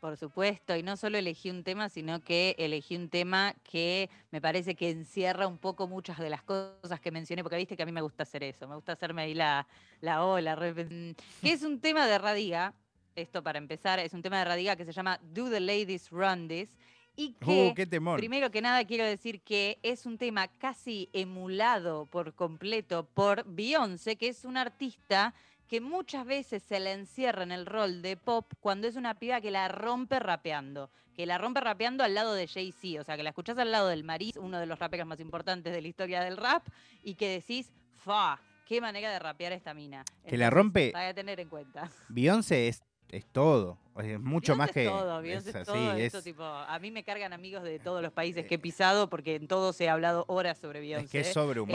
Por 0.00 0.16
supuesto, 0.16 0.76
y 0.76 0.84
no 0.84 0.96
solo 0.96 1.18
elegí 1.18 1.50
un 1.50 1.64
tema, 1.64 1.88
sino 1.88 2.20
que 2.20 2.54
elegí 2.56 2.94
un 2.94 3.08
tema 3.08 3.56
que 3.64 4.08
me 4.30 4.40
parece 4.40 4.76
que 4.76 4.90
encierra 4.90 5.48
un 5.48 5.58
poco 5.58 5.88
muchas 5.88 6.18
de 6.18 6.30
las 6.30 6.44
cosas 6.44 7.00
que 7.00 7.10
mencioné, 7.10 7.42
porque 7.42 7.56
viste 7.56 7.76
que 7.76 7.82
a 7.82 7.86
mí 7.86 7.90
me 7.90 8.00
gusta 8.00 8.22
hacer 8.22 8.44
eso, 8.44 8.68
me 8.68 8.76
gusta 8.76 8.92
hacerme 8.92 9.22
ahí 9.22 9.34
la, 9.34 9.66
la 10.00 10.24
ola, 10.24 10.56
que 10.56 11.16
es 11.42 11.64
un 11.64 11.80
tema 11.80 12.06
de 12.06 12.16
Radiga, 12.16 12.74
esto 13.16 13.42
para 13.42 13.58
empezar, 13.58 13.98
es 13.98 14.12
un 14.12 14.22
tema 14.22 14.38
de 14.38 14.44
Radiga 14.44 14.76
que 14.76 14.84
se 14.84 14.92
llama 14.92 15.18
Do 15.20 15.50
the 15.50 15.58
Ladies 15.58 16.10
Run 16.10 16.46
This, 16.46 16.76
y 17.16 17.32
que 17.32 17.70
¡Uh, 17.70 17.74
qué 17.74 17.84
temor! 17.84 18.20
Primero 18.20 18.52
que 18.52 18.62
nada 18.62 18.84
quiero 18.84 19.04
decir 19.04 19.40
que 19.40 19.80
es 19.82 20.06
un 20.06 20.16
tema 20.16 20.46
casi 20.46 21.08
emulado 21.12 22.06
por 22.06 22.34
completo 22.34 23.08
por 23.12 23.44
Beyoncé, 23.44 24.14
que 24.14 24.28
es 24.28 24.44
una 24.44 24.60
artista 24.60 25.34
que 25.68 25.80
muchas 25.80 26.24
veces 26.26 26.62
se 26.62 26.80
la 26.80 26.92
encierra 26.92 27.42
en 27.42 27.52
el 27.52 27.66
rol 27.66 28.02
de 28.02 28.16
pop 28.16 28.50
cuando 28.60 28.86
es 28.88 28.96
una 28.96 29.14
piba 29.18 29.40
que 29.40 29.50
la 29.50 29.68
rompe 29.68 30.18
rapeando, 30.18 30.90
que 31.14 31.26
la 31.26 31.36
rompe 31.38 31.60
rapeando 31.60 32.04
al 32.04 32.14
lado 32.14 32.32
de 32.34 32.46
Jay-Z, 32.48 33.00
o 33.00 33.04
sea, 33.04 33.16
que 33.16 33.22
la 33.22 33.30
escuchás 33.30 33.58
al 33.58 33.70
lado 33.70 33.88
del 33.88 34.04
Maris, 34.04 34.36
uno 34.36 34.58
de 34.58 34.66
los 34.66 34.78
raperos 34.78 35.06
más 35.06 35.20
importantes 35.20 35.72
de 35.72 35.82
la 35.82 35.88
historia 35.88 36.22
del 36.22 36.36
rap, 36.36 36.66
y 37.02 37.14
que 37.16 37.28
decís, 37.28 37.70
fa, 37.96 38.40
qué 38.66 38.80
manera 38.80 39.10
de 39.10 39.18
rapear 39.18 39.52
esta 39.52 39.74
mina. 39.74 40.04
Que 40.26 40.36
la 40.38 40.50
rompe- 40.50 40.92
Para 40.92 41.12
tener 41.12 41.38
en 41.40 41.48
cuenta. 41.48 41.90
Beyoncé 42.08 42.68
es, 42.68 42.82
es 43.10 43.24
todo, 43.26 43.78
es 44.02 44.20
mucho 44.20 44.54
más 44.54 44.70
que... 44.70 44.84
todo, 44.84 45.20
es 45.22 45.44
todo 45.64 45.92
es- 45.94 46.00
esto, 46.14 46.22
tipo, 46.22 46.44
a 46.44 46.78
mí 46.78 46.90
me 46.90 47.02
cargan 47.04 47.32
amigos 47.32 47.62
de 47.62 47.78
todos 47.78 48.02
los 48.02 48.12
países 48.12 48.46
que 48.46 48.56
he 48.56 48.58
pisado 48.58 49.08
porque 49.08 49.36
en 49.36 49.48
todos 49.48 49.80
he 49.80 49.88
hablado 49.88 50.24
horas 50.28 50.58
sobre 50.58 50.80
Beyoncé. 50.80 51.04
es 51.06 51.10
que 51.10 51.20
es 51.20 51.32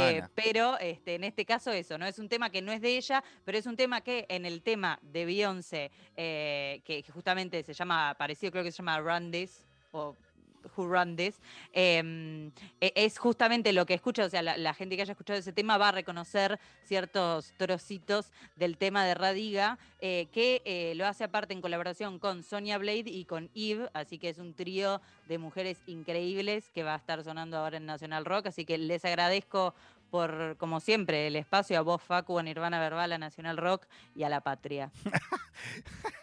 Eh, 0.09 0.23
pero 0.35 0.77
este, 0.79 1.15
en 1.15 1.23
este 1.23 1.45
caso 1.45 1.71
eso, 1.71 1.97
¿no? 1.97 2.05
Es 2.05 2.19
un 2.19 2.29
tema 2.29 2.49
que 2.49 2.61
no 2.61 2.71
es 2.71 2.81
de 2.81 2.97
ella, 2.97 3.23
pero 3.45 3.57
es 3.57 3.65
un 3.65 3.75
tema 3.75 4.01
que 4.01 4.25
en 4.29 4.45
el 4.45 4.61
tema 4.61 4.99
de 5.01 5.25
Beyoncé, 5.25 5.91
eh, 6.15 6.81
que, 6.85 7.01
que 7.01 7.11
justamente 7.11 7.63
se 7.63 7.73
llama, 7.73 8.15
parecido 8.17 8.51
creo 8.51 8.63
que 8.63 8.71
se 8.71 8.77
llama 8.77 8.99
Run 8.99 9.31
This, 9.31 9.65
o 9.91 10.15
Who 10.75 10.87
Run 10.87 11.15
This, 11.15 11.39
es 11.73 13.17
justamente 13.17 13.73
lo 13.73 13.85
que 13.85 13.93
escucha, 13.93 14.25
o 14.25 14.29
sea, 14.29 14.41
la, 14.41 14.73
gente 14.73 14.95
que 14.95 15.01
haya 15.03 15.11
escuchado 15.11 15.39
ese 15.39 15.53
tema 15.53 15.77
va 15.77 15.89
a 15.89 15.91
reconocer 15.91 16.59
ciertos 16.83 17.53
trocitos 17.57 18.31
del 18.55 18.77
tema 18.77 19.05
de 19.05 19.13
Radiga, 19.13 19.77
eh, 19.99 20.27
que 20.31 20.61
eh, 20.65 20.93
lo 20.95 21.05
hace 21.05 21.23
aparte 21.23 21.53
en 21.53 21.61
colaboración 21.61 22.19
con 22.19 22.43
Sonia 22.43 22.77
Blade 22.77 23.05
y 23.05 23.25
con 23.25 23.49
Eve, 23.55 23.89
así 23.93 24.17
que 24.17 24.29
es 24.29 24.37
un 24.37 24.53
trío 24.53 25.01
de 25.27 25.37
mujeres 25.37 25.81
increíbles 25.87 26.69
que 26.71 26.83
va 26.83 26.93
a 26.93 26.97
estar 26.97 27.23
sonando 27.23 27.57
ahora 27.57 27.77
en 27.77 27.85
Nacional 27.85 28.25
Rock, 28.25 28.47
así 28.47 28.65
que 28.65 28.77
les 28.77 29.05
agradezco 29.05 29.73
por, 30.09 30.57
como 30.57 30.79
siempre, 30.79 31.27
el 31.27 31.35
espacio 31.35 31.77
a 31.79 31.81
vos, 31.81 32.01
Facu, 32.01 32.37
a 32.37 32.43
Nirvana 32.43 32.79
Verbal, 32.79 33.13
a 33.13 33.17
Nacional 33.17 33.57
Rock 33.57 33.87
y 34.15 34.23
a 34.23 34.29
la 34.29 34.41
patria. 34.41 34.91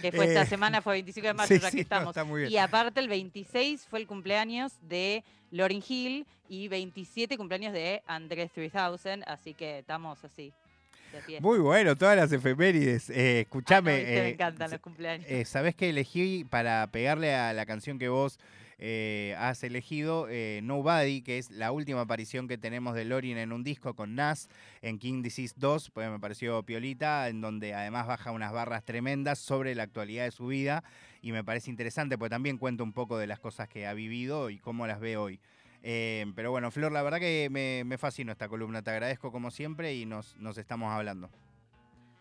que 0.00 0.12
fue 0.12 0.26
esta 0.26 0.42
Eh, 0.42 0.46
semana, 0.46 0.82
fue 0.82 0.94
25 0.94 1.26
de 1.26 1.34
marzo, 1.34 1.54
sí, 1.54 1.60
ya 1.60 1.70
que 1.70 1.80
estamos. 1.80 2.14
Y 2.48 2.56
aparte 2.58 3.00
el 3.00 3.08
26 3.08 3.86
fue 3.88 3.98
el 4.00 4.06
cumpleaños 4.06 4.72
de 4.82 5.24
Lauryn 5.50 5.82
Hill 5.86 6.26
y 6.48 6.68
27 6.68 7.36
cumpleaños 7.36 7.72
de 7.72 8.02
Andrés 8.06 8.50
3000, 8.52 9.22
así 9.26 9.54
que 9.54 9.78
estamos 9.80 10.22
así. 10.24 10.52
Muy 11.40 11.58
bueno, 11.58 11.96
todas 11.96 12.16
las 12.18 12.30
efemérides. 12.32 13.08
Eh, 13.10 13.14
Ah, 13.16 13.34
no, 13.34 13.40
escuchame, 13.40 13.92
me 13.92 13.98
eh, 14.02 14.28
encantan 14.30 14.70
los 14.70 14.80
cumpleaños. 14.80 15.26
eh, 15.28 15.44
¿sabés 15.46 15.74
qué 15.74 15.88
elegí 15.88 16.44
para 16.44 16.86
pegarle 16.88 17.34
a 17.34 17.52
la 17.54 17.64
canción 17.64 17.98
que 17.98 18.08
vos 18.10 18.38
eh, 18.78 19.34
has 19.38 19.62
elegido? 19.64 20.26
Eh, 20.30 20.60
Nobody, 20.62 21.22
que 21.22 21.38
es 21.38 21.50
la 21.50 21.72
última 21.72 22.02
aparición 22.02 22.48
que 22.48 22.58
tenemos 22.58 22.94
de 22.94 23.04
Lorin 23.04 23.36
en 23.36 23.52
un 23.52 23.64
disco 23.64 23.94
con 23.94 24.14
Nas 24.14 24.48
en 24.82 24.98
King 24.98 25.22
Disease 25.22 25.54
2, 25.58 25.90
pues 25.90 26.10
me 26.10 26.20
pareció 26.20 26.62
piolita, 26.62 27.28
en 27.28 27.40
donde 27.40 27.74
además 27.74 28.06
baja 28.06 28.30
unas 28.30 28.52
barras 28.52 28.84
tremendas 28.84 29.38
sobre 29.38 29.74
la 29.74 29.82
actualidad 29.82 30.24
de 30.24 30.30
su 30.30 30.46
vida 30.46 30.84
y 31.22 31.32
me 31.32 31.44
parece 31.44 31.70
interesante 31.70 32.16
porque 32.16 32.30
también 32.30 32.58
cuenta 32.58 32.82
un 32.82 32.92
poco 32.92 33.18
de 33.18 33.26
las 33.26 33.40
cosas 33.40 33.68
que 33.68 33.86
ha 33.86 33.94
vivido 33.94 34.50
y 34.50 34.58
cómo 34.58 34.86
las 34.86 35.00
ve 35.00 35.16
hoy. 35.16 35.40
Eh, 35.82 36.26
pero 36.34 36.50
bueno, 36.50 36.70
Flor, 36.70 36.92
la 36.92 37.02
verdad 37.02 37.18
que 37.18 37.48
me, 37.50 37.84
me 37.84 37.98
fascinó 37.98 38.32
esta 38.32 38.48
columna, 38.48 38.82
te 38.82 38.90
agradezco 38.90 39.30
como 39.30 39.50
siempre 39.50 39.94
y 39.94 40.06
nos, 40.06 40.36
nos 40.36 40.58
estamos 40.58 40.92
hablando. 40.92 41.30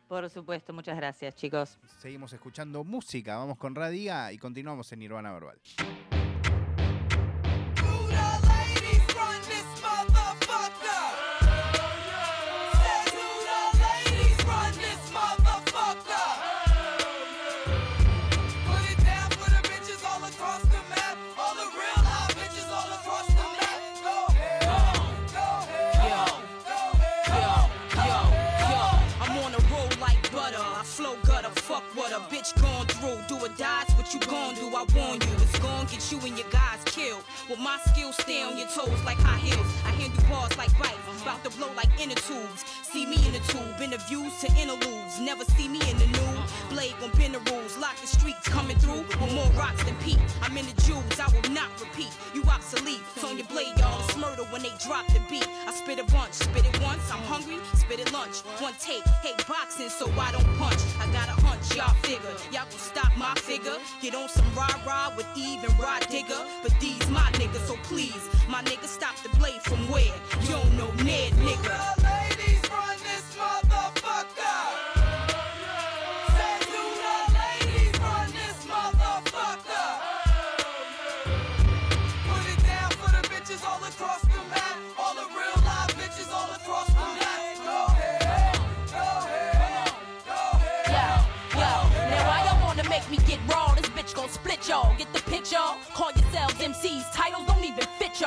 Por 0.08 0.30
supuesto, 0.30 0.72
muchas 0.74 0.96
gracias, 0.96 1.36
chicos. 1.36 1.78
Seguimos 2.00 2.32
escuchando 2.32 2.84
música, 2.84 3.38
vamos 3.38 3.58
con 3.58 3.76
Radiga 3.76 4.32
y 4.32 4.38
continuamos 4.38 4.92
en 4.94 5.00
Nirvana 5.00 5.34
Verbal. 5.34 5.60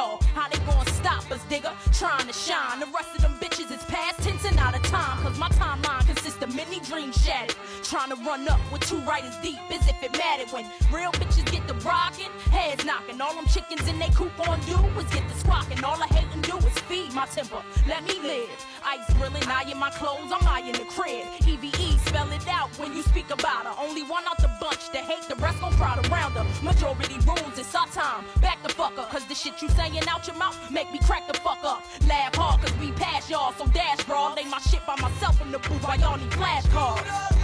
How 0.01 0.48
they 0.48 0.59
gon' 0.64 0.86
stop 0.86 1.30
us, 1.30 1.44
digga? 1.51 1.72
Trying 1.98 2.26
to 2.26 2.32
shine. 2.32 2.80
The 2.80 2.86
rest 2.86 3.14
of 3.16 3.20
them 3.20 3.34
bitches 3.38 3.70
is 3.70 3.84
past 3.84 4.22
tense 4.22 4.46
and 4.46 4.59
out 4.59 4.74
of 4.74 4.82
time. 4.84 5.22
Cause 5.22 5.38
my 5.38 5.51
timeline 5.51 6.07
consists 6.07 6.42
of 6.42 6.55
many 6.57 6.80
dreams 6.80 7.22
shattered. 7.22 7.55
Trying 7.91 8.11
to 8.11 8.22
run 8.22 8.47
up 8.47 8.61
with 8.70 8.82
two 8.82 9.01
writers 9.01 9.34
deep 9.43 9.59
as 9.68 9.82
if 9.88 10.01
it 10.01 10.12
mattered. 10.12 10.47
When 10.53 10.64
real 10.93 11.11
bitches 11.11 11.51
get 11.51 11.66
the 11.66 11.74
rockin', 11.82 12.30
heads 12.53 12.84
knocking. 12.84 13.20
All 13.20 13.34
them 13.34 13.47
chickens 13.47 13.82
in 13.88 13.99
they 13.99 14.11
coop 14.11 14.30
on 14.49 14.61
do 14.61 14.78
is 15.01 15.11
get 15.11 15.26
the 15.28 15.34
squawking. 15.34 15.82
All 15.82 16.01
I 16.01 16.07
hate 16.07 16.28
and 16.32 16.41
do 16.41 16.57
is 16.59 16.78
feed 16.86 17.12
my 17.14 17.26
temper. 17.26 17.61
Let 17.88 18.05
me 18.05 18.14
live. 18.22 18.49
Ice 18.86 19.12
grilling, 19.14 19.43
eyeing 19.43 19.76
my 19.76 19.91
clothes, 19.91 20.30
I'm 20.30 20.47
eyeing 20.47 20.70
the 20.70 20.86
crib. 20.86 21.26
EVE, 21.45 21.99
spell 22.07 22.30
it 22.30 22.47
out 22.47 22.70
when 22.78 22.95
you 22.95 23.03
speak 23.03 23.28
about 23.32 23.66
her. 23.66 23.74
Only 23.82 24.05
one 24.05 24.22
out 24.22 24.38
the 24.38 24.53
bunch 24.61 24.93
that 24.93 25.03
hate 25.03 25.26
the 25.28 25.34
rest 25.43 25.61
gon' 25.61 25.72
crowd 25.72 25.99
around 26.07 26.38
her. 26.38 26.47
Majority 26.62 27.18
rules, 27.26 27.59
it's 27.59 27.74
our 27.74 27.88
time. 27.88 28.24
Back 28.41 28.62
the 28.62 28.68
fuck 28.68 28.97
up, 28.99 29.11
cause 29.11 29.26
the 29.26 29.34
shit 29.34 29.61
you 29.61 29.68
saying 29.68 29.99
out 30.07 30.28
your 30.28 30.36
mouth 30.36 30.57
make 30.70 30.93
me 30.93 31.01
crack 31.01 31.26
the 31.26 31.34
fuck 31.34 31.59
up. 31.64 31.82
Laugh 32.07 32.36
hard, 32.36 32.61
cause 32.61 32.72
we 32.78 32.93
pass 32.93 33.28
y'all, 33.28 33.53
so 33.55 33.66
dash 33.66 34.05
broad. 34.05 34.36
Lay 34.36 34.45
my 34.45 34.61
shit 34.61 34.86
by 34.86 34.95
myself 35.01 35.43
in 35.43 35.51
the 35.51 35.59
booth 35.59 35.82
while 35.82 35.99
y'all 35.99 36.16
need 36.16 36.30
flashcards. 36.30 37.39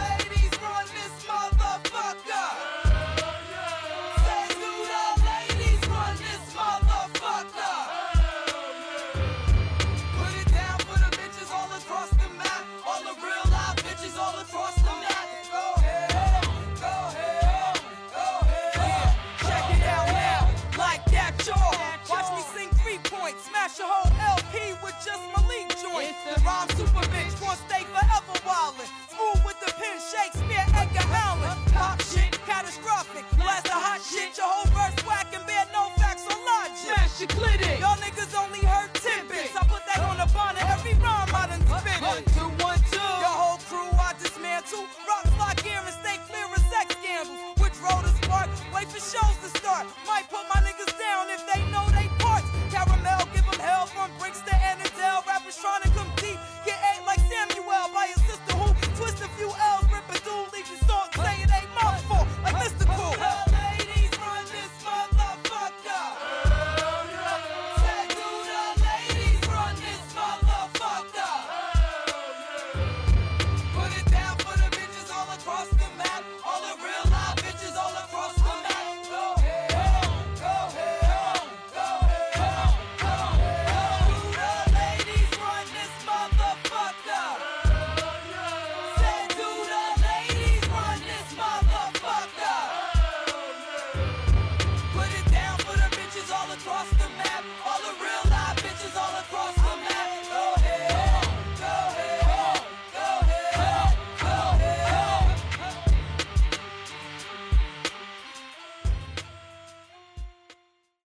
P 24.57 24.73
with 24.81 24.97
just 25.05 25.21
Malik 25.37 25.69
joint. 25.77 26.17
The 26.25 26.41
rhyme 26.41 26.71
super 26.81 27.05
bitch 27.13 27.37
won't 27.45 27.61
stay 27.69 27.85
forever 27.93 28.37
wildin'. 28.49 28.89
Smooth 29.13 29.41
with 29.45 29.59
the 29.61 29.69
pin, 29.77 29.97
Shakespeare, 30.01 30.65
Edgar 30.73 31.05
howlin'. 31.13 31.57
Pop 31.77 32.01
shit, 32.01 32.33
catastrophic. 32.49 33.25
Blast 33.37 33.69
the 33.69 33.77
hot 33.77 34.01
shit, 34.01 34.33
your 34.41 34.49
whole 34.49 34.69
verse 34.73 34.97
whack 35.05 35.29
and 35.37 35.45
bear 35.45 35.69
no 35.77 35.93
facts 36.01 36.25
or 36.25 36.41
logic. 36.41 36.89
Smash 36.89 37.21
your 37.21 37.31
clinic. 37.37 37.77
Y'all 37.85 38.01
niggas 38.01 38.33
only 38.33 38.65
heard 38.65 38.89
tidbits. 38.97 39.53
I 39.53 39.63
put 39.69 39.85
that 39.93 40.01
on 40.09 40.17
the 40.17 40.29
bonnet, 40.33 40.65
every 40.73 40.97
rhyme 41.05 41.29
I 41.37 41.53
done 41.53 41.65
spit. 41.77 42.01
One, 42.01 42.25
two, 42.33 42.49
one, 42.65 42.81
two. 42.89 43.13
Your 43.21 43.37
whole 43.37 43.61
crew 43.69 43.93
I 43.93 44.17
dismantle. 44.17 44.89
Rock, 45.05 45.25
lock, 45.37 45.57
gear, 45.61 45.85
and 45.85 45.97
stay 46.01 46.17
clear 46.33 46.49
of 46.49 46.65
sex 46.73 46.97
scandals. 46.97 47.61
Which 47.61 47.77
road 47.85 48.09
is 48.09 48.17
smart? 48.25 48.49
Wait 48.73 48.89
for 48.89 49.05
shows 49.05 49.37
to 49.45 49.49
start. 49.61 49.85
Might 50.09 50.25
put 50.33 50.49
my 50.49 50.65
niggas 50.65 50.97
down 50.97 51.29
if 51.29 51.45
they 51.45 51.61
know 51.69 51.85
they 51.93 52.09
parts. 52.25 52.49
Caramel, 52.73 53.29
give 53.37 53.46
this 53.87 53.95
one 53.95 54.11
breaks 54.19 54.43
down. 54.43 54.56